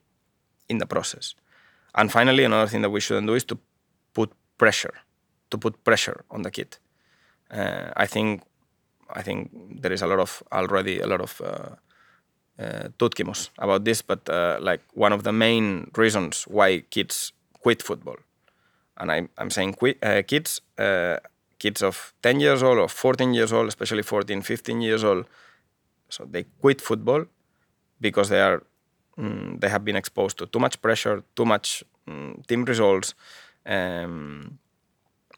in 0.69 0.77
the 0.77 0.85
process. 0.85 1.35
And 1.95 2.11
finally, 2.11 2.43
another 2.43 2.67
thing 2.67 2.81
that 2.81 2.91
we 2.91 2.99
shouldn't 2.99 3.27
do 3.27 3.33
is 3.33 3.43
to 3.45 3.57
put 4.13 4.31
pressure, 4.57 4.93
to 5.49 5.57
put 5.57 5.83
pressure 5.83 6.23
on 6.29 6.43
the 6.43 6.51
kid. 6.51 6.77
Uh, 7.49 7.91
I 7.95 8.05
think 8.05 8.43
I 9.09 9.21
think 9.21 9.51
there 9.81 9.93
is 9.93 10.01
a 10.01 10.07
lot 10.07 10.19
of 10.19 10.43
already 10.51 10.99
a 10.99 11.07
lot 11.07 11.21
of 11.21 11.41
uh, 11.41 11.75
uh, 12.59 12.89
tutkimus 12.97 13.49
about 13.57 13.85
this, 13.85 14.01
but 14.01 14.29
uh, 14.29 14.57
like 14.61 14.81
one 14.93 15.13
of 15.13 15.23
the 15.23 15.31
main 15.31 15.91
reasons 15.95 16.43
why 16.47 16.81
kids 16.89 17.33
quit 17.61 17.83
football, 17.83 18.17
and 18.97 19.11
I, 19.11 19.27
I'm 19.37 19.49
saying 19.49 19.73
quit, 19.73 19.97
uh, 20.03 20.21
kids, 20.27 20.61
uh, 20.77 21.17
kids 21.59 21.81
of 21.83 22.13
10 22.23 22.39
years 22.39 22.63
old 22.63 22.77
or 22.79 22.87
14 22.87 23.33
years 23.33 23.51
old, 23.53 23.67
especially 23.67 24.03
14, 24.03 24.41
15 24.41 24.81
years 24.81 25.03
old, 25.03 25.25
so 26.09 26.25
they 26.25 26.45
quit 26.61 26.81
football 26.81 27.25
because 27.99 28.29
they 28.29 28.41
are 28.41 28.63
mm, 29.17 29.59
they 29.59 29.69
have 29.69 29.83
been 29.83 29.95
exposed 29.95 30.37
to 30.37 30.45
too 30.45 30.59
much 30.59 30.81
pressure, 30.81 31.23
too 31.35 31.45
much 31.45 31.83
mm, 32.07 32.45
team 32.47 32.65
results, 32.65 33.13
um, 33.65 34.57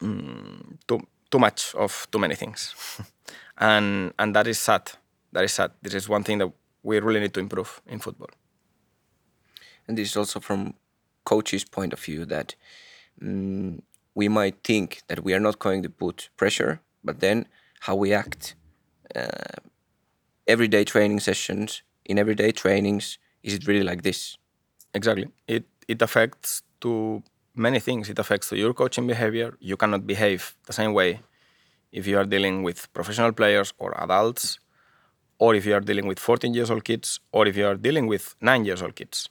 mm, 0.01 0.78
too 0.88 0.99
too 1.30 1.39
much 1.39 1.76
of 1.76 2.07
too 2.11 2.20
many 2.20 2.36
things, 2.36 2.74
and 3.58 4.14
and 4.20 4.36
that 4.36 4.47
is 4.47 4.60
sad. 4.60 4.91
That 5.32 5.43
is 5.43 5.53
sad. 5.53 5.72
This 5.82 5.93
is 5.93 6.10
one 6.10 6.24
thing 6.24 6.38
that 6.39 6.51
we 6.84 6.99
really 6.99 7.20
need 7.20 7.34
to 7.34 7.39
improve 7.39 7.82
in 7.88 7.99
football. 7.99 8.30
And 9.88 9.97
this 9.97 10.10
is 10.12 10.18
also 10.18 10.39
from 10.39 10.74
coach's 11.26 11.64
point 11.64 11.93
of 11.93 11.99
view 11.99 12.26
that 12.26 12.55
mm, 13.22 13.82
we 14.16 14.28
might 14.28 14.64
think 14.64 15.01
that 15.08 15.24
we 15.24 15.34
are 15.34 15.39
not 15.39 15.60
going 15.60 15.84
to 15.84 15.89
put 15.89 16.30
pressure, 16.38 16.82
but 17.03 17.20
then 17.20 17.47
how 17.82 17.95
we 17.95 18.14
act, 18.14 18.55
uh, 19.16 19.60
everyday 20.47 20.84
training 20.84 21.20
sessions, 21.20 21.82
in 22.05 22.18
everyday 22.20 22.51
trainings, 22.51 23.18
is 23.43 23.53
it 23.53 23.68
really 23.68 23.84
like 23.84 24.03
this? 24.03 24.38
Exactly. 24.93 25.28
It 25.47 25.66
it 25.88 26.01
affects 26.01 26.64
to 26.82 27.24
many 27.55 27.80
things. 27.80 28.10
It 28.10 28.20
affects 28.20 28.49
to 28.49 28.58
your 28.58 28.74
coaching 28.74 29.08
behavior. 29.08 29.58
You 29.60 29.78
cannot 29.78 30.08
behave 30.08 30.55
the 30.68 30.74
same 30.74 30.93
way 30.93 31.22
if 31.92 32.08
you 32.08 32.18
are 32.18 32.26
dealing 32.26 32.64
with 32.64 32.92
professional 32.94 33.32
players 33.32 33.74
or 33.78 34.00
adults, 34.02 34.60
or 35.40 35.56
if 35.56 35.66
you 35.66 35.74
are 35.74 35.80
dealing 35.80 36.08
with 36.08 36.20
14 36.20 36.54
years 36.54 36.72
old 36.72 36.84
kids, 36.84 37.20
or 37.32 37.48
if 37.48 37.56
you 37.56 37.66
are 37.68 37.76
dealing 37.76 38.08
with 38.08 38.36
nine 38.42 38.66
years 38.66 38.82
old 38.82 38.96
kids. 38.96 39.30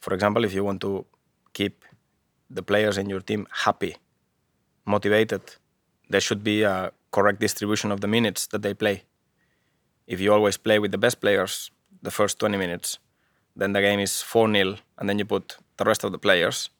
For 0.00 0.14
example, 0.14 0.44
if 0.44 0.52
you 0.52 0.64
want 0.64 0.80
to 0.80 1.06
keep 1.52 1.84
the 2.48 2.62
players 2.62 2.98
in 2.98 3.08
your 3.08 3.20
team 3.20 3.46
happy, 3.64 3.96
motivated, 4.84 5.42
there 6.08 6.20
should 6.20 6.42
be 6.42 6.62
a 6.62 6.92
correct 7.12 7.40
distribution 7.40 7.92
of 7.92 8.00
the 8.00 8.08
minutes 8.08 8.46
that 8.48 8.62
they 8.62 8.74
play. 8.74 9.04
If 10.06 10.20
you 10.20 10.32
always 10.32 10.56
play 10.56 10.78
with 10.78 10.90
the 10.90 10.98
best 10.98 11.20
players 11.20 11.70
the 12.02 12.10
first 12.10 12.38
20 12.38 12.56
minutes, 12.56 12.98
then 13.54 13.72
the 13.72 13.80
game 13.80 14.00
is 14.00 14.22
4 14.22 14.52
0, 14.52 14.76
and 14.98 15.08
then 15.08 15.18
you 15.18 15.24
put 15.24 15.56
the 15.76 15.84
rest 15.84 16.04
of 16.04 16.12
the 16.12 16.18
players. 16.18 16.70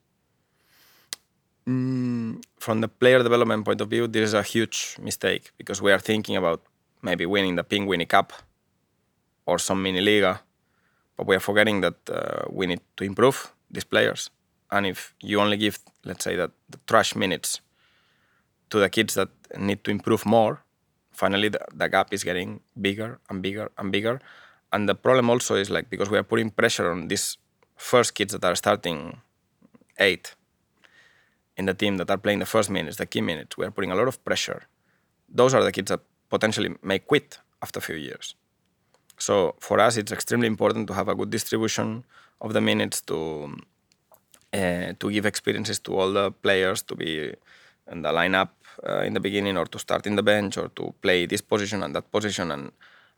Mm, 1.67 2.41
from 2.59 2.81
the 2.81 2.87
player 2.87 3.21
development 3.21 3.65
point 3.65 3.81
of 3.81 3.89
view, 3.89 4.07
this 4.07 4.29
is 4.29 4.33
a 4.33 4.41
huge 4.43 4.97
mistake 4.99 5.51
because 5.57 5.81
we 5.81 5.91
are 5.91 5.99
thinking 5.99 6.35
about 6.35 6.61
maybe 7.01 7.25
winning 7.25 7.55
the 7.55 7.63
Pinguini 7.63 8.07
Cup 8.07 8.33
or 9.45 9.59
some 9.59 9.81
mini 9.83 10.01
liga, 10.01 10.41
but 11.17 11.27
we 11.27 11.35
are 11.35 11.39
forgetting 11.39 11.81
that 11.81 11.95
uh, 12.09 12.45
we 12.49 12.65
need 12.65 12.81
to 12.97 13.03
improve 13.03 13.53
these 13.69 13.83
players. 13.83 14.29
And 14.71 14.85
if 14.87 15.13
you 15.21 15.39
only 15.39 15.57
give, 15.57 15.79
let's 16.03 16.23
say, 16.23 16.35
that 16.35 16.51
the 16.69 16.79
trash 16.87 17.15
minutes 17.15 17.61
to 18.69 18.79
the 18.79 18.89
kids 18.89 19.13
that 19.15 19.29
need 19.57 19.83
to 19.83 19.91
improve 19.91 20.25
more, 20.25 20.63
finally 21.11 21.49
the, 21.49 21.59
the 21.75 21.89
gap 21.89 22.13
is 22.13 22.23
getting 22.23 22.61
bigger 22.79 23.19
and 23.29 23.41
bigger 23.41 23.71
and 23.77 23.91
bigger. 23.91 24.19
And 24.73 24.87
the 24.89 24.95
problem 24.95 25.29
also 25.29 25.55
is 25.55 25.69
like 25.69 25.89
because 25.89 26.09
we 26.09 26.17
are 26.17 26.23
putting 26.23 26.49
pressure 26.49 26.89
on 26.91 27.07
these 27.07 27.37
first 27.75 28.15
kids 28.15 28.31
that 28.33 28.45
are 28.45 28.55
starting 28.55 29.21
eight 29.99 30.35
in 31.61 31.65
the 31.71 31.77
team 31.83 31.93
that 31.99 32.09
are 32.13 32.21
playing 32.25 32.41
the 32.45 32.51
first 32.55 32.69
minutes, 32.77 32.97
the 32.97 33.09
key 33.13 33.23
minutes, 33.31 33.51
we 33.57 33.63
are 33.65 33.73
putting 33.75 33.91
a 33.95 33.97
lot 34.01 34.07
of 34.11 34.17
pressure. 34.29 34.61
Those 35.39 35.51
are 35.55 35.63
the 35.67 35.73
kids 35.77 35.89
that 35.93 36.01
potentially 36.33 36.71
may 36.91 36.99
quit 37.11 37.27
after 37.63 37.77
a 37.79 37.85
few 37.89 37.99
years. 38.09 38.35
So 39.25 39.33
for 39.67 39.77
us, 39.79 39.93
it's 40.01 40.11
extremely 40.11 40.47
important 40.55 40.83
to 40.89 40.93
have 40.99 41.07
a 41.13 41.15
good 41.19 41.31
distribution 41.37 41.87
of 42.45 42.49
the 42.55 42.61
minutes 42.71 42.97
to 43.09 43.19
uh, 44.59 44.89
to 45.01 45.05
give 45.15 45.25
experiences 45.25 45.77
to 45.85 45.89
all 45.97 46.11
the 46.19 46.27
players 46.45 46.79
to 46.89 46.93
be 47.03 47.11
in 47.93 48.01
the 48.05 48.11
lineup 48.19 48.49
uh, 48.89 49.07
in 49.07 49.13
the 49.13 49.23
beginning 49.27 49.55
or 49.57 49.65
to 49.73 49.79
start 49.79 50.03
in 50.09 50.15
the 50.19 50.25
bench 50.33 50.53
or 50.61 50.67
to 50.79 50.83
play 51.03 51.19
this 51.25 51.43
position 51.53 51.83
and 51.83 51.91
that 51.95 52.07
position 52.11 52.51
and 52.55 52.71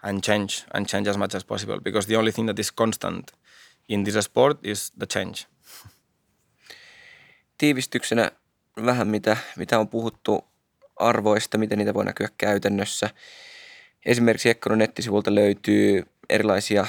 and 0.05 0.15
change 0.27 0.53
and 0.73 0.87
change 0.91 1.07
as 1.07 1.17
much 1.17 1.33
as 1.35 1.43
possible 1.43 1.79
because 1.87 2.05
the 2.07 2.17
only 2.19 2.31
thing 2.31 2.47
that 2.49 2.59
is 2.59 2.71
constant 2.71 3.31
in 3.87 4.03
this 4.03 4.25
sport 4.25 4.57
is 4.73 4.91
the 5.01 5.07
change. 5.15 5.47
Tiivistyksenä 7.57 8.31
vähän 8.85 9.07
mitä, 9.07 9.37
mitä 9.57 9.79
on 9.79 9.87
puhuttu 9.87 10.45
arvoista, 10.95 11.57
miten 11.57 11.77
niitä 11.77 11.93
voi 11.93 12.05
näkyä 12.05 12.27
käytännössä. 12.37 13.09
Esimerkiksi 14.05 14.49
Ekkonon 14.49 14.79
nettisivulta 14.79 15.35
löytyy 15.35 16.03
erilaisia 16.29 16.87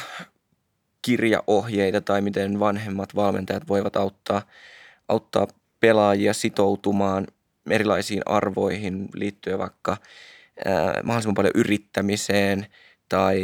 kirjaohjeita 1.03 2.01
tai 2.01 2.21
miten 2.21 2.61
vanhemmat 2.61 3.15
valmentajat 3.15 3.69
voivat 3.69 3.97
auttaa, 3.97 4.43
auttaa 5.09 5.47
pelaajia 5.81 6.35
sitoutumaan 6.35 7.27
erilaisiin 7.71 8.23
arvoihin 8.27 9.09
liittyen 9.15 9.59
vaikka 9.59 9.97
ää, 10.65 11.01
mahdollisimman 11.03 11.35
paljon 11.35 11.53
yrittämiseen 11.55 12.67
tai 13.09 13.43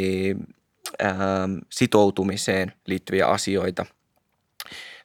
ää, 0.99 1.49
sitoutumiseen 1.69 2.73
liittyviä 2.87 3.27
asioita. 3.27 3.85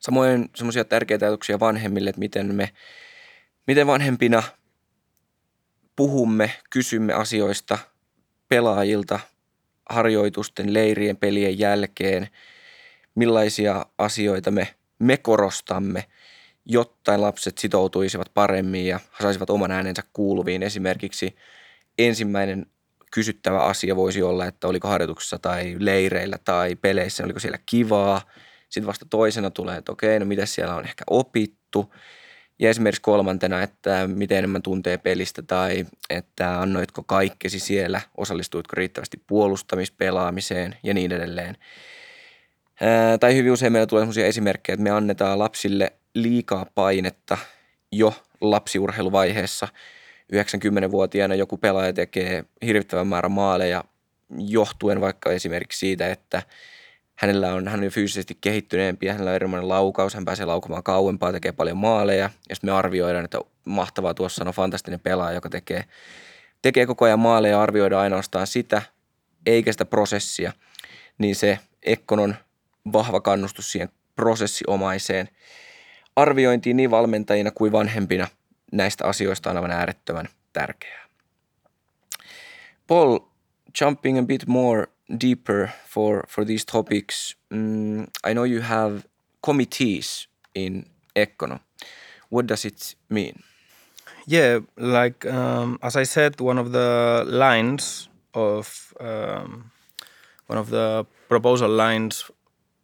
Samoin 0.07 0.51
semmoisia 0.55 0.85
tärkeitä 0.85 1.27
ajatuksia 1.27 1.61
vanhemmille, 1.61 2.11
että 2.11 2.19
miten 2.19 2.55
me, 2.55 2.71
miten 3.67 3.87
vanhempina 3.87 4.43
puhumme, 5.97 6.53
kysymme 6.71 7.13
asioista 7.13 7.79
pelaajilta 8.49 9.21
harjoitusten, 9.91 10.75
leirien, 10.75 11.17
pelien 11.17 11.59
jälkeen, 11.59 12.29
millaisia 13.15 13.87
asioita 13.99 14.51
me, 14.51 14.69
me 14.99 15.17
korostamme, 15.17 16.05
jotta 16.65 17.21
lapset 17.21 17.59
sitoutuisivat 17.59 18.31
paremmin 18.35 18.87
ja 18.87 19.01
saisivat 19.23 19.51
oman 19.51 19.71
äänensä 19.71 20.03
kuuluviin. 20.13 20.63
Esimerkiksi 20.63 21.37
ensimmäinen 21.99 22.67
kysyttävä 23.13 23.61
asia 23.61 23.97
voisi 23.97 24.23
olla, 24.23 24.47
että 24.47 24.69
oliko 24.69 24.89
harjoituksessa 24.89 25.39
tai 25.39 25.77
leireillä 25.79 26.39
tai 26.45 26.77
peleissä, 26.77 27.25
oliko 27.25 27.41
siellä 27.41 27.59
kivaa. 27.67 28.23
Sitten 28.77 28.87
vasta 28.87 29.07
toisena 29.11 29.51
tulee, 29.51 29.77
että 29.77 29.93
okei, 29.93 30.19
no 30.19 30.25
mitä 30.25 30.47
siellä 30.47 30.75
on 30.75 30.85
ehkä 30.85 31.05
opittu. 31.11 31.95
Ja 32.59 32.71
esimerkiksi 32.71 33.03
kolmantena, 33.03 33.63
että 33.63 34.09
miten 34.15 34.39
enemmän 34.39 34.63
tuntee 34.63 34.99
pelistä 34.99 35.43
tai 35.43 35.87
että 36.11 36.61
annoitko 36.61 37.03
kaikkesi 37.03 37.61
siellä, 37.61 38.01
osallistuitko 38.17 38.75
riittävästi 38.77 39.23
puolustamispelaamiseen 39.27 40.77
ja 40.83 40.95
niin 40.95 41.13
edelleen. 41.13 41.57
Ää, 42.81 43.19
tai 43.19 43.35
hyvin 43.35 43.53
usein 43.53 43.73
meillä 43.73 43.87
tulee 43.87 44.03
sellaisia 44.03 44.27
esimerkkejä, 44.27 44.75
että 44.75 44.85
me 44.85 44.91
annetaan 44.91 45.39
lapsille 45.39 45.93
liikaa 46.15 46.67
painetta 46.75 47.39
jo 47.93 48.15
lapsiurheiluvaiheessa. 48.41 49.69
90-vuotiaana 50.33 51.35
joku 51.35 51.57
pelaaja 51.57 51.93
tekee 51.93 52.45
hirvittävän 52.65 53.07
määrän 53.07 53.33
maaleja 53.33 53.85
johtuen 54.39 55.01
vaikka 55.01 55.33
esimerkiksi 55.33 55.79
siitä, 55.79 56.11
että– 56.11 56.43
hänellä 57.17 57.55
on, 57.55 57.69
hän 57.69 57.85
on 57.85 57.91
fyysisesti 57.91 58.39
kehittyneempi 58.41 59.07
ja 59.07 59.13
hänellä 59.13 59.31
on 59.31 59.35
erilainen 59.35 59.69
laukaus, 59.69 60.15
hän 60.15 60.25
pääsee 60.25 60.47
laukamaan 60.47 60.83
kauempaa, 60.83 61.33
tekee 61.33 61.53
paljon 61.53 61.77
maaleja. 61.77 62.31
Ja 62.49 62.55
sitten 62.55 62.71
me 62.71 62.77
arvioidaan, 62.77 63.25
että 63.25 63.39
mahtavaa 63.65 64.15
tuossa 64.15 64.45
on 64.47 64.53
fantastinen 64.53 65.01
pelaaja, 65.01 65.35
joka 65.35 65.49
tekee, 65.51 65.85
tekee 66.63 66.87
koko 66.87 67.05
ajan 67.05 67.19
maaleja 67.19 67.55
ja 67.55 67.63
arvioidaan 67.63 68.03
ainoastaan 68.03 68.47
sitä, 68.47 68.83
eikä 69.47 69.73
sitä 69.73 69.85
prosessia, 69.85 70.53
niin 71.19 71.37
se 71.37 71.59
Ekkonon 71.83 72.35
vahva 72.93 73.21
kannustus 73.21 73.73
siihen 73.73 73.89
prosessiomaiseen 74.17 75.29
arviointiin 76.17 76.77
niin 76.77 76.91
valmentajina 76.91 77.51
kuin 77.51 77.73
vanhempina 77.73 78.29
näistä 78.73 79.07
asioista 79.07 79.51
on 79.51 79.57
aivan 79.57 79.71
äärettömän 79.71 80.29
tärkeää. 80.53 81.07
Paul, 82.87 83.19
jumping 83.81 84.19
a 84.19 84.23
bit 84.23 84.47
more 84.47 84.87
deeper 85.09 85.73
for 85.87 86.25
for 86.29 86.45
these 86.45 86.65
topics, 86.65 87.35
um, 87.51 88.09
I 88.25 88.33
know 88.33 88.45
you 88.45 88.61
have 88.61 89.07
committees 89.43 90.27
in 90.55 90.87
Ekkono. 91.15 91.61
What 92.29 92.47
does 92.47 92.65
it 92.65 92.95
mean? 93.09 93.43
Yeah, 94.27 94.61
like 94.77 95.25
um, 95.27 95.79
as 95.83 95.97
I 95.97 96.03
said, 96.05 96.41
one 96.41 96.59
of 96.59 96.73
the 96.73 97.25
lines 97.27 98.09
of 98.35 98.93
um, 99.01 99.71
one 100.47 100.59
of 100.59 100.71
the 100.71 101.07
proposal 101.29 101.71
lines 101.71 102.31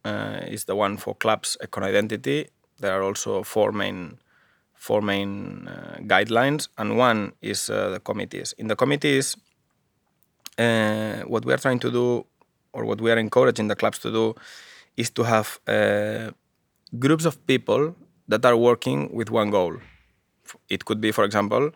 uh, 0.05 0.41
is 0.47 0.65
the 0.65 0.77
one 0.77 0.97
for 0.97 1.15
clubs 1.15 1.57
econ 1.63 1.83
identity. 1.83 2.49
There 2.81 2.93
are 2.93 3.03
also 3.03 3.43
four 3.43 3.73
main 3.73 4.19
four 4.75 5.01
main 5.01 5.69
uh, 5.69 5.99
guidelines, 6.07 6.69
and 6.79 6.97
one 6.97 7.33
is 7.41 7.71
uh, 7.71 7.91
the 7.91 8.01
committees. 8.01 8.55
In 8.59 8.69
the 8.69 8.77
committees, 8.77 9.37
uh, 10.59 11.23
what 11.23 11.45
we 11.45 11.53
are 11.53 11.59
trying 11.59 11.79
to 11.81 11.91
do, 11.91 12.27
or 12.73 12.85
what 12.85 13.01
we 13.01 13.11
are 13.11 13.19
encouraging 13.19 13.69
the 13.69 13.77
clubs 13.77 13.99
to 14.01 14.11
do, 14.11 14.35
is 14.97 15.11
to 15.11 15.23
have 15.23 15.59
uh, 15.67 16.31
groups 16.99 17.25
of 17.25 17.45
people 17.47 17.95
that 18.29 18.45
are 18.45 18.57
working 18.57 19.13
with 19.13 19.31
one 19.31 19.51
goal. 19.51 19.77
It 20.69 20.85
could 20.85 21.01
be, 21.01 21.13
for 21.13 21.25
example, 21.25 21.73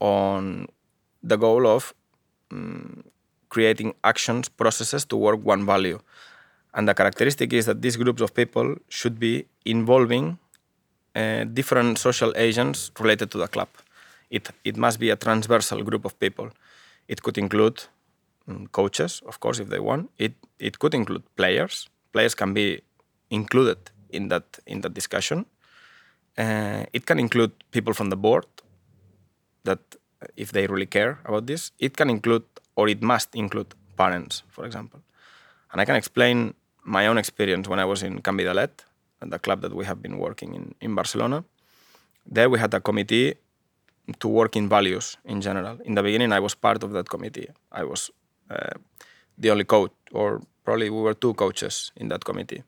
on 0.00 0.68
the 1.22 1.36
goal 1.36 1.66
of 1.66 1.94
um, 2.50 3.04
creating 3.48 3.94
actions, 4.04 4.48
processes 4.48 5.04
to 5.06 5.16
work 5.16 5.44
one 5.44 5.66
value. 5.66 6.00
And 6.74 6.88
the 6.88 6.94
characteristic 6.94 7.52
is 7.52 7.66
that 7.66 7.82
these 7.82 7.96
groups 7.96 8.22
of 8.22 8.34
people 8.34 8.76
should 8.88 9.18
be 9.18 9.46
involving 9.64 10.38
uh, 11.16 11.44
different 11.44 11.98
social 11.98 12.32
agents 12.36 12.90
related 12.98 13.30
to 13.32 13.38
the 13.38 13.48
club. 13.48 13.68
It, 14.30 14.48
it 14.64 14.76
must 14.76 15.00
be 15.00 15.10
a 15.10 15.16
transversal 15.16 15.82
group 15.82 16.04
of 16.04 16.18
people. 16.20 16.50
It 17.08 17.22
could 17.22 17.36
include 17.38 17.82
coaches, 18.72 19.22
of 19.26 19.40
course, 19.40 19.58
if 19.62 19.68
they 19.68 19.80
want. 19.80 20.10
It 20.18 20.34
it 20.58 20.78
could 20.78 20.94
include 20.94 21.22
players. 21.36 21.88
Players 22.12 22.34
can 22.34 22.54
be 22.54 22.80
included 23.30 23.78
in 24.10 24.28
that 24.28 24.58
in 24.66 24.80
that 24.80 24.94
discussion. 24.94 25.46
Uh, 26.38 26.84
it 26.92 27.06
can 27.06 27.18
include 27.18 27.52
people 27.70 27.94
from 27.94 28.10
the 28.10 28.16
board 28.16 28.46
that 29.64 29.80
if 30.36 30.52
they 30.52 30.66
really 30.66 30.86
care 30.86 31.18
about 31.24 31.46
this. 31.46 31.72
It 31.78 31.96
can 31.96 32.10
include 32.10 32.44
or 32.76 32.88
it 32.88 33.02
must 33.02 33.34
include 33.34 33.74
parents, 33.96 34.42
for 34.48 34.64
example. 34.64 35.00
And 35.72 35.80
I 35.80 35.84
can 35.84 35.96
explain 35.96 36.54
my 36.84 37.06
own 37.06 37.18
experience 37.18 37.68
when 37.68 37.78
I 37.78 37.84
was 37.84 38.02
in 38.02 38.22
Can 38.22 38.36
the 38.36 39.38
club 39.38 39.60
that 39.60 39.74
we 39.74 39.84
have 39.84 40.00
been 40.00 40.18
working 40.18 40.54
in 40.54 40.74
in 40.80 40.94
Barcelona. 40.94 41.44
There 42.34 42.48
we 42.48 42.58
had 42.58 42.74
a 42.74 42.80
committee 42.80 43.34
to 44.18 44.28
work 44.28 44.56
in 44.56 44.68
values 44.68 45.18
in 45.24 45.40
general. 45.40 45.78
In 45.84 45.94
the 45.94 46.02
beginning, 46.02 46.32
I 46.32 46.40
was 46.40 46.54
part 46.54 46.82
of 46.82 46.92
that 46.92 47.08
committee. 47.08 47.48
I 47.70 47.84
was 47.84 48.10
the 49.38 49.50
only 49.50 49.64
coach, 49.64 49.92
or 50.12 50.40
probably 50.64 50.90
we 50.90 51.00
were 51.00 51.14
two 51.14 51.34
coaches 51.34 51.92
in 51.96 52.08
that 52.08 52.24
committee. 52.24 52.62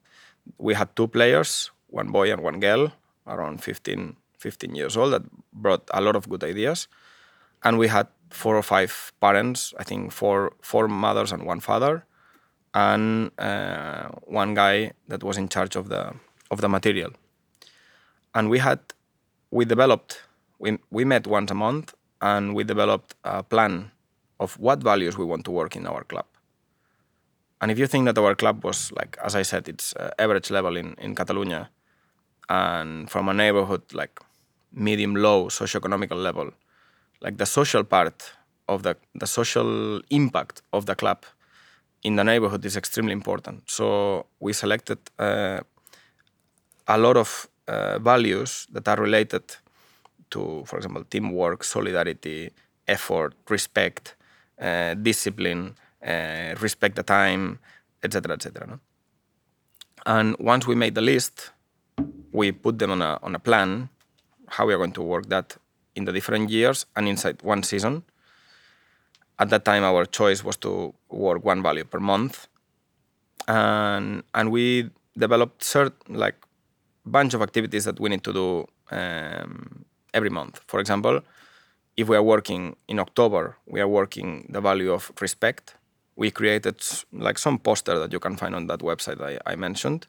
We 0.59 0.75
had 0.75 0.97
two 0.97 1.09
players, 1.09 1.71
one 1.89 2.11
boy 2.11 2.33
and 2.33 2.43
one 2.43 2.61
girl, 2.61 2.93
around 3.27 3.63
15, 3.63 4.17
15 4.39 4.75
years 4.75 4.97
old, 4.97 5.13
that 5.13 5.23
brought 5.53 5.89
a 5.93 6.01
lot 6.01 6.17
of 6.17 6.29
good 6.29 6.43
ideas. 6.43 6.89
And 7.63 7.79
we 7.79 7.89
had 7.89 8.09
four 8.31 8.57
or 8.57 8.63
five 8.63 9.13
parents, 9.21 9.75
I 9.79 9.85
think 9.85 10.11
four, 10.11 10.53
four 10.63 10.89
mothers 10.89 11.31
and 11.33 11.45
one 11.45 11.61
father, 11.61 12.05
and 12.75 13.31
uh, 13.39 14.09
one 14.23 14.55
guy 14.55 14.93
that 15.09 15.23
was 15.23 15.37
in 15.37 15.49
charge 15.49 15.77
of 15.77 15.89
the, 15.89 16.15
of 16.51 16.61
the 16.61 16.69
material. 16.69 17.11
And 18.35 18.49
we 18.49 18.59
had, 18.59 18.81
we 19.51 19.65
developed, 19.65 20.23
we, 20.59 20.79
we 20.91 21.05
met 21.05 21.27
once 21.27 21.51
a 21.51 21.55
month 21.55 21.95
and 22.21 22.55
we 22.55 22.65
developed 22.65 23.15
a 23.25 23.43
plan 23.43 23.92
of 24.43 24.59
what 24.59 24.83
values 24.83 25.17
we 25.17 25.25
want 25.25 25.45
to 25.45 25.53
work 25.61 25.77
in 25.77 25.87
our 25.87 26.05
club. 26.05 26.27
And 27.61 27.71
if 27.71 27.79
you 27.79 27.87
think 27.87 28.07
that 28.07 28.19
our 28.19 28.35
club 28.35 28.65
was 28.65 28.93
like, 28.93 29.17
as 29.23 29.35
I 29.37 29.43
said, 29.43 29.69
it's 29.69 29.95
uh, 29.95 30.11
average 30.19 30.51
level 30.51 30.77
in, 30.77 30.95
in 30.99 31.15
Catalonia, 31.15 31.71
and 32.49 33.09
from 33.09 33.29
a 33.29 33.35
neighborhood 33.35 33.83
like 33.93 34.21
medium 34.73 35.15
low 35.15 35.49
socioeconomical 35.49 36.21
level, 36.29 36.51
like 37.21 37.37
the 37.39 37.47
social 37.47 37.85
part 37.85 38.35
of 38.69 38.83
the 38.83 38.95
the 39.15 39.27
social 39.27 40.01
impact 40.11 40.63
of 40.73 40.87
the 40.87 40.95
club 40.95 41.25
in 42.03 42.17
the 42.17 42.25
neighborhood 42.25 42.65
is 42.65 42.77
extremely 42.77 43.13
important. 43.13 43.63
So 43.71 44.27
we 44.41 44.53
selected 44.53 44.99
uh, 45.19 45.61
a 46.89 46.99
lot 46.99 47.17
of 47.17 47.49
uh, 47.69 47.99
values 48.01 48.67
that 48.73 48.89
are 48.89 49.01
related 49.01 49.45
to, 50.31 50.65
for 50.67 50.77
example, 50.79 51.05
teamwork, 51.05 51.63
solidarity, 51.65 52.51
effort, 52.89 53.35
respect, 53.49 54.17
uh, 54.63 54.95
discipline, 54.95 55.75
uh, 56.07 56.55
respect 56.61 56.97
the 56.97 57.03
time, 57.03 57.59
etc., 58.03 58.35
etc. 58.35 58.67
No? 58.67 58.79
And 60.07 60.37
once 60.39 60.67
we 60.67 60.75
made 60.75 60.95
the 60.95 61.03
list, 61.03 61.51
we 62.33 62.53
put 62.53 62.79
them 62.79 62.91
on 62.91 63.03
a 63.03 63.19
on 63.23 63.35
a 63.35 63.39
plan 63.39 63.89
how 64.53 64.67
we 64.67 64.75
are 64.75 64.77
going 64.77 64.93
to 64.93 65.03
work 65.03 65.29
that 65.29 65.57
in 65.95 66.05
the 66.05 66.13
different 66.13 66.51
years 66.51 66.87
and 66.95 67.09
inside 67.09 67.43
one 67.43 67.63
season. 67.63 68.03
At 69.39 69.51
that 69.51 69.65
time, 69.65 69.83
our 69.83 70.05
choice 70.05 70.45
was 70.45 70.57
to 70.59 70.95
work 71.09 71.45
one 71.45 71.63
value 71.63 71.85
per 71.85 71.99
month, 71.99 72.49
and 73.49 74.23
and 74.35 74.51
we 74.51 74.91
developed 75.17 75.65
certain 75.65 76.15
like 76.15 76.37
bunch 77.05 77.35
of 77.35 77.43
activities 77.43 77.85
that 77.85 77.99
we 77.99 78.09
need 78.09 78.23
to 78.25 78.33
do 78.33 78.67
um, 78.91 79.85
every 80.15 80.31
month. 80.31 80.61
For 80.69 80.81
example, 80.81 81.21
if 81.97 82.09
we 82.09 82.17
are 82.17 82.23
working 82.23 82.77
in 82.89 82.99
October, 82.99 83.57
we 83.67 83.81
are 83.81 83.89
working 83.89 84.47
the 84.49 84.61
value 84.61 84.93
of 84.93 85.13
respect. 85.21 85.75
We 86.17 86.31
created 86.31 86.77
like 87.13 87.39
some 87.39 87.59
poster 87.59 87.99
that 87.99 88.13
you 88.13 88.21
can 88.21 88.37
find 88.37 88.55
on 88.55 88.67
that 88.67 88.81
website 88.81 89.21
I, 89.21 89.39
I 89.53 89.57
mentioned, 89.57 90.07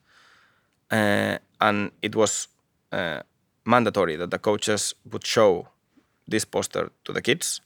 uh, 0.91 1.37
and 1.61 1.91
it 2.01 2.15
was 2.15 2.47
uh, 2.91 3.21
mandatory 3.65 4.15
that 4.17 4.31
the 4.31 4.39
coaches 4.39 4.93
would 5.11 5.25
show 5.25 5.67
this 6.27 6.45
poster 6.45 6.91
to 7.05 7.13
the 7.13 7.21
kids 7.21 7.61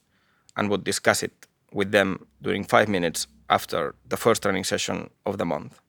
and 0.56 0.70
would 0.70 0.84
discuss 0.84 1.22
it 1.22 1.46
with 1.72 1.92
them 1.92 2.26
during 2.42 2.64
five 2.64 2.88
minutes 2.88 3.26
after 3.50 3.94
the 4.08 4.16
first 4.16 4.42
training 4.42 4.64
session 4.64 5.10
of 5.26 5.38
the 5.38 5.44
month. 5.44 5.80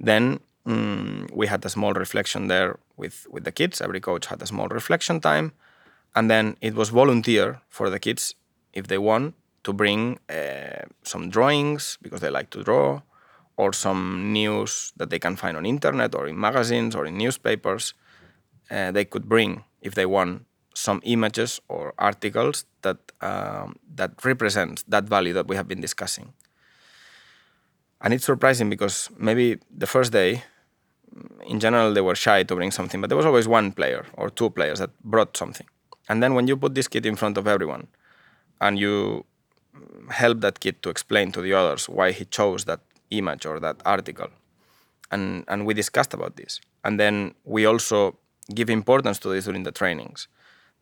Then 0.00 0.40
mm, 0.66 1.30
we 1.32 1.46
had 1.46 1.64
a 1.64 1.68
small 1.68 1.92
reflection 1.92 2.48
there 2.48 2.78
with, 2.96 3.26
with 3.30 3.44
the 3.44 3.52
kids. 3.52 3.80
Every 3.80 4.00
coach 4.00 4.26
had 4.26 4.42
a 4.42 4.46
small 4.46 4.68
reflection 4.68 5.20
time. 5.20 5.52
And 6.14 6.30
then 6.30 6.56
it 6.60 6.74
was 6.74 6.88
volunteer 6.88 7.60
for 7.68 7.90
the 7.90 7.98
kids, 7.98 8.34
if 8.72 8.86
they 8.86 8.98
want, 8.98 9.34
to 9.64 9.72
bring 9.72 10.18
uh, 10.28 10.86
some 11.02 11.30
drawings 11.30 11.98
because 12.02 12.20
they 12.20 12.30
like 12.30 12.50
to 12.50 12.62
draw, 12.64 13.02
or 13.56 13.72
some 13.72 14.32
news 14.32 14.92
that 14.96 15.10
they 15.10 15.18
can 15.18 15.36
find 15.36 15.56
on 15.56 15.66
internet 15.66 16.14
or 16.14 16.26
in 16.26 16.38
magazines 16.38 16.94
or 16.94 17.04
in 17.06 17.18
newspapers. 17.18 17.94
Uh, 18.70 18.90
they 18.92 19.04
could 19.04 19.28
bring, 19.28 19.64
if 19.82 19.94
they 19.94 20.06
want, 20.06 20.44
some 20.74 21.00
images 21.04 21.60
or 21.68 21.92
articles 21.98 22.64
that 22.82 22.98
um, 23.20 23.76
that 23.96 24.24
represent 24.24 24.84
that 24.88 25.04
value 25.04 25.32
that 25.32 25.48
we 25.48 25.56
have 25.56 25.66
been 25.66 25.80
discussing. 25.80 26.32
And 28.00 28.14
it's 28.14 28.24
surprising 28.24 28.70
because 28.70 29.10
maybe 29.18 29.58
the 29.76 29.86
first 29.86 30.12
day, 30.12 30.44
in 31.46 31.58
general, 31.58 31.92
they 31.92 32.00
were 32.00 32.14
shy 32.14 32.44
to 32.44 32.54
bring 32.54 32.70
something, 32.70 33.00
but 33.00 33.08
there 33.10 33.16
was 33.16 33.26
always 33.26 33.48
one 33.48 33.72
player 33.72 34.06
or 34.12 34.30
two 34.30 34.50
players 34.50 34.78
that 34.78 34.90
brought 35.02 35.36
something. 35.36 35.66
And 36.08 36.22
then 36.22 36.34
when 36.34 36.48
you 36.48 36.56
put 36.56 36.74
this 36.74 36.88
kid 36.88 37.06
in 37.06 37.16
front 37.16 37.36
of 37.38 37.46
everyone, 37.46 37.88
and 38.60 38.78
you 38.78 39.24
help 40.10 40.40
that 40.40 40.60
kid 40.60 40.82
to 40.82 40.90
explain 40.90 41.32
to 41.32 41.40
the 41.40 41.54
others 41.54 41.88
why 41.88 42.12
he 42.12 42.24
chose 42.24 42.64
that 42.64 42.80
image 43.10 43.46
or 43.46 43.60
that 43.60 43.76
article, 43.84 44.28
and 45.10 45.44
and 45.48 45.66
we 45.66 45.74
discussed 45.74 46.14
about 46.14 46.36
this, 46.36 46.60
and 46.84 46.98
then 46.98 47.34
we 47.44 47.66
also 47.66 48.16
give 48.54 48.70
importance 48.70 49.18
to 49.20 49.28
this 49.28 49.44
during 49.44 49.64
the 49.64 49.72
trainings 49.72 50.28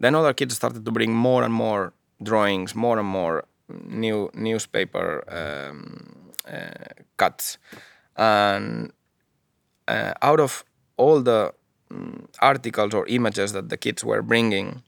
then 0.01 0.15
other 0.15 0.33
kids 0.33 0.55
started 0.55 0.85
to 0.85 0.91
bring 0.91 1.13
more 1.13 1.43
and 1.43 1.53
more 1.53 1.93
drawings, 2.23 2.75
more 2.75 2.99
and 2.99 3.09
more 3.09 3.45
new 3.69 4.31
newspaper 4.35 5.25
um, 5.29 6.33
uh, 6.47 6.93
cuts, 7.17 7.59
and 8.17 8.93
uh, 9.89 10.13
out 10.23 10.41
of 10.41 10.65
all 10.97 11.21
the 11.21 11.53
um, 11.91 12.29
articles 12.41 12.95
or 12.95 13.07
images 13.07 13.53
that 13.53 13.69
the 13.69 13.77
kids 13.77 14.05
were 14.05 14.23
bringing 14.23 14.83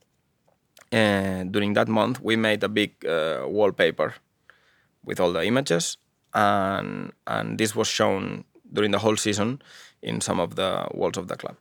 uh, 0.93 1.45
during 1.45 1.74
that 1.74 1.89
month, 1.89 2.20
we 2.20 2.36
made 2.36 2.62
a 2.64 2.68
big 2.68 3.05
uh, 3.07 3.45
wallpaper 3.47 4.14
with 5.05 5.20
all 5.20 5.32
the 5.32 5.45
images, 5.45 5.97
and 6.34 7.12
and 7.26 7.59
this 7.59 7.74
was 7.74 7.89
shown 7.89 8.45
during 8.72 8.91
the 8.91 8.99
whole 8.99 9.16
season 9.16 9.62
in 10.03 10.20
some 10.20 10.41
of 10.41 10.55
the 10.57 10.89
walls 10.93 11.16
of 11.16 11.28
the 11.28 11.36
club. 11.36 11.57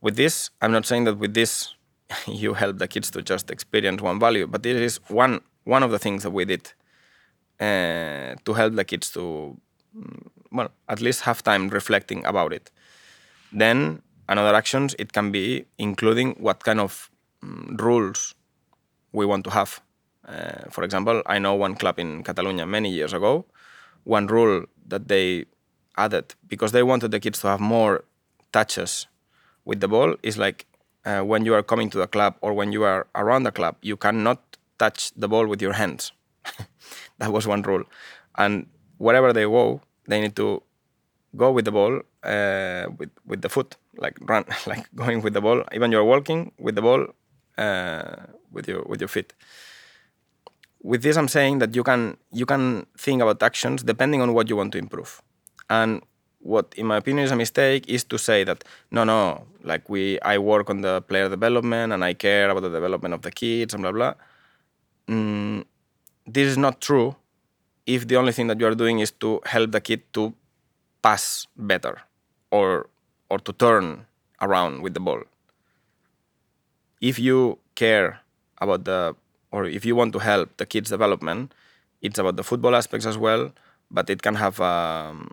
With 0.00 0.16
this, 0.16 0.50
I'm 0.60 0.72
not 0.72 0.86
saying 0.86 1.04
that 1.04 1.18
with 1.18 1.34
this 1.34 1.74
you 2.26 2.54
help 2.54 2.78
the 2.78 2.88
kids 2.88 3.10
to 3.10 3.22
just 3.22 3.50
experience 3.50 4.02
one 4.02 4.18
value. 4.18 4.46
But 4.46 4.66
it 4.66 4.76
is 4.76 5.00
one 5.08 5.40
one 5.64 5.82
of 5.82 5.90
the 5.90 5.98
things 5.98 6.22
that 6.22 6.30
we 6.30 6.44
did 6.44 6.72
uh, 7.60 8.34
to 8.44 8.52
help 8.54 8.74
the 8.74 8.84
kids 8.84 9.10
to 9.12 9.56
mm, 9.96 10.26
well 10.52 10.70
at 10.88 11.00
least 11.00 11.22
have 11.22 11.42
time 11.42 11.68
reflecting 11.68 12.24
about 12.24 12.52
it. 12.52 12.70
Then 13.52 14.02
another 14.28 14.54
actions 14.54 14.94
it 14.98 15.12
can 15.12 15.30
be 15.32 15.66
including 15.78 16.34
what 16.38 16.64
kind 16.64 16.80
of 16.80 17.10
um, 17.42 17.76
rules 17.78 18.34
we 19.12 19.26
want 19.26 19.44
to 19.44 19.50
have. 19.50 19.80
Uh, 20.26 20.70
for 20.70 20.84
example, 20.84 21.22
I 21.26 21.38
know 21.38 21.54
one 21.54 21.74
club 21.74 21.98
in 21.98 22.22
Catalonia 22.22 22.66
many 22.66 22.90
years 22.90 23.12
ago. 23.12 23.46
One 24.04 24.26
rule 24.26 24.66
that 24.86 25.08
they 25.08 25.46
added 25.96 26.34
because 26.46 26.72
they 26.72 26.82
wanted 26.82 27.10
the 27.10 27.20
kids 27.20 27.40
to 27.40 27.48
have 27.48 27.60
more 27.60 28.04
touches 28.52 29.06
with 29.64 29.80
the 29.80 29.88
ball 29.88 30.16
is 30.22 30.38
like 30.38 30.66
uh, 31.04 31.20
when 31.20 31.44
you 31.44 31.54
are 31.54 31.62
coming 31.62 31.90
to 31.90 31.98
the 31.98 32.06
club 32.06 32.34
or 32.40 32.52
when 32.52 32.72
you 32.72 32.82
are 32.84 33.06
around 33.14 33.42
the 33.44 33.52
club, 33.52 33.76
you 33.82 33.96
cannot 33.96 34.40
touch 34.78 35.12
the 35.16 35.28
ball 35.28 35.46
with 35.46 35.60
your 35.60 35.74
hands. 35.74 36.12
that 37.18 37.32
was 37.32 37.46
one 37.46 37.62
rule. 37.62 37.84
And 38.36 38.66
wherever 38.98 39.32
they 39.32 39.44
go, 39.44 39.80
they 40.06 40.20
need 40.20 40.36
to 40.36 40.62
go 41.36 41.50
with 41.52 41.64
the 41.64 41.72
ball 41.72 42.00
uh, 42.22 42.86
with 42.98 43.10
with 43.26 43.42
the 43.42 43.48
foot, 43.48 43.76
like 43.96 44.16
run, 44.22 44.44
like 44.66 44.86
going 44.94 45.22
with 45.22 45.34
the 45.34 45.40
ball. 45.40 45.64
Even 45.72 45.92
you're 45.92 46.04
walking 46.04 46.52
with 46.58 46.74
the 46.74 46.82
ball 46.82 47.06
uh, 47.58 48.16
with 48.52 48.68
your 48.68 48.82
with 48.86 49.00
your 49.00 49.08
feet. 49.08 49.32
With 50.82 51.02
this, 51.02 51.16
I'm 51.16 51.28
saying 51.28 51.58
that 51.58 51.74
you 51.74 51.82
can 51.82 52.16
you 52.32 52.46
can 52.46 52.86
think 52.96 53.22
about 53.22 53.42
actions 53.42 53.82
depending 53.82 54.22
on 54.22 54.34
what 54.34 54.48
you 54.48 54.56
want 54.56 54.72
to 54.72 54.78
improve, 54.78 55.22
and 55.68 56.02
what 56.40 56.74
in 56.76 56.86
my 56.86 56.96
opinion 56.96 57.24
is 57.24 57.30
a 57.30 57.36
mistake 57.36 57.88
is 57.88 58.02
to 58.04 58.18
say 58.18 58.44
that 58.44 58.64
no 58.90 59.04
no 59.04 59.44
like 59.62 59.88
we 59.90 60.18
i 60.22 60.38
work 60.38 60.70
on 60.70 60.80
the 60.80 61.02
player 61.02 61.28
development 61.28 61.92
and 61.92 62.02
i 62.02 62.14
care 62.14 62.48
about 62.48 62.62
the 62.62 62.70
development 62.70 63.12
of 63.12 63.20
the 63.22 63.30
kids 63.30 63.74
and 63.74 63.82
blah 63.82 63.92
blah. 63.92 64.14
Mm, 65.06 65.64
this 66.26 66.46
is 66.46 66.56
not 66.56 66.80
true 66.80 67.16
if 67.86 68.06
the 68.06 68.16
only 68.16 68.32
thing 68.32 68.46
that 68.46 68.60
you 68.60 68.66
are 68.66 68.74
doing 68.74 69.00
is 69.00 69.10
to 69.10 69.40
help 69.44 69.72
the 69.72 69.80
kid 69.80 70.00
to 70.12 70.32
pass 71.02 71.46
better 71.56 72.00
or 72.50 72.88
or 73.28 73.38
to 73.38 73.52
turn 73.52 74.06
around 74.40 74.82
with 74.82 74.94
the 74.94 75.00
ball. 75.00 75.22
If 77.00 77.18
you 77.18 77.58
care 77.74 78.20
about 78.60 78.84
the 78.84 79.14
or 79.52 79.64
if 79.64 79.84
you 79.84 79.96
want 79.96 80.12
to 80.12 80.18
help 80.18 80.56
the 80.56 80.66
kids 80.66 80.90
development 80.90 81.52
it's 82.02 82.18
about 82.18 82.36
the 82.36 82.44
football 82.44 82.74
aspects 82.74 83.06
as 83.06 83.18
well 83.18 83.52
but 83.90 84.08
it 84.08 84.22
can 84.22 84.34
have 84.34 84.60
um, 84.60 85.30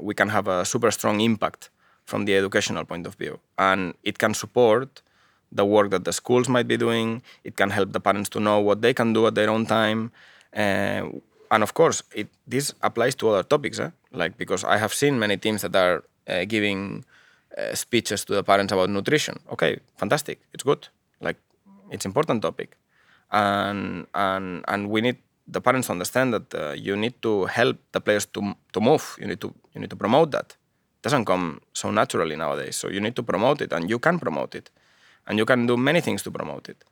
we 0.00 0.14
can 0.14 0.28
have 0.28 0.48
a 0.48 0.64
super 0.64 0.90
strong 0.90 1.20
impact 1.20 1.70
from 2.04 2.24
the 2.26 2.36
educational 2.36 2.84
point 2.84 3.06
of 3.06 3.14
view. 3.14 3.38
And 3.58 3.94
it 4.02 4.18
can 4.18 4.34
support 4.34 5.02
the 5.50 5.64
work 5.64 5.90
that 5.90 6.04
the 6.04 6.12
schools 6.12 6.48
might 6.48 6.68
be 6.68 6.76
doing. 6.76 7.22
It 7.44 7.56
can 7.56 7.70
help 7.70 7.92
the 7.92 8.00
parents 8.00 8.28
to 8.30 8.40
know 8.40 8.60
what 8.60 8.82
they 8.82 8.92
can 8.92 9.12
do 9.12 9.26
at 9.26 9.34
their 9.34 9.50
own 9.50 9.66
time. 9.66 10.12
Uh, 10.54 11.08
and 11.50 11.62
of 11.62 11.74
course, 11.74 12.02
it, 12.14 12.28
this 12.46 12.74
applies 12.82 13.14
to 13.16 13.30
other 13.30 13.42
topics, 13.42 13.78
eh? 13.78 13.90
like 14.12 14.36
because 14.36 14.64
I 14.64 14.76
have 14.78 14.92
seen 14.92 15.18
many 15.18 15.36
teams 15.36 15.62
that 15.62 15.74
are 15.76 16.04
uh, 16.26 16.44
giving 16.44 17.04
uh, 17.56 17.74
speeches 17.74 18.24
to 18.24 18.34
the 18.34 18.42
parents 18.42 18.72
about 18.72 18.90
nutrition. 18.90 19.38
Okay, 19.52 19.78
fantastic, 19.96 20.40
it's 20.52 20.64
good. 20.64 20.88
Like 21.20 21.36
it's 21.90 22.04
important 22.04 22.42
topic, 22.42 22.76
and 23.30 24.06
and 24.14 24.64
and 24.68 24.90
we 24.90 25.00
need 25.00 25.18
the 25.46 25.60
parents 25.60 25.90
understand 25.90 26.32
that 26.32 26.54
uh, 26.54 26.72
you 26.72 26.96
need 26.96 27.20
to 27.22 27.44
help 27.46 27.76
the 27.92 28.00
players 28.00 28.26
to 28.26 28.54
to 28.72 28.80
move. 28.80 29.16
You 29.20 29.26
need 29.26 29.40
to 29.40 29.54
you 29.74 29.80
need 29.80 29.90
to 29.90 29.96
promote 29.96 30.30
that. 30.32 30.56
It 30.98 31.02
doesn't 31.02 31.24
come 31.24 31.60
so 31.72 31.90
naturally 31.90 32.36
nowadays. 32.36 32.76
So 32.76 32.88
you 32.88 33.00
need 33.00 33.16
to 33.16 33.22
promote 33.22 33.60
it, 33.60 33.72
and 33.72 33.90
you 33.90 33.98
can 33.98 34.18
promote 34.18 34.54
it, 34.54 34.70
and 35.26 35.38
you 35.38 35.44
can 35.44 35.66
do 35.66 35.76
many 35.76 36.00
things 36.00 36.22
to 36.22 36.30
promote 36.30 36.68
it. 36.68 36.84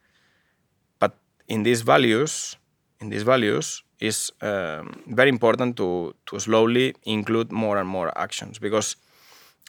But 0.99 1.17
in 1.49 1.63
these 1.63 1.83
values, 1.83 2.57
in 3.01 3.09
these 3.09 3.23
values, 3.23 3.83
is 4.01 4.33
um, 4.43 5.03
very 5.07 5.31
important 5.31 5.77
to 5.77 6.15
to 6.27 6.39
slowly 6.39 6.95
include 7.05 7.53
more 7.53 7.79
and 7.79 7.89
more 7.89 8.11
actions 8.19 8.59
because 8.59 8.97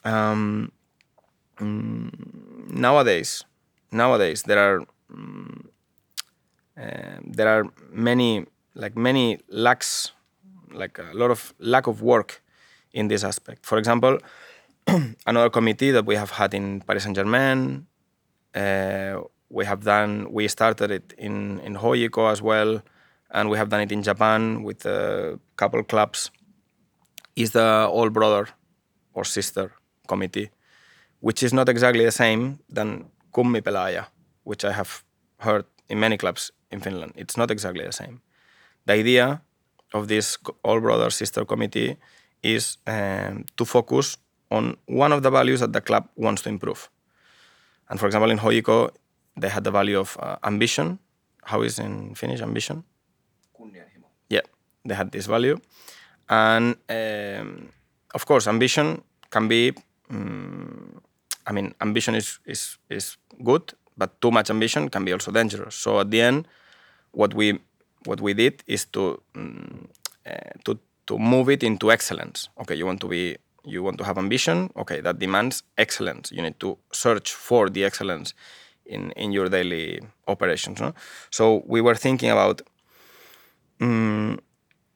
um, 0.04 0.72
mm, 1.58 2.10
nowadays 2.68 3.44
nowadays 3.92 4.42
there 4.42 4.58
are 4.58 4.84
um, 5.12 5.68
uh, 6.80 7.18
there 7.24 7.48
are 7.48 7.66
many 7.90 8.46
like 8.74 8.96
many 8.96 9.38
lacks, 9.48 10.12
like 10.72 10.98
a 10.98 11.12
lot 11.14 11.30
of 11.30 11.54
lack 11.58 11.86
of 11.86 12.02
work 12.02 12.42
in 12.92 13.08
this 13.08 13.24
aspect. 13.24 13.64
For 13.64 13.78
example, 13.78 14.18
another 15.26 15.50
committee 15.50 15.90
that 15.90 16.06
we 16.06 16.16
have 16.16 16.30
had 16.30 16.54
in 16.54 16.80
Paris 16.80 17.04
Saint 17.04 17.16
Germain, 17.16 17.86
uh, 18.54 19.20
we 19.50 19.64
have 19.64 19.84
done. 19.84 20.32
We 20.32 20.48
started 20.48 20.90
it 20.90 21.14
in 21.16 21.60
in 21.60 21.76
HJK 21.76 22.32
as 22.32 22.42
well, 22.42 22.82
and 23.30 23.50
we 23.50 23.58
have 23.58 23.68
done 23.68 23.82
it 23.82 23.92
in 23.92 24.02
Japan 24.02 24.62
with 24.62 24.84
a 24.86 25.38
couple 25.56 25.82
clubs. 25.84 26.30
Is 27.36 27.50
the 27.50 27.88
all 27.90 28.10
brother 28.10 28.48
or 29.12 29.24
sister 29.24 29.72
committee, 30.06 30.50
which 31.20 31.42
is 31.42 31.52
not 31.52 31.68
exactly 31.68 32.04
the 32.04 32.12
same 32.12 32.58
than 32.68 33.06
kummipelaaja, 33.32 34.06
which 34.44 34.64
I 34.64 34.72
have 34.72 35.04
heard 35.38 35.64
in 35.88 36.00
many 36.00 36.16
clubs 36.16 36.52
in 36.70 36.80
Finland. 36.80 37.12
It's 37.16 37.36
not 37.36 37.50
exactly 37.50 37.84
the 37.84 37.92
same. 37.92 38.20
The 38.86 38.94
idea 38.94 39.42
of 39.92 40.08
this 40.08 40.38
all 40.62 40.80
brother 40.80 41.10
sister 41.10 41.44
committee 41.44 41.96
is 42.42 42.78
um, 42.86 43.44
to 43.56 43.64
focus 43.64 44.18
on 44.50 44.76
one 44.86 45.12
of 45.12 45.22
the 45.22 45.30
values 45.30 45.60
that 45.60 45.72
the 45.72 45.80
club 45.80 46.08
wants 46.16 46.42
to 46.42 46.48
improve. 46.48 46.90
And 47.88 47.98
for 47.98 48.06
example, 48.06 48.30
in 48.30 48.38
HJK, 48.38 48.90
they 49.36 49.48
had 49.48 49.64
the 49.64 49.70
value 49.70 49.98
of 49.98 50.16
uh, 50.20 50.36
ambition. 50.42 50.98
How 51.42 51.62
is 51.62 51.78
in 51.78 52.14
Finnish 52.14 52.40
ambition? 52.40 52.84
Yeah, 54.28 54.40
they 54.84 54.94
had 54.94 55.10
this 55.10 55.26
value. 55.26 55.58
And 56.28 56.76
um, 56.88 57.68
of 58.14 58.26
course, 58.26 58.46
ambition 58.46 59.02
can 59.30 59.48
be, 59.48 59.72
um, 60.10 61.00
I 61.46 61.52
mean, 61.52 61.74
ambition 61.80 62.14
is, 62.14 62.38
is, 62.46 62.78
is 62.88 63.16
good, 63.42 63.74
but 63.96 64.20
too 64.20 64.30
much 64.30 64.50
ambition 64.50 64.88
can 64.88 65.04
be 65.04 65.12
also 65.12 65.30
dangerous. 65.30 65.74
So 65.74 66.00
at 66.00 66.10
the 66.10 66.20
end, 66.20 66.48
what 67.12 67.34
we, 67.34 67.58
what 68.04 68.20
we 68.20 68.34
did 68.34 68.62
is 68.66 68.84
to, 68.86 69.20
um, 69.34 69.88
uh, 70.26 70.32
to, 70.64 70.78
to 71.06 71.18
move 71.18 71.48
it 71.48 71.62
into 71.62 71.92
excellence. 71.92 72.48
Okay, 72.60 72.74
you 72.74 72.86
want 72.86 73.00
to 73.00 73.08
be 73.08 73.36
you 73.64 73.82
want 73.82 73.98
to 73.98 74.04
have 74.04 74.18
ambition 74.18 74.70
okay 74.76 75.00
that 75.00 75.18
demands 75.18 75.62
excellence 75.78 76.30
you 76.30 76.42
need 76.42 76.58
to 76.60 76.76
search 76.92 77.32
for 77.32 77.68
the 77.70 77.84
excellence 77.84 78.34
in 78.84 79.10
in 79.12 79.32
your 79.32 79.48
daily 79.48 80.00
operations 80.28 80.80
no? 80.80 80.94
so 81.30 81.62
we 81.66 81.80
were 81.80 81.94
thinking 81.94 82.30
about 82.30 82.60
um, 83.80 84.38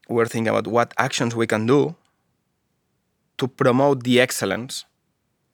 we 0.07 0.15
were 0.15 0.27
thinking 0.27 0.49
about 0.49 0.67
what 0.67 0.93
actions 0.97 1.35
we 1.35 1.47
can 1.47 1.65
do 1.65 1.95
to 3.37 3.47
promote 3.47 4.03
the 4.03 4.19
excellence 4.19 4.85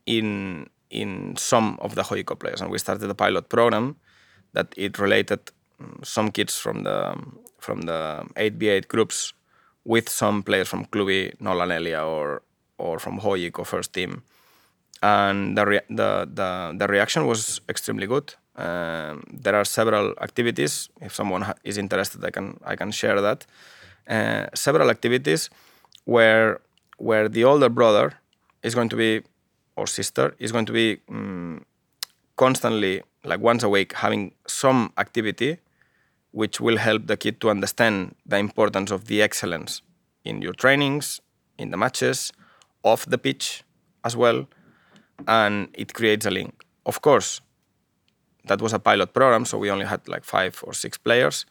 in 0.06 0.68
in 0.90 1.36
some 1.38 1.78
of 1.82 1.96
the 1.96 2.04
HJK 2.04 2.40
players 2.40 2.62
and 2.62 2.72
we 2.72 2.78
started 2.78 3.10
a 3.10 3.16
pilot 3.16 3.50
program 3.50 3.96
that 4.54 4.74
it 4.78 5.00
related 5.00 5.40
um, 5.80 6.00
some 6.04 6.32
kids 6.32 6.58
from 6.58 6.84
the 6.84 7.16
from 7.60 7.82
the 7.82 8.24
8b8 8.36 8.88
groups 8.88 9.34
with 9.84 10.10
some 10.10 10.44
players 10.44 10.68
from 10.68 10.86
Klubi 10.86 11.32
Nollaneljä 11.40 12.04
or 12.04 12.42
or 12.78 13.00
from 13.00 13.20
HJK 13.20 13.66
first 13.66 13.94
team, 13.94 14.22
and 15.02 15.58
the 15.58 15.82
the, 15.90 16.28
the 16.34 16.76
the 16.78 16.88
reaction 16.88 17.26
was 17.26 17.62
extremely 17.70 18.08
good. 18.08 18.34
Um, 18.56 19.24
there 19.44 19.56
are 19.56 19.66
several 19.66 20.14
activities. 20.22 20.90
If 21.02 21.14
someone 21.14 21.46
is 21.64 21.78
interested, 21.78 22.24
I 22.26 22.32
can 22.32 22.58
I 22.66 22.76
can 22.76 22.92
share 22.92 23.22
that. 23.22 23.46
Uh, 24.08 24.48
several 24.54 24.90
activities 24.90 25.50
where 26.06 26.60
where 26.98 27.30
the 27.30 27.44
older 27.44 27.70
brother 27.70 28.14
is 28.64 28.76
going 28.76 28.90
to 28.90 28.96
be 28.96 29.22
or 29.76 29.88
sister 29.88 30.36
is 30.40 30.52
going 30.52 30.66
to 30.66 30.74
be 30.74 31.00
um, 31.10 31.66
constantly 32.38 33.02
like 33.24 33.40
once 33.40 33.64
a 33.64 33.70
week 33.70 33.94
having 33.94 34.34
some 34.48 34.92
activity 34.98 35.58
which 36.32 36.60
will 36.60 36.78
help 36.78 37.08
the 37.08 37.16
kid 37.16 37.40
to 37.40 37.50
understand 37.50 38.14
the 38.26 38.38
importance 38.38 38.92
of 38.92 39.06
the 39.06 39.22
excellence 39.22 39.82
in 40.26 40.42
your 40.42 40.54
trainings 40.54 41.22
in 41.58 41.72
the 41.72 41.78
matches 41.78 42.32
off 42.84 43.06
the 43.06 43.18
pitch 43.18 43.64
as 44.04 44.16
well, 44.16 44.48
and 45.28 45.70
it 45.74 45.94
creates 45.94 46.26
a 46.26 46.30
link. 46.30 46.64
Of 46.86 47.02
course, 47.02 47.42
that 48.46 48.62
was 48.62 48.74
a 48.74 48.80
pilot 48.80 49.14
program, 49.14 49.46
so 49.46 49.58
we 49.58 49.72
only 49.72 49.86
had 49.86 50.08
like 50.08 50.24
five 50.24 50.64
or 50.68 50.74
six 50.74 50.98
players. 50.98 51.46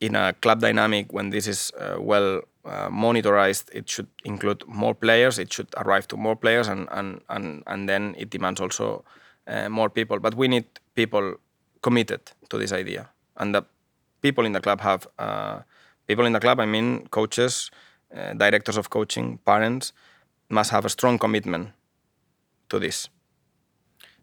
In 0.00 0.14
a 0.14 0.34
club 0.34 0.60
dynamic, 0.60 1.12
when 1.12 1.30
this 1.30 1.46
is 1.46 1.72
uh, 1.78 1.96
well 1.98 2.42
uh, 2.64 2.88
monitorized, 2.90 3.70
it 3.72 3.88
should 3.88 4.08
include 4.24 4.62
more 4.66 4.94
players. 4.94 5.38
It 5.38 5.52
should 5.52 5.68
arrive 5.76 6.06
to 6.08 6.16
more 6.16 6.36
players, 6.36 6.68
and 6.68 6.88
and 6.90 7.20
and, 7.28 7.62
and 7.66 7.88
then 7.88 8.14
it 8.18 8.30
demands 8.30 8.60
also 8.60 9.04
uh, 9.46 9.68
more 9.68 9.88
people. 9.88 10.18
But 10.20 10.34
we 10.34 10.48
need 10.48 10.66
people 10.94 11.36
committed 11.80 12.20
to 12.50 12.58
this 12.58 12.72
idea, 12.72 13.08
and 13.36 13.54
the 13.54 13.62
people 14.20 14.44
in 14.44 14.52
the 14.52 14.60
club 14.60 14.80
have 14.80 15.06
uh, 15.18 15.60
people 16.06 16.26
in 16.26 16.32
the 16.32 16.40
club. 16.40 16.60
I 16.60 16.66
mean, 16.66 17.06
coaches, 17.08 17.70
uh, 18.14 18.34
directors 18.34 18.76
of 18.76 18.90
coaching, 18.90 19.38
parents 19.46 19.92
must 20.48 20.70
have 20.70 20.84
a 20.84 20.90
strong 20.90 21.18
commitment 21.18 21.70
to 22.68 22.78
this 22.78 23.08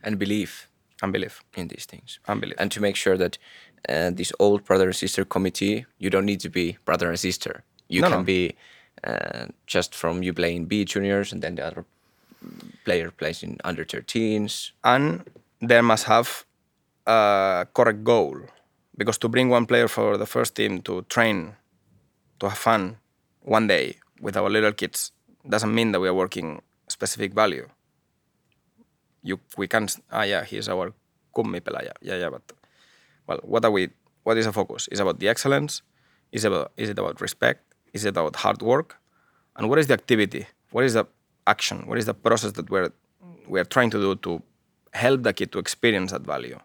and 0.03 0.19
belief 0.19 0.69
and 1.03 1.15
in 1.55 1.67
these 1.67 1.85
things. 1.85 2.19
And 2.27 2.41
belief. 2.41 2.55
and 2.59 2.71
to 2.71 2.81
make 2.81 2.95
sure 2.95 3.17
that 3.17 3.37
uh, 3.89 4.09
this 4.11 4.31
old 4.39 4.63
brother 4.63 4.85
and 4.85 4.95
sister 4.95 5.25
committee 5.25 5.85
you 5.97 6.09
don't 6.09 6.25
need 6.25 6.39
to 6.41 6.49
be 6.49 6.77
brother 6.85 7.09
and 7.09 7.19
sister. 7.19 7.63
You 7.89 8.01
No, 8.01 8.09
can 8.09 8.19
no. 8.19 8.23
be 8.23 8.55
uh, 9.03 9.45
just 9.67 9.93
from 9.95 10.23
you 10.23 10.33
playing 10.33 10.65
b 10.65 10.85
juniors 10.85 11.33
and 11.33 11.41
then 11.43 11.55
the 11.55 11.65
other 11.65 11.85
player 12.85 13.11
plays 13.11 13.43
in 13.43 13.57
under 13.63 13.83
13s 13.85 14.71
and 14.83 15.23
there 15.61 15.83
must 15.83 16.05
have 16.05 16.45
a 17.07 17.67
correct 17.73 18.03
goal 18.03 18.35
because 18.97 19.17
to 19.17 19.27
bring 19.29 19.49
one 19.49 19.65
player 19.65 19.87
for 19.87 20.17
the 20.17 20.25
first 20.25 20.55
team 20.55 20.81
to 20.81 21.01
train 21.03 21.55
to 22.39 22.49
have 22.49 22.57
fun 22.57 22.97
one 23.41 23.67
day 23.67 23.95
with 24.21 24.35
our 24.37 24.49
little 24.49 24.71
kids 24.73 25.11
doesn't 25.47 25.73
mean 25.73 25.91
that 25.91 25.99
we 25.99 26.07
are 26.07 26.13
working 26.13 26.61
specific 26.87 27.33
value 27.33 27.67
you 29.24 29.39
we 29.57 29.67
can 29.67 29.88
ah 30.11 30.24
yeah 30.24 30.43
he's 30.43 30.69
our 30.69 30.93
kummipelaaja 31.36 31.93
yeah 32.01 32.15
yeah 32.15 32.30
but 32.30 32.43
well 33.28 33.39
what 33.43 33.65
are 33.65 33.71
we 33.71 33.89
what 34.24 34.38
is 34.38 34.45
the 34.45 34.53
focus? 34.53 34.88
Is 34.91 34.99
about 34.99 35.19
the 35.19 35.28
excellence? 35.28 35.82
Is 36.32 36.45
about 36.45 36.71
is 36.78 36.89
it 36.89 36.97
about 36.97 37.21
respect? 37.21 37.61
Is 37.93 38.05
it 38.05 38.17
about 38.17 38.36
hard 38.38 38.61
work? 38.61 38.97
And 39.55 39.69
what 39.69 39.80
is 39.80 39.88
the 39.88 39.93
activity? 39.93 40.47
What 40.71 40.84
is 40.86 40.93
the 40.93 41.05
action? 41.45 41.84
What 41.88 41.97
is 41.97 42.05
the 42.05 42.13
process 42.13 42.53
that 42.53 42.69
we're 42.69 42.91
we're 43.47 43.65
trying 43.76 43.91
to 43.91 43.99
do 43.99 44.15
to 44.15 44.41
help 44.93 45.24
the 45.24 45.34
kid 45.34 45.51
to 45.51 45.59
experience 45.59 46.11
that 46.11 46.21
value? 46.21 46.59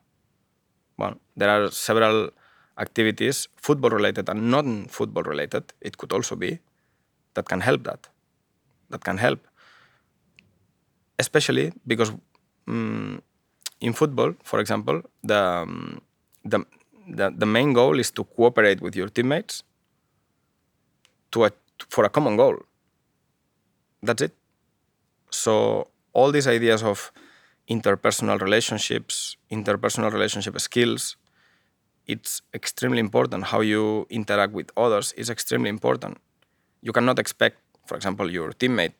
Well 0.97 1.15
there 1.37 1.51
are 1.51 1.71
several 1.71 2.31
activities 2.79 3.49
football 3.57 3.91
related 3.91 4.29
and 4.29 4.51
non 4.51 4.87
football 4.87 5.25
related 5.25 5.65
it 5.81 5.99
could 5.99 6.13
also 6.13 6.37
be 6.37 6.61
that 7.35 7.49
can 7.49 7.61
help 7.61 7.83
that 7.85 8.09
that 8.91 9.05
can 9.05 9.19
help. 9.19 9.47
Especially 11.19 11.73
because 11.85 12.13
mm, 12.69 13.21
in 13.81 13.93
football, 13.93 14.35
for 14.43 14.61
example, 14.61 15.03
the, 15.23 15.39
um, 15.39 16.01
the, 16.45 16.65
the, 17.09 17.31
the 17.37 17.47
main 17.47 17.73
goal 17.73 17.99
is 17.99 18.11
to 18.13 18.25
cooperate 18.25 18.81
with 18.81 18.95
your 18.95 19.09
teammates 19.09 19.63
to 21.33 21.45
a, 21.45 21.51
for 21.89 22.05
a 22.05 22.09
common 22.09 22.37
goal. 22.37 22.57
That's 24.03 24.23
it. 24.23 24.35
So 25.31 25.89
all 26.13 26.33
these 26.33 26.47
ideas 26.47 26.83
of 26.83 27.13
interpersonal 27.69 28.41
relationships, 28.41 29.37
interpersonal 29.51 30.13
relationship 30.13 30.59
skills, 30.61 31.17
it's 32.07 32.41
extremely 32.55 32.99
important. 32.99 33.45
How 33.45 33.61
you 33.61 34.07
interact 34.09 34.53
with 34.53 34.71
others 34.77 35.13
is 35.13 35.29
extremely 35.29 35.69
important. 35.69 36.19
You 36.81 36.93
cannot 36.93 37.19
expect, 37.19 37.59
for 37.87 37.97
example, 37.97 38.31
your 38.31 38.53
teammate 38.53 38.95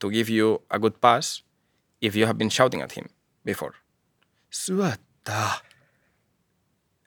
to 0.00 0.10
give 0.10 0.28
you 0.28 0.62
a 0.70 0.78
good 0.78 1.00
pass 1.00 1.42
if 2.06 2.14
you 2.14 2.26
have 2.26 2.38
been 2.42 2.52
shouting 2.58 2.82
at 2.82 2.92
him 2.92 3.06
before. 3.44 3.74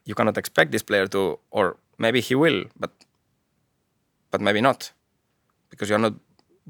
You 0.09 0.15
cannot 0.15 0.37
expect 0.37 0.71
this 0.71 0.83
player 0.89 1.07
to, 1.07 1.39
or 1.51 1.77
maybe 1.97 2.19
he 2.27 2.35
will, 2.43 2.59
but 2.83 2.91
but 4.31 4.41
maybe 4.41 4.61
not, 4.69 4.91
because 5.69 5.87
you're 5.89 6.05
not 6.07 6.15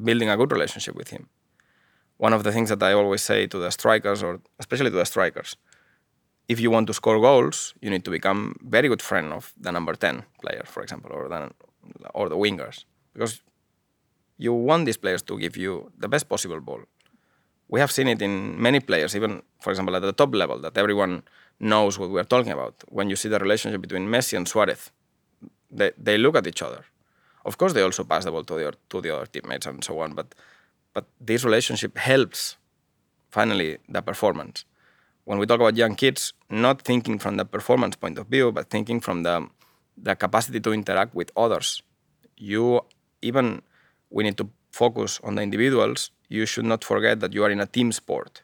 building 0.08 0.30
a 0.30 0.38
good 0.38 0.52
relationship 0.52 0.96
with 0.96 1.10
him. 1.16 1.24
One 2.18 2.34
of 2.34 2.44
the 2.44 2.52
things 2.52 2.70
that 2.70 2.84
I 2.84 2.94
always 2.94 3.24
say 3.24 3.48
to 3.48 3.58
the 3.64 3.72
strikers, 3.72 4.22
or 4.24 4.40
especially 4.60 4.92
to 4.92 5.00
the 5.02 5.06
strikers, 5.14 5.58
if 6.48 6.60
you 6.60 6.70
want 6.72 6.88
to 6.88 6.94
score 6.94 7.20
goals, 7.20 7.74
you 7.82 7.90
need 7.90 8.04
to 8.06 8.12
become 8.12 8.56
very 8.62 8.88
good 8.90 9.02
friend 9.10 9.34
of 9.38 9.54
the 9.66 9.72
number 9.72 9.94
ten 9.96 10.16
player, 10.42 10.64
for 10.66 10.82
example, 10.84 11.12
or 11.14 11.24
the 11.30 11.42
or 12.14 12.30
the 12.30 12.38
wingers, 12.44 12.86
because 13.14 13.42
you 14.38 14.54
want 14.54 14.86
these 14.86 14.98
players 15.04 15.22
to 15.24 15.40
give 15.44 15.56
you 15.64 15.92
the 15.98 16.10
best 16.14 16.26
possible 16.30 16.62
ball 16.62 16.82
we 17.70 17.80
have 17.80 17.92
seen 17.92 18.08
it 18.08 18.22
in 18.22 18.62
many 18.62 18.80
players, 18.80 19.16
even 19.16 19.42
for 19.62 19.72
example 19.72 19.96
at 19.96 20.02
the 20.02 20.14
top 20.14 20.34
level, 20.34 20.60
that 20.60 20.78
everyone 20.78 21.24
knows 21.60 22.00
what 22.00 22.10
we're 22.10 22.24
talking 22.24 22.52
about. 22.52 22.76
When 22.90 23.10
you 23.10 23.16
see 23.16 23.30
the 23.30 23.40
relationship 23.40 23.82
between 23.82 24.08
Messi 24.08 24.38
and 24.38 24.48
Suarez, 24.48 24.92
they, 25.70 25.92
they 25.98 26.18
look 26.18 26.36
at 26.36 26.48
each 26.48 26.62
other. 26.62 26.86
Of 27.46 27.58
course, 27.58 27.74
they 27.74 27.82
also 27.82 28.04
pass 28.04 28.26
the 28.26 28.32
ball 28.32 28.44
to 28.44 28.56
the, 28.56 28.74
to 28.90 29.02
the 29.02 29.16
other 29.16 29.26
teammates 29.26 29.66
and 29.66 29.84
so 29.84 30.00
on, 30.00 30.14
but, 30.14 30.36
but 30.94 31.06
this 31.20 31.44
relationship 31.44 31.98
helps 31.98 32.58
finally 33.30 33.78
the 33.90 34.02
performance. 34.02 34.66
When 35.26 35.40
we 35.40 35.46
talk 35.46 35.60
about 35.60 35.76
young 35.76 35.96
kids, 35.96 36.34
not 36.50 36.82
thinking 36.82 37.20
from 37.20 37.36
the 37.36 37.46
performance 37.46 37.96
point 37.98 38.18
of 38.18 38.28
view, 38.28 38.52
but 38.52 38.70
thinking 38.70 39.02
from 39.02 39.24
the 39.24 39.50
the 39.98 40.16
capacity 40.16 40.60
to 40.60 40.74
interact 40.74 41.16
with 41.16 41.32
others. 41.36 41.82
You 42.38 42.82
even 43.22 43.62
we 44.10 44.24
need 44.24 44.38
to 44.38 44.50
focus 44.78 45.20
on 45.24 45.36
the 45.36 45.42
individuals. 45.42 46.12
You 46.30 46.46
should 46.46 46.68
not 46.68 46.86
forget 46.86 47.20
that 47.20 47.34
you 47.34 47.44
are 47.46 47.54
in 47.54 47.62
a 47.62 47.66
team 47.66 47.92
sport. 47.92 48.44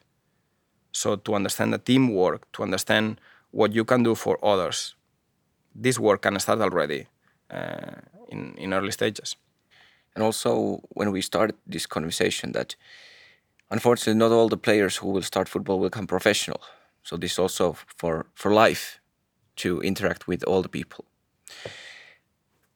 So 0.92 1.16
to 1.16 1.34
understand 1.34 1.72
the 1.72 1.78
teamwork, 1.78 2.40
to 2.52 2.62
understand 2.62 3.20
what 3.50 3.74
you 3.74 3.84
can 3.84 4.04
do 4.04 4.14
for 4.14 4.38
others, 4.42 4.96
this 5.82 5.98
work 5.98 6.22
can 6.22 6.40
start 6.40 6.60
already 6.60 7.06
uh, 7.50 8.00
in 8.28 8.54
in 8.58 8.72
early 8.72 8.90
stages. 8.92 9.36
And 10.14 10.24
also, 10.24 10.80
when 10.96 11.12
we 11.12 11.22
started 11.22 11.56
this 11.72 11.86
conversation, 11.86 12.52
that 12.52 12.76
unfortunately 13.70 14.18
not 14.18 14.32
all 14.32 14.48
the 14.48 14.56
players 14.56 15.02
who 15.02 15.12
will 15.12 15.22
start 15.22 15.48
football 15.48 15.78
will 15.78 15.90
become 15.90 16.06
professional. 16.06 16.60
So 17.02 17.16
this 17.18 17.38
also 17.38 17.76
for 18.00 18.24
for 18.34 18.52
life 18.66 19.00
to 19.56 19.80
interact 19.82 20.28
with 20.28 20.44
all 20.46 20.62
the 20.62 20.68
people. 20.68 21.04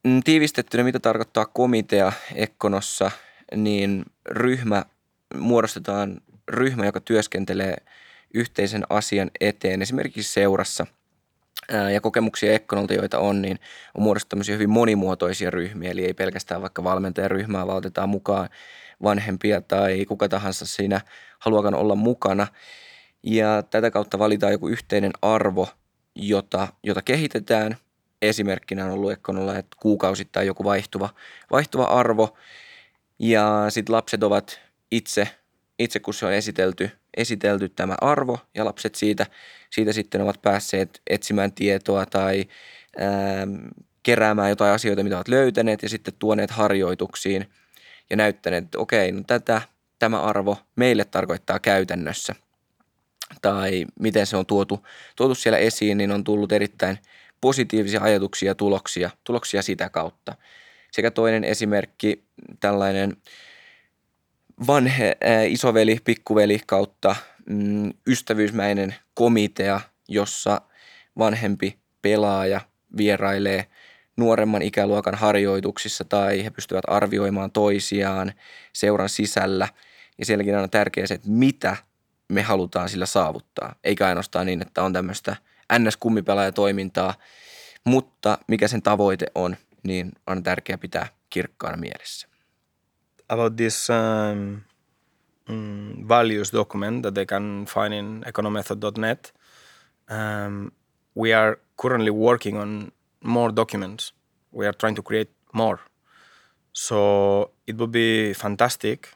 Mm, 0.05 0.23
Tiivistettynä, 0.23 0.85
mitä 0.85 0.99
tarkoittaa 0.99 1.47
komitea 1.47 2.13
Ekkonossa, 2.35 3.11
niin 3.57 4.05
ryhmä 4.31 4.85
muodostetaan 5.35 6.21
ryhmä, 6.49 6.87
joka 6.87 7.01
työskentelee 7.01 7.77
yhteisen 8.35 8.85
asian 8.91 9.31
eteen, 9.41 9.83
esimerkiksi 9.83 10.33
seurassa– 10.33 10.87
ja 11.93 12.01
kokemuksia 12.01 12.53
Ekkonolta, 12.53 12.95
joita 12.95 13.19
on, 13.19 13.43
niin 13.43 13.59
on 13.95 14.03
muodostunut 14.03 14.49
hyvin 14.49 14.71
monimuotoisia 14.71 15.51
ryhmiä, 15.51 15.91
eli 15.91 16.05
ei 16.05 16.15
pelkästään 16.15 16.63
vaikka 16.63 16.85
valmentajaryhmää, 16.85 17.67
vaan 17.67 17.79
otetaan 17.79 18.09
mukaan 18.09 18.49
vanhempia 19.03 19.61
tai 19.61 20.05
kuka 20.05 20.29
tahansa 20.29 20.67
siinä 20.67 21.01
haluakaan 21.39 21.75
olla 21.75 21.95
mukana. 21.95 22.47
Ja 23.23 23.63
tätä 23.63 23.91
kautta 23.91 24.19
valitaan 24.19 24.53
joku 24.53 24.69
yhteinen 24.69 25.13
arvo, 25.23 25.69
jota, 26.15 26.69
jota 26.83 27.03
kehitetään. 27.03 27.77
Esimerkkinä 28.23 28.85
on 28.85 28.91
ollut 28.91 29.13
Ekkonolla, 29.13 29.59
että 29.59 29.77
kuukausittain 29.81 30.47
joku 30.47 30.65
vaihtuva, 30.65 31.09
vaihtuva 31.51 31.85
arvo. 31.85 32.37
Ja 33.19 33.67
sitten 33.69 33.95
lapset 33.95 34.23
ovat 34.23 34.61
itse, 34.91 35.29
itse 35.79 36.01
kun 36.01 36.15
se 36.15 36.27
on 36.27 36.33
esitelty, 36.33 36.91
esitelty 37.17 37.69
tämä 37.69 37.95
arvo 38.01 38.39
ja 38.55 38.65
lapset 38.65 38.95
siitä, 38.95 39.27
siitä 39.71 39.93
sitten 39.93 40.21
ovat 40.21 40.43
päässeet 40.43 41.03
etsimään 41.11 41.53
tietoa 41.53 42.07
tai 42.07 42.45
ää, 42.99 43.47
keräämään 44.03 44.51
jotain 44.51 44.75
asioita, 44.75 45.03
mitä 45.03 45.17
ovat 45.17 45.29
löytäneet 45.29 45.83
ja 45.83 45.89
sitten 45.89 46.15
tuoneet 46.19 46.51
harjoituksiin 46.51 47.47
ja 48.11 48.17
näyttäneet, 48.17 48.65
että 48.65 48.79
okei, 48.79 49.13
no 49.13 49.23
tätä, 49.27 49.63
tämä 49.99 50.21
arvo 50.21 50.57
meille 50.77 51.05
tarkoittaa 51.05 51.59
käytännössä 51.59 52.35
tai 53.43 53.87
miten 54.01 54.27
se 54.27 54.37
on 54.37 54.47
tuotu, 54.47 54.87
tuotu 55.17 55.35
siellä 55.35 55.59
esiin, 55.59 55.99
niin 55.99 56.13
on 56.13 56.25
tullut 56.25 56.53
erittäin 56.53 56.99
positiivisia 57.41 58.01
ajatuksia 58.03 58.51
ja 58.51 58.55
tuloksia, 58.55 59.11
tuloksia 59.25 59.63
sitä 59.63 59.91
kautta. 59.91 60.35
Sekä 60.93 61.11
toinen 61.11 61.45
esimerkki, 61.45 62.25
tällainen 62.61 63.17
vanhe, 64.67 65.17
ää, 65.21 65.43
isoveli, 65.43 65.99
pikkuveli 66.05 66.61
kautta 66.67 67.17
mm, 67.51 67.93
ystävyysmäinen 68.07 68.95
komitea, 69.15 69.81
jossa 70.09 70.61
vanhempi 71.19 71.79
pelaaja 72.03 72.61
vierailee 72.97 73.67
nuoremman 74.17 74.63
ikäluokan 74.63 75.15
harjoituksissa 75.15 76.05
tai 76.05 76.45
he 76.45 76.51
pystyvät 76.51 76.85
arvioimaan 76.89 77.51
toisiaan 77.51 78.33
seuran 78.73 79.09
sisällä. 79.09 79.69
Ja 80.19 80.25
sielläkin 80.25 80.57
on 80.57 80.71
tärkeää 80.71 81.07
se, 81.07 81.15
että 81.15 81.31
mitä 81.31 81.77
me 82.29 82.43
halutaan 82.43 82.89
sillä 82.89 83.07
saavuttaa, 83.07 83.75
eikä 83.85 84.07
ainoastaan 84.07 84.47
niin, 84.47 84.63
että 84.63 84.83
on 84.83 84.93
tämmöistä 84.93 85.37
NS-kummipelaajatoimintaa, 85.73 87.15
mutta 87.85 88.39
mikä 88.49 88.69
sen 88.69 88.83
tavoite 88.83 89.27
on, 89.35 89.57
niin 89.89 90.13
on 90.27 90.43
tärkeää 90.43 90.79
pitää 90.79 91.07
kirkkaana 91.31 91.77
mielessä. 91.77 92.29
About 93.29 93.57
this 93.57 93.89
um, 93.91 94.61
um, 95.49 96.09
values 96.09 96.53
document 96.53 97.03
that 97.03 97.15
they 97.15 97.27
can 97.27 97.67
find 97.75 97.93
in 97.93 98.25
ekkonomethod.net, 98.27 99.35
um, 100.11 100.71
we 101.17 101.35
are 101.35 101.57
currently 101.83 102.11
working 102.11 102.59
on 102.59 102.93
more 103.25 103.57
documents. 103.57 104.15
We 104.53 104.67
are 104.67 104.77
trying 104.77 104.97
to 104.97 105.03
create 105.03 105.31
more. 105.53 105.79
So 106.73 107.51
it 107.67 107.77
would 107.77 107.91
be 107.91 108.35
fantastic 108.35 109.09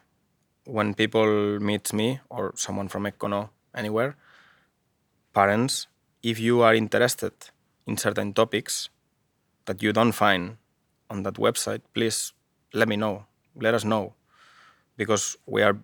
when 0.66 0.94
people 0.94 1.58
meet 1.60 1.92
me 1.92 2.20
or 2.28 2.52
someone 2.56 2.88
from 2.88 3.06
Ekkono 3.06 3.50
anywhere, 3.74 4.16
parents, 5.32 5.88
if 6.22 6.38
you 6.38 6.62
are 6.62 6.74
interested 6.74 7.32
in 7.86 7.96
certain 7.96 8.32
topics 8.32 8.90
that 9.66 9.82
you 9.82 9.92
don't 9.92 10.12
find 10.12 10.56
on 11.12 11.22
that 11.22 11.34
website, 11.34 11.82
please 11.94 12.32
let 12.72 12.88
me 12.88 12.96
know. 12.96 13.24
Let 13.54 13.74
us 13.74 13.84
know 13.84 14.14
because 14.96 15.36
we 15.46 15.62
are 15.62 15.76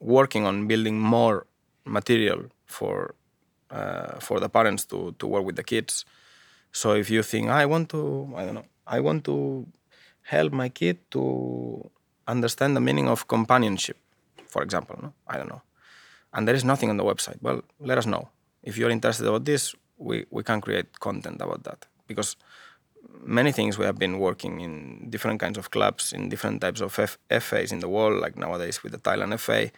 working 0.00 0.44
on 0.46 0.66
building 0.66 0.98
more 0.98 1.46
material 1.84 2.40
for 2.66 3.14
uh, 3.70 4.18
for 4.20 4.40
the 4.40 4.48
parents 4.48 4.84
to 4.86 5.14
to 5.18 5.26
work 5.26 5.44
with 5.44 5.56
the 5.56 5.64
kids. 5.64 6.04
So 6.72 6.94
if 7.02 7.08
you 7.10 7.22
think 7.22 7.48
I 7.48 7.64
want 7.66 7.88
to, 7.90 8.00
I 8.36 8.44
don't 8.44 8.54
know, 8.54 8.68
I 8.86 9.00
want 9.00 9.24
to 9.24 9.66
help 10.22 10.52
my 10.52 10.68
kid 10.68 10.98
to 11.10 11.90
understand 12.26 12.76
the 12.76 12.80
meaning 12.80 13.08
of 13.08 13.26
companionship, 13.26 13.96
for 14.48 14.62
example, 14.62 14.96
no? 15.02 15.12
I 15.26 15.38
don't 15.38 15.48
know, 15.48 15.62
and 16.34 16.46
there 16.46 16.56
is 16.56 16.64
nothing 16.64 16.90
on 16.90 16.96
the 16.96 17.04
website. 17.04 17.38
Well, 17.40 17.62
let 17.80 17.98
us 17.98 18.06
know 18.06 18.28
if 18.62 18.76
you're 18.76 18.90
interested 18.90 19.26
about 19.26 19.44
this. 19.44 19.74
We 19.96 20.26
we 20.30 20.42
can 20.42 20.60
create 20.60 21.00
content 21.00 21.40
about 21.40 21.64
that 21.64 21.86
because 22.06 22.36
many 23.20 23.52
things 23.52 23.78
we 23.78 23.84
have 23.84 23.98
been 23.98 24.18
working 24.18 24.60
in 24.60 25.10
different 25.10 25.40
kinds 25.40 25.58
of 25.58 25.70
clubs 25.70 26.12
in 26.12 26.28
different 26.28 26.60
types 26.60 26.80
of 26.80 26.98
F- 26.98 27.18
FAs 27.42 27.72
in 27.72 27.80
the 27.80 27.88
world 27.88 28.20
like 28.20 28.36
nowadays 28.36 28.82
with 28.82 28.92
the 28.92 28.98
Thailand 28.98 29.38
FA 29.38 29.70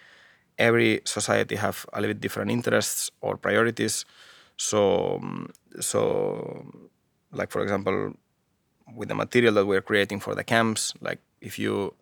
every 0.59 1.01
society 1.05 1.57
have 1.57 1.87
a 1.93 2.01
little 2.01 2.15
bit 2.15 2.21
different 2.21 2.51
interests 2.51 3.11
or 3.21 3.37
priorities. 3.37 4.05
So 4.57 5.21
so 5.81 6.67
like 7.33 7.51
for 7.51 7.63
example 7.63 8.15
with 8.95 9.09
the 9.09 9.15
material 9.15 9.55
that 9.55 9.67
we're 9.67 9.81
creating 9.81 10.21
for 10.21 10.35
the 10.35 10.45
camps 10.45 10.93
like 11.01 11.21
if 11.41 11.59
you 11.59 11.95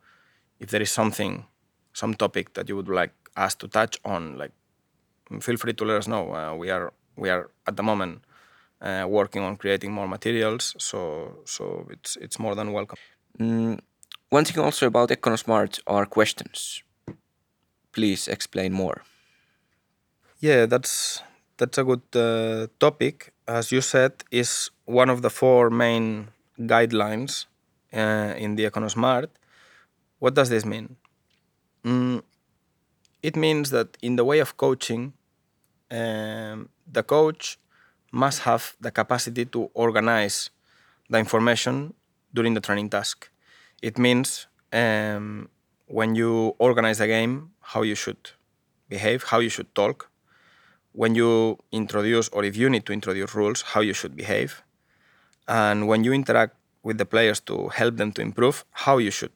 if 0.58 0.70
there 0.70 0.82
is 0.82 0.90
something 0.90 1.44
some 1.92 2.14
topic 2.14 2.54
that 2.54 2.68
you 2.68 2.76
would 2.76 2.88
like 2.88 3.12
us 3.36 3.54
to 3.54 3.68
touch 3.68 3.98
on 4.04 4.36
like 4.38 4.52
feel 5.40 5.56
free 5.56 5.74
to 5.74 5.84
let 5.84 5.98
us 5.98 6.08
know. 6.08 6.34
Uh, 6.34 6.54
we 6.54 6.70
are 6.70 6.92
we 7.16 7.28
are 7.30 7.50
at 7.66 7.76
the 7.76 7.82
moment 7.82 8.22
uh, 8.80 9.06
working 9.08 9.42
on 9.42 9.56
creating 9.56 9.92
more 9.92 10.08
materials. 10.08 10.74
So 10.78 11.42
so 11.44 11.86
it's 11.90 12.16
it's 12.16 12.38
more 12.38 12.54
than 12.54 12.72
welcome. 12.72 12.98
Mm, 13.38 13.78
one 14.30 14.44
thing 14.44 14.58
also 14.64 14.86
about 14.86 15.10
Ekkono 15.10 15.38
Smart 15.38 15.80
are 15.86 16.06
questions. 16.06 16.82
Please 17.92 18.28
explain 18.28 18.72
more. 18.72 19.02
Yeah, 20.40 20.66
that's 20.66 21.22
that's 21.56 21.78
a 21.78 21.84
good 21.84 22.02
uh, 22.14 22.68
topic. 22.78 23.32
As 23.46 23.72
you 23.72 23.80
said, 23.80 24.12
is 24.30 24.70
one 24.84 25.10
of 25.10 25.22
the 25.22 25.30
four 25.30 25.70
main 25.70 26.28
guidelines 26.58 27.46
uh, 27.92 28.34
in 28.36 28.56
the 28.56 28.64
Ekkono 28.70 28.90
Smart. 28.90 29.30
What 30.18 30.34
does 30.34 30.48
this 30.48 30.64
mean? 30.64 30.96
Mm, 31.84 32.22
it 33.22 33.36
means 33.36 33.70
that 33.70 33.96
in 34.02 34.16
the 34.16 34.24
way 34.24 34.40
of 34.40 34.56
coaching, 34.56 35.12
um, 35.90 36.68
the 36.86 37.02
coach 37.02 37.58
must 38.12 38.40
have 38.40 38.76
the 38.80 38.90
capacity 38.90 39.44
to 39.46 39.70
organize 39.74 40.50
the 41.10 41.18
information 41.18 41.94
during 42.34 42.54
the 42.54 42.60
training 42.60 42.90
task. 42.90 43.30
It 43.82 43.98
means 43.98 44.46
um, 44.72 45.48
when 45.86 46.14
you 46.14 46.54
organize 46.58 47.00
a 47.00 47.06
game, 47.06 47.50
how 47.60 47.82
you 47.82 47.94
should 47.94 48.30
behave, 48.88 49.24
how 49.24 49.38
you 49.38 49.48
should 49.48 49.74
talk, 49.74 50.10
when 50.92 51.14
you 51.14 51.58
introduce 51.72 52.28
or 52.30 52.44
if 52.44 52.56
you 52.56 52.68
need 52.68 52.84
to 52.86 52.92
introduce 52.92 53.34
rules, 53.34 53.62
how 53.62 53.80
you 53.80 53.92
should 53.92 54.16
behave, 54.16 54.62
and 55.46 55.86
when 55.88 56.04
you 56.04 56.12
interact 56.12 56.54
with 56.82 56.98
the 56.98 57.06
players 57.06 57.40
to 57.40 57.68
help 57.68 57.96
them 57.96 58.12
to 58.12 58.22
improve, 58.22 58.64
how 58.72 58.98
you 58.98 59.10
should, 59.10 59.32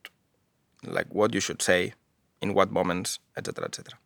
like 0.84 1.12
what 1.12 1.34
you 1.34 1.40
should 1.40 1.62
say, 1.62 1.94
in 2.40 2.54
what 2.54 2.70
moments, 2.70 3.18
etc., 3.36 3.64
etc. 3.64 3.98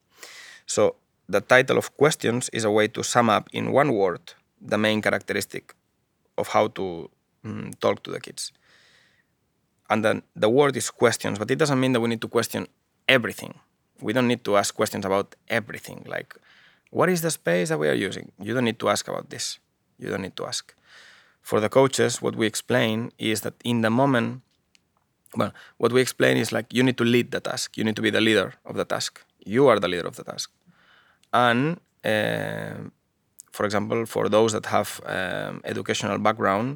So 0.66 0.96
the 1.28 1.40
title 1.40 1.78
of 1.78 1.96
questions 1.96 2.48
is 2.50 2.64
a 2.64 2.70
way 2.70 2.88
to 2.88 3.02
sum 3.02 3.30
up 3.30 3.48
in 3.52 3.72
one 3.72 3.92
word 3.92 4.34
the 4.60 4.78
main 4.78 5.02
characteristic 5.02 5.74
of 6.38 6.48
how 6.48 6.68
to 6.68 7.10
mm, 7.44 7.78
talk 7.80 8.02
to 8.04 8.10
the 8.10 8.20
kids. 8.20 8.52
And 9.88 10.04
then 10.04 10.22
the 10.34 10.48
word 10.48 10.76
is 10.76 10.90
questions, 10.90 11.38
but 11.38 11.50
it 11.50 11.56
doesn't 11.56 11.78
mean 11.78 11.92
that 11.92 12.00
we 12.00 12.08
need 12.08 12.20
to 12.20 12.28
question 12.28 12.66
everything. 13.08 13.54
We 14.00 14.12
don't 14.12 14.28
need 14.28 14.44
to 14.44 14.56
ask 14.56 14.74
questions 14.74 15.04
about 15.04 15.34
everything. 15.48 16.04
Like, 16.06 16.34
what 16.90 17.08
is 17.08 17.22
the 17.22 17.30
space 17.30 17.68
that 17.68 17.78
we 17.78 17.88
are 17.88 17.94
using? 17.94 18.32
You 18.40 18.54
don't 18.54 18.64
need 18.64 18.78
to 18.80 18.88
ask 18.88 19.08
about 19.08 19.30
this. 19.30 19.58
You 19.98 20.08
don't 20.10 20.22
need 20.22 20.36
to 20.36 20.46
ask. 20.46 20.74
For 21.40 21.60
the 21.60 21.68
coaches, 21.68 22.20
what 22.20 22.34
we 22.34 22.46
explain 22.46 23.12
is 23.18 23.42
that 23.42 23.54
in 23.64 23.82
the 23.82 23.90
moment, 23.90 24.42
well, 25.36 25.52
what 25.78 25.92
we 25.92 26.00
explain 26.00 26.36
is 26.36 26.50
like 26.52 26.72
you 26.72 26.82
need 26.82 26.98
to 26.98 27.04
lead 27.04 27.30
the 27.30 27.40
task. 27.40 27.76
You 27.76 27.84
need 27.84 27.96
to 27.96 28.02
be 28.02 28.10
the 28.10 28.20
leader 28.20 28.54
of 28.64 28.76
the 28.76 28.84
task. 28.84 29.24
You 29.44 29.68
are 29.68 29.78
the 29.78 29.88
leader 29.88 30.08
of 30.08 30.16
the 30.16 30.24
task. 30.24 30.50
And 31.32 31.78
uh, 32.04 32.90
for 33.56 33.64
example, 33.64 34.00
for 34.14 34.24
those 34.28 34.52
that 34.56 34.66
have 34.76 34.90
um, 35.16 35.54
educational 35.72 36.18
background, 36.26 36.68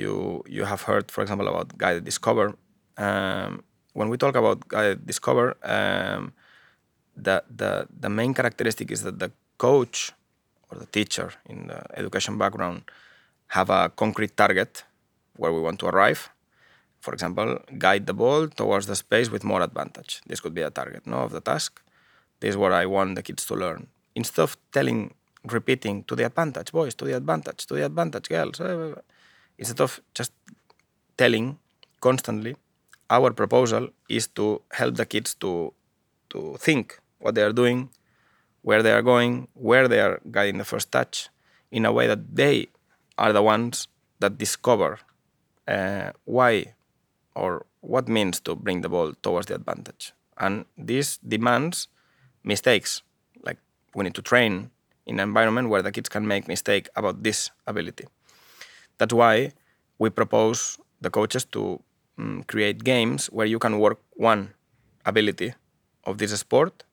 you 0.00 0.42
you 0.54 0.64
have 0.72 0.82
heard, 0.88 1.06
for 1.14 1.22
example, 1.24 1.46
about 1.52 1.68
guided 1.78 2.04
discover. 2.10 2.46
Um, 3.06 3.50
when 3.98 4.08
we 4.12 4.16
talk 4.24 4.34
about 4.42 4.58
guided 4.74 5.06
discover, 5.06 5.46
um, 5.62 6.22
the, 7.26 7.36
the 7.60 7.72
the 8.04 8.10
main 8.18 8.34
characteristic 8.34 8.90
is 8.90 9.00
that 9.06 9.16
the 9.24 9.30
coach 9.66 10.12
or 10.68 10.78
the 10.82 10.90
teacher 10.96 11.28
in 11.52 11.58
the 11.70 11.80
education 12.00 12.34
background 12.42 12.82
have 13.56 13.70
a 13.70 13.82
concrete 14.02 14.36
target 14.36 14.72
where 15.36 15.52
we 15.52 15.60
want 15.60 15.78
to 15.82 15.86
arrive. 15.86 16.20
For 17.04 17.12
example, 17.14 17.48
guide 17.86 18.04
the 18.10 18.16
ball 18.22 18.48
towards 18.48 18.86
the 18.90 18.96
space 18.96 19.28
with 19.30 19.44
more 19.44 19.62
advantage. 19.62 20.12
This 20.26 20.40
could 20.40 20.54
be 20.54 20.62
a 20.62 20.70
target 20.70 21.06
no, 21.06 21.18
of 21.18 21.30
the 21.30 21.40
task. 21.40 21.80
This 22.40 22.50
is 22.50 22.56
what 22.56 22.72
I 22.72 22.84
want 22.86 23.14
the 23.14 23.22
kids 23.22 23.46
to 23.46 23.54
learn. 23.54 23.86
Instead 24.16 24.42
of 24.42 24.56
telling, 24.72 25.14
repeating 25.52 26.04
to 26.04 26.16
the 26.16 26.24
advantage, 26.26 26.72
boys, 26.72 26.94
to 26.96 27.04
the 27.04 27.16
advantage, 27.16 27.66
to 27.66 27.74
the 27.74 27.84
advantage, 27.84 28.28
girls, 28.28 28.60
eh, 28.60 28.94
instead 29.58 29.80
of 29.80 30.00
just 30.14 30.32
telling 31.16 31.58
constantly, 32.00 32.56
our 33.10 33.30
proposal 33.32 33.88
is 34.08 34.26
to 34.28 34.62
help 34.72 34.96
the 34.96 35.06
kids 35.06 35.34
to 35.34 35.72
to 36.28 36.56
think 36.58 37.00
what 37.18 37.34
they 37.34 37.42
are 37.42 37.52
doing, 37.52 37.88
where 38.62 38.82
they 38.82 38.92
are 38.92 39.02
going, 39.02 39.48
where 39.54 39.88
they 39.88 40.00
are 40.00 40.20
guiding 40.30 40.58
the 40.58 40.64
first 40.64 40.90
touch, 40.90 41.28
in 41.70 41.84
a 41.86 41.92
way 41.92 42.06
that 42.06 42.34
they 42.34 42.66
are 43.16 43.32
the 43.32 43.42
ones 43.42 43.88
that 44.18 44.38
discover 44.38 44.98
uh, 45.68 46.10
why 46.24 46.74
or 47.34 47.66
what 47.80 48.08
means 48.08 48.40
to 48.40 48.54
bring 48.54 48.80
the 48.80 48.88
ball 48.88 49.12
towards 49.22 49.46
the 49.46 49.54
advantage. 49.54 50.12
And 50.38 50.64
this 50.76 51.18
demands 51.18 51.88
mistakes. 52.42 53.02
Like 53.42 53.58
we 53.94 54.04
need 54.04 54.14
to 54.14 54.22
train 54.22 54.70
in 55.06 55.20
an 55.20 55.28
environment 55.28 55.68
where 55.68 55.82
the 55.82 55.92
kids 55.92 56.08
can 56.08 56.26
make 56.26 56.48
mistake 56.48 56.88
about 56.96 57.22
this 57.22 57.50
ability. 57.66 58.06
That's 58.98 59.14
why 59.14 59.52
we 59.98 60.10
propose 60.10 60.78
the 61.00 61.10
coaches 61.10 61.44
to 61.52 61.82
um, 62.18 62.44
create 62.46 62.84
games 62.84 63.26
where 63.26 63.46
you 63.46 63.58
can 63.58 63.78
work 63.78 63.98
one 64.14 64.54
ability 65.04 65.54
of 66.04 66.18
this 66.18 66.38
sport, 66.38 66.84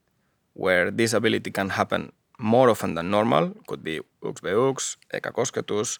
where 0.53 0.91
this 0.91 1.13
ability 1.13 1.51
can 1.51 1.69
happen 1.69 2.11
more 2.37 2.69
often 2.69 2.95
than 2.95 3.09
normal, 3.09 3.55
could 3.67 3.83
be 3.83 4.01
yks 4.23 4.41
be 4.41 4.49
yks, 4.49 4.97
eka 5.13 5.31
kosketus, 5.31 5.99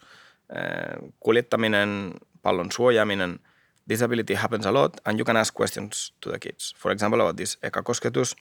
uh, 0.49 0.97
kuljettaminen, 1.26 2.20
pallon 2.43 2.70
suojaaminen. 2.70 3.39
This 3.88 4.01
ability 4.01 4.36
happens 4.36 4.66
a 4.66 4.72
lot, 4.72 5.01
and 5.05 5.18
you 5.18 5.26
can 5.26 5.38
ask 5.38 5.53
questions 5.53 6.11
to 6.22 6.32
the 6.32 6.39
kids. 6.39 6.74
For 6.78 6.91
example, 6.91 7.22
about 7.22 7.38
this 7.38 7.57
eka 7.64 7.84
kosketus, 7.84 8.36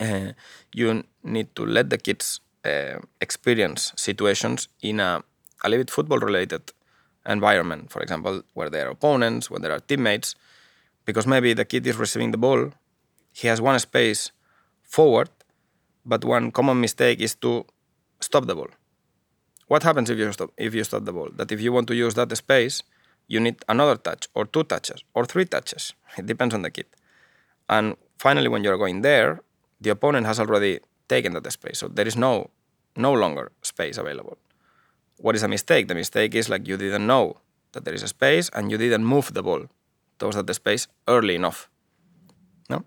uh, 0.00 0.32
you 0.74 1.04
need 1.22 1.54
to 1.54 1.66
let 1.66 1.90
the 1.90 1.98
kids 1.98 2.40
uh, 2.64 2.98
experience 3.20 3.92
situations 3.96 4.68
in 4.80 5.00
a, 5.00 5.22
a 5.64 5.68
little 5.68 5.84
bit 5.84 5.90
football 5.90 6.18
related 6.18 6.72
environment, 7.26 7.90
for 7.90 8.02
example, 8.02 8.42
where 8.54 8.70
there 8.70 8.86
are 8.86 8.90
opponents, 8.90 9.50
where 9.50 9.60
there 9.60 9.72
are 9.72 9.80
teammates, 9.80 10.34
because 11.04 11.26
maybe 11.26 11.52
the 11.52 11.64
kid 11.64 11.86
is 11.86 11.96
receiving 11.96 12.30
the 12.30 12.38
ball, 12.38 12.72
he 13.32 13.48
has 13.48 13.60
one 13.60 13.78
space 13.78 14.30
forward, 14.82 15.30
but 16.04 16.24
one 16.24 16.50
common 16.50 16.80
mistake 16.80 17.20
is 17.20 17.34
to 17.36 17.64
stop 18.20 18.46
the 18.46 18.54
ball. 18.54 18.68
What 19.68 19.82
happens 19.82 20.10
if 20.10 20.18
you 20.18 20.30
stop 20.32 20.50
if 20.56 20.74
you 20.74 20.84
stop 20.84 21.04
the 21.04 21.12
ball? 21.12 21.30
That 21.36 21.50
if 21.50 21.60
you 21.60 21.72
want 21.72 21.86
to 21.88 21.94
use 21.94 22.14
that 22.14 22.36
space, 22.36 22.82
you 23.26 23.40
need 23.40 23.56
another 23.68 23.96
touch 23.96 24.28
or 24.34 24.44
two 24.44 24.64
touches 24.64 25.02
or 25.14 25.24
three 25.24 25.46
touches. 25.46 25.94
It 26.18 26.26
depends 26.26 26.54
on 26.54 26.62
the 26.62 26.70
kid. 26.70 26.86
And 27.68 27.96
finally, 28.18 28.48
when 28.48 28.64
you're 28.64 28.76
going 28.76 29.00
there, 29.02 29.40
the 29.80 29.90
opponent 29.90 30.26
has 30.26 30.38
already 30.38 30.80
taken 31.14 31.32
that 31.34 31.52
space, 31.52 31.78
so 31.80 31.86
there 31.88 32.08
is 32.12 32.16
no 32.16 32.32
no 32.96 33.12
longer 33.22 33.46
space 33.62 33.96
available. 34.02 34.36
What 35.24 35.34
is 35.36 35.42
a 35.42 35.48
mistake? 35.48 35.84
The 35.88 35.94
mistake 35.94 36.34
is 36.40 36.48
like 36.48 36.68
you 36.68 36.76
didn't 36.76 37.06
know 37.06 37.24
that 37.72 37.84
there 37.84 37.94
is 37.94 38.02
a 38.02 38.08
space 38.08 38.50
and 38.54 38.70
you 38.70 38.78
didn't 38.84 39.04
move 39.04 39.32
the 39.36 39.42
ball 39.42 39.62
towards 40.18 40.36
that 40.36 40.54
space 40.54 40.88
early 41.08 41.34
enough. 41.34 41.68
No, 42.68 42.84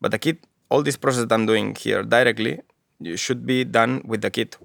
but 0.00 0.10
the 0.10 0.18
kid, 0.18 0.38
all 0.70 0.82
this 0.82 0.96
process 0.96 1.24
that 1.24 1.34
I'm 1.34 1.46
doing 1.46 1.74
here 1.74 2.02
directly, 2.02 2.60
you 2.98 3.16
should 3.16 3.46
be 3.46 3.64
done 3.64 4.02
with 4.10 4.20
the 4.22 4.30
kid. 4.30 4.56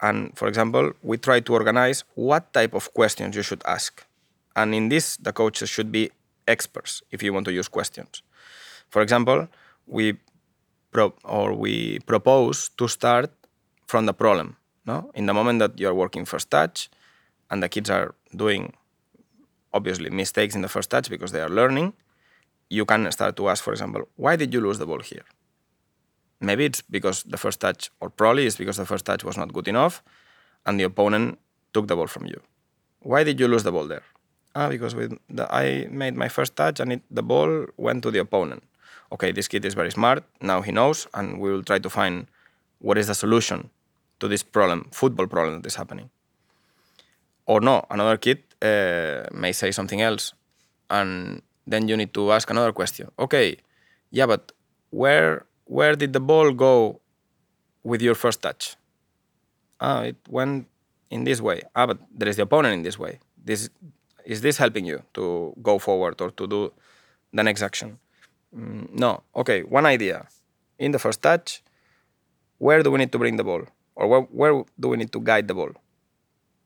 And 0.00 0.36
for 0.38 0.48
example, 0.48 0.92
we 1.02 1.16
try 1.18 1.40
to 1.40 1.52
organize 1.52 2.04
what 2.14 2.52
type 2.52 2.74
of 2.74 2.92
questions 2.94 3.36
you 3.36 3.42
should 3.42 3.62
ask. 3.66 4.04
And 4.54 4.74
in 4.74 4.88
this, 4.88 5.16
the 5.16 5.32
coaches 5.32 5.68
should 5.70 5.90
be 5.92 6.10
experts 6.46 7.02
if 7.10 7.22
you 7.22 7.32
want 7.32 7.46
to 7.46 7.52
use 7.52 7.68
questions. 7.68 8.22
For 8.90 9.00
example, 9.02 9.48
we 9.86 10.18
pro- 10.92 11.14
or 11.24 11.54
we 11.54 11.98
propose 12.06 12.68
to 12.76 12.86
start 12.88 13.30
from 13.86 14.06
the 14.06 14.14
problem. 14.14 14.56
No, 14.86 15.10
in 15.14 15.26
the 15.26 15.34
moment 15.34 15.58
that 15.60 15.78
you 15.78 15.88
are 15.88 15.94
working 15.94 16.24
first 16.24 16.50
touch, 16.50 16.90
and 17.50 17.62
the 17.62 17.68
kids 17.68 17.90
are 17.90 18.14
doing 18.34 18.72
obviously 19.72 20.10
mistakes 20.10 20.54
in 20.54 20.62
the 20.62 20.68
first 20.68 20.90
touch 20.90 21.08
because 21.08 21.32
they 21.32 21.40
are 21.40 21.48
learning, 21.48 21.92
you 22.68 22.84
can 22.84 23.10
start 23.12 23.36
to 23.36 23.48
ask, 23.48 23.62
for 23.62 23.72
example, 23.72 24.08
why 24.16 24.36
did 24.36 24.52
you 24.52 24.60
lose 24.60 24.78
the 24.78 24.86
ball 24.86 25.00
here? 25.00 25.24
Maybe 26.40 26.64
it's 26.64 26.82
because 26.82 27.22
the 27.22 27.36
first 27.38 27.60
touch, 27.60 27.90
or 28.00 28.10
probably 28.10 28.46
it's 28.46 28.56
because 28.56 28.76
the 28.76 28.86
first 28.86 29.04
touch 29.04 29.22
was 29.24 29.36
not 29.36 29.52
good 29.52 29.68
enough, 29.68 30.02
and 30.66 30.78
the 30.80 30.84
opponent 30.84 31.38
took 31.72 31.86
the 31.86 31.96
ball 31.96 32.08
from 32.08 32.26
you. 32.26 32.40
Why 33.00 33.24
did 33.24 33.38
you 33.38 33.48
lose 33.48 33.62
the 33.62 33.72
ball 33.72 33.86
there? 33.86 34.02
Ah, 34.54 34.68
because 34.68 34.94
with 34.94 35.18
the, 35.30 35.52
I 35.54 35.86
made 35.90 36.14
my 36.14 36.28
first 36.28 36.56
touch 36.56 36.80
and 36.80 36.92
it, 36.92 37.02
the 37.10 37.22
ball 37.22 37.66
went 37.76 38.02
to 38.02 38.10
the 38.10 38.18
opponent. 38.18 38.62
Okay, 39.12 39.30
this 39.32 39.46
kid 39.48 39.64
is 39.64 39.74
very 39.74 39.90
smart. 39.90 40.24
Now 40.40 40.62
he 40.62 40.72
knows, 40.72 41.06
and 41.14 41.38
we 41.38 41.52
will 41.52 41.62
try 41.62 41.78
to 41.78 41.90
find 41.90 42.26
what 42.78 42.96
is 42.98 43.06
the 43.06 43.14
solution 43.14 43.70
to 44.20 44.28
this 44.28 44.42
problem, 44.42 44.88
football 44.90 45.26
problem 45.26 45.60
that 45.60 45.66
is 45.66 45.76
happening. 45.76 46.10
Or 47.46 47.60
no, 47.60 47.84
another 47.90 48.16
kid 48.16 48.42
uh, 48.62 49.24
may 49.32 49.52
say 49.52 49.70
something 49.70 50.00
else, 50.00 50.32
and 50.88 51.42
then 51.66 51.88
you 51.88 51.96
need 51.96 52.14
to 52.14 52.32
ask 52.32 52.48
another 52.50 52.72
question. 52.72 53.10
Okay, 53.18 53.58
yeah, 54.10 54.26
but 54.26 54.52
where 54.90 55.44
where 55.66 55.94
did 55.94 56.12
the 56.12 56.20
ball 56.20 56.52
go 56.52 57.00
with 57.84 58.00
your 58.00 58.14
first 58.14 58.40
touch? 58.42 58.76
Ah, 59.80 60.02
it 60.02 60.16
went 60.28 60.66
in 61.10 61.24
this 61.24 61.40
way. 61.40 61.62
Ah, 61.74 61.86
but 61.86 61.98
there 62.16 62.28
is 62.28 62.36
the 62.36 62.42
opponent 62.42 62.74
in 62.74 62.82
this 62.82 62.98
way. 62.98 63.18
This 63.44 63.68
is 64.24 64.40
this 64.40 64.56
helping 64.56 64.86
you 64.86 65.02
to 65.14 65.52
go 65.60 65.78
forward 65.78 66.20
or 66.20 66.30
to 66.30 66.46
do 66.46 66.72
the 67.32 67.42
next 67.42 67.62
action? 67.62 67.98
Mm, 68.56 68.92
no. 68.92 69.22
Okay, 69.34 69.62
one 69.62 69.86
idea. 69.86 70.28
In 70.78 70.92
the 70.92 70.98
first 70.98 71.22
touch, 71.22 71.62
where 72.58 72.82
do 72.82 72.90
we 72.90 72.98
need 72.98 73.12
to 73.12 73.18
bring 73.18 73.36
the 73.36 73.44
ball? 73.44 73.62
Or 73.94 74.06
where, 74.08 74.20
where 74.20 74.64
do 74.78 74.88
we 74.88 74.96
need 74.96 75.12
to 75.12 75.20
guide 75.20 75.48
the 75.48 75.54
ball? 75.54 75.70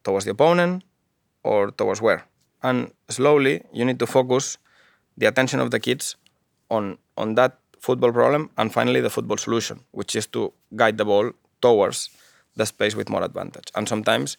Towards 0.05 0.25
the 0.25 0.33
opponent 0.33 0.85
or 1.43 1.71
towards 1.71 2.01
where? 2.01 2.27
And 2.63 2.93
slowly, 3.09 3.65
you 3.73 3.85
need 3.85 3.99
to 3.99 4.07
focus 4.07 4.59
the 5.17 5.27
attention 5.27 5.61
of 5.61 5.71
the 5.71 5.81
kids 5.81 6.17
on, 6.71 6.99
on 7.17 7.35
that 7.35 7.59
football 7.81 8.13
problem 8.13 8.51
and 8.57 8.73
finally 8.73 9.01
the 9.01 9.11
football 9.11 9.37
solution, 9.37 9.81
which 9.93 10.17
is 10.17 10.27
to 10.29 10.53
guide 10.75 10.99
the 10.99 11.05
ball 11.05 11.33
towards 11.61 12.11
the 12.57 12.67
space 12.67 12.95
with 12.95 13.09
more 13.09 13.23
advantage. 13.23 13.71
And 13.75 13.89
sometimes 13.89 14.37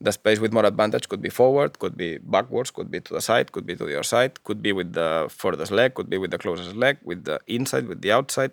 the 0.00 0.12
space 0.12 0.38
with 0.40 0.52
more 0.52 0.66
advantage 0.66 1.08
could 1.08 1.22
be 1.22 1.30
forward, 1.30 1.78
could 1.78 1.96
be 1.96 2.18
backwards, 2.18 2.70
could 2.70 2.90
be 2.90 3.00
to 3.00 3.14
the 3.14 3.20
side, 3.20 3.52
could 3.52 3.66
be 3.66 3.74
to 3.76 3.84
other 3.84 4.02
side, 4.02 4.42
could 4.44 4.62
be 4.62 4.72
with 4.72 4.92
the 4.92 5.26
furthest 5.28 5.72
leg, 5.72 5.94
could 5.94 6.10
be 6.10 6.18
with 6.18 6.30
the 6.30 6.38
closest 6.38 6.76
leg, 6.76 6.98
with 7.02 7.24
the 7.24 7.40
inside, 7.46 7.88
with 7.88 8.02
the 8.02 8.12
outside. 8.12 8.52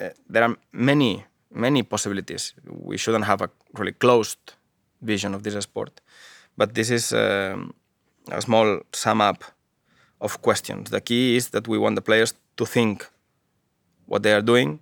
Uh, 0.00 0.10
there 0.28 0.44
are 0.44 0.56
many 0.72 1.24
many 1.54 1.82
possibilities. 1.82 2.54
We 2.66 2.96
shouldn't 2.96 3.24
have 3.24 3.40
a 3.42 3.50
really 3.74 3.92
closed 3.92 4.54
vision 5.00 5.34
of 5.34 5.42
this 5.42 5.62
sport. 5.62 6.00
But 6.56 6.74
this 6.74 6.90
is 6.90 7.12
um, 7.12 7.74
a 8.30 8.40
small 8.40 8.80
sum 8.92 9.20
up 9.20 9.44
of 10.20 10.42
questions. 10.42 10.90
The 10.90 11.00
key 11.00 11.36
is 11.36 11.50
that 11.50 11.68
we 11.68 11.78
want 11.78 11.96
the 11.96 12.02
players 12.02 12.34
to 12.56 12.66
think 12.66 13.08
what 14.06 14.22
they 14.22 14.32
are 14.32 14.42
doing, 14.42 14.80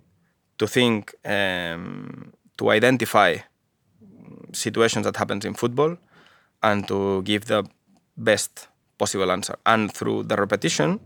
to 0.57 0.67
think, 0.67 1.15
um, 1.25 2.33
to 2.57 2.69
identify 2.69 3.37
situations 4.53 5.05
that 5.05 5.17
happens 5.17 5.45
in 5.45 5.53
football, 5.53 5.97
and 6.63 6.87
to 6.87 7.21
give 7.23 7.45
the 7.45 7.63
best 8.17 8.67
possible 8.97 9.31
answer. 9.31 9.55
And 9.65 9.91
through 9.93 10.23
the 10.23 10.35
repetition, 10.35 10.99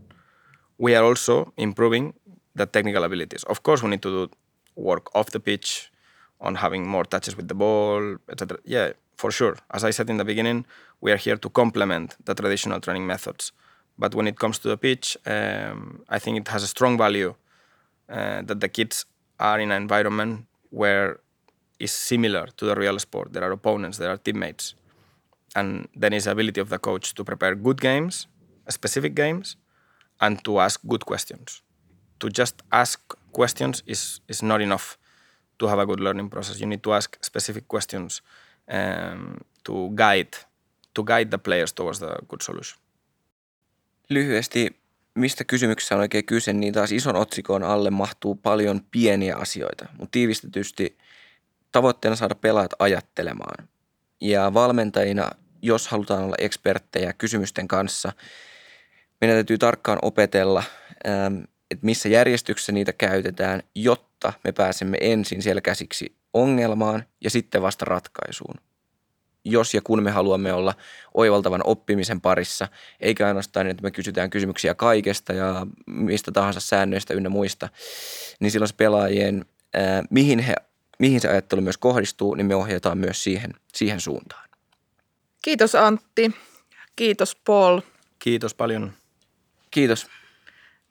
we 0.78 0.94
are 0.94 1.04
also 1.04 1.52
improving 1.56 2.14
the 2.54 2.66
technical 2.66 3.04
abilities. 3.04 3.44
Of 3.44 3.62
course, 3.62 3.82
we 3.82 3.90
need 3.90 4.02
to 4.02 4.26
do 4.26 4.30
work 4.74 5.14
off 5.14 5.30
the 5.30 5.40
pitch 5.40 5.90
on 6.40 6.56
having 6.56 6.86
more 6.86 7.04
touches 7.04 7.36
with 7.36 7.48
the 7.48 7.54
ball, 7.54 8.16
etc. 8.28 8.58
Yeah, 8.64 8.92
for 9.16 9.30
sure. 9.30 9.56
As 9.70 9.84
I 9.84 9.90
said 9.90 10.10
in 10.10 10.18
the 10.18 10.24
beginning, 10.24 10.66
we 11.00 11.12
are 11.12 11.16
here 11.16 11.36
to 11.36 11.48
complement 11.48 12.16
the 12.24 12.34
traditional 12.34 12.80
training 12.80 13.06
methods. 13.06 13.52
But 13.98 14.14
when 14.14 14.26
it 14.26 14.38
comes 14.38 14.58
to 14.58 14.68
the 14.68 14.76
pitch, 14.76 15.16
um, 15.26 16.04
I 16.08 16.18
think 16.18 16.36
it 16.38 16.48
has 16.48 16.62
a 16.62 16.66
strong 16.66 16.98
value 16.98 17.34
uh, 18.08 18.42
that 18.42 18.60
the 18.60 18.68
kids 18.68 19.06
are 19.40 19.58
in 19.58 19.70
an 19.70 19.82
environment 19.82 20.46
where 20.70 21.20
is 21.78 21.92
similar 21.92 22.46
to 22.56 22.66
the 22.66 22.74
real 22.74 22.98
sport. 22.98 23.32
There 23.32 23.44
are 23.44 23.52
opponents, 23.52 23.98
there 23.98 24.10
are 24.10 24.18
teammates, 24.18 24.74
and 25.54 25.88
then 26.00 26.12
is 26.12 26.24
the 26.24 26.30
ability 26.30 26.60
of 26.60 26.68
the 26.68 26.78
coach 26.78 27.14
to 27.14 27.24
prepare 27.24 27.54
good 27.54 27.80
games, 27.80 28.28
specific 28.68 29.14
games, 29.14 29.56
and 30.20 30.44
to 30.44 30.60
ask 30.60 30.80
good 30.86 31.04
questions. 31.04 31.62
To 32.18 32.28
just 32.28 32.62
ask 32.72 33.00
questions 33.32 33.82
is, 33.86 34.20
is 34.28 34.42
not 34.42 34.60
enough 34.60 34.96
to 35.58 35.68
have 35.68 35.78
a 35.78 35.86
good 35.86 36.00
learning 36.00 36.30
process. 36.30 36.60
You 36.60 36.66
need 36.66 36.82
to 36.82 36.92
ask 36.94 37.16
specific 37.22 37.68
questions 37.68 38.22
um, 38.68 39.38
to 39.64 39.90
guide 39.94 40.36
to 40.96 41.04
guide 41.04 41.30
the 41.30 41.38
players 41.38 41.72
towards 41.72 41.98
the 41.98 42.16
good 42.28 42.40
solution. 42.40 42.80
Lyhyesti, 44.08 44.80
mistä 45.14 45.44
kysymyksessä 45.44 45.94
on 45.94 46.00
oikein 46.00 46.26
kyse, 46.26 46.52
niin 46.52 46.72
taas 46.72 46.92
ison 46.92 47.16
otsikon 47.16 47.62
alle 47.62 47.90
mahtuu 47.90 48.34
paljon 48.34 48.80
pieniä 48.90 49.36
asioita, 49.36 49.86
mutta 49.92 50.08
tiivistetysti 50.10 50.98
tavoitteena 51.76 52.16
saada 52.16 52.34
pelaajat 52.34 52.72
ajattelemaan. 52.78 53.68
Ja 54.20 54.54
valmentajina, 54.54 55.30
jos 55.62 55.88
halutaan 55.88 56.24
olla 56.24 56.34
eksperttejä 56.38 57.12
kysymysten 57.12 57.68
kanssa, 57.68 58.12
meidän 59.20 59.36
täytyy 59.36 59.58
tarkkaan 59.58 59.98
opetella, 60.02 60.62
ähm, 61.08 61.38
että 61.70 61.86
missä 61.86 62.08
järjestyksessä 62.08 62.72
niitä 62.72 62.92
käytetään, 62.92 63.62
jotta 63.74 64.32
me 64.44 64.52
pääsemme 64.52 64.98
ensin 65.00 65.42
siellä 65.42 65.60
käsiksi 65.60 66.16
ongelmaan 66.34 67.04
ja 67.24 67.30
sitten 67.30 67.62
vasta 67.62 67.84
ratkaisuun 67.84 68.54
jos 69.44 69.74
ja 69.74 69.80
kun 69.84 70.02
me 70.02 70.10
haluamme 70.10 70.52
olla 70.52 70.74
oivaltavan 71.14 71.60
oppimisen 71.64 72.20
parissa, 72.20 72.68
eikä 73.00 73.26
ainoastaan, 73.26 73.66
että 73.66 73.82
me 73.82 73.90
kysytään 73.90 74.30
kysymyksiä 74.30 74.74
kaikesta 74.74 75.32
ja 75.32 75.66
mistä 75.86 76.32
tahansa 76.32 76.60
säännöistä 76.60 77.14
ynnä 77.14 77.28
muista, 77.28 77.68
niin 78.40 78.50
silloin 78.50 78.68
se 78.68 78.74
pelaajien, 78.76 79.44
ää, 79.74 80.02
mihin, 80.10 80.38
he, 80.38 80.54
mihin 80.98 81.20
se 81.20 81.28
ajattelu 81.28 81.60
myös 81.60 81.78
kohdistuu, 81.78 82.34
niin 82.34 82.46
me 82.46 82.54
ohjataan 82.54 82.98
myös 82.98 83.24
siihen, 83.24 83.54
siihen 83.74 84.00
suuntaan. 84.00 84.48
Kiitos 85.42 85.74
Antti. 85.74 86.34
Kiitos 86.96 87.36
Paul. 87.36 87.80
Kiitos 88.18 88.54
paljon. 88.54 88.92
Kiitos. 89.70 90.06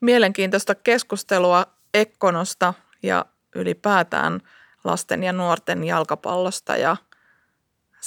Mielenkiintoista 0.00 0.74
keskustelua 0.74 1.66
Ekkonosta 1.94 2.74
ja 3.02 3.26
ylipäätään 3.54 4.40
lasten 4.84 5.22
ja 5.22 5.32
nuorten 5.32 5.84
jalkapallosta 5.84 6.76
ja– 6.76 6.96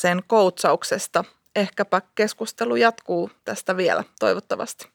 sen 0.02 0.24
koutsauksesta. 0.28 1.24
Ehkäpä 1.56 2.02
keskustelu 2.16 2.76
jatkuu 2.76 3.32
tästä 3.46 3.78
vielä 3.78 4.04
toivottavasti. 4.20 4.88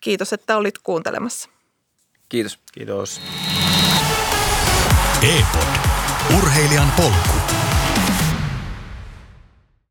Kiitos, 0.00 0.32
että 0.32 0.56
olit 0.56 0.78
kuuntelemassa. 0.78 1.48
Kiitos. 2.28 2.58
Kiitos. 2.72 3.20
E-pod. 5.22 5.97
Urheilijan 6.36 6.90
polku. 6.96 7.38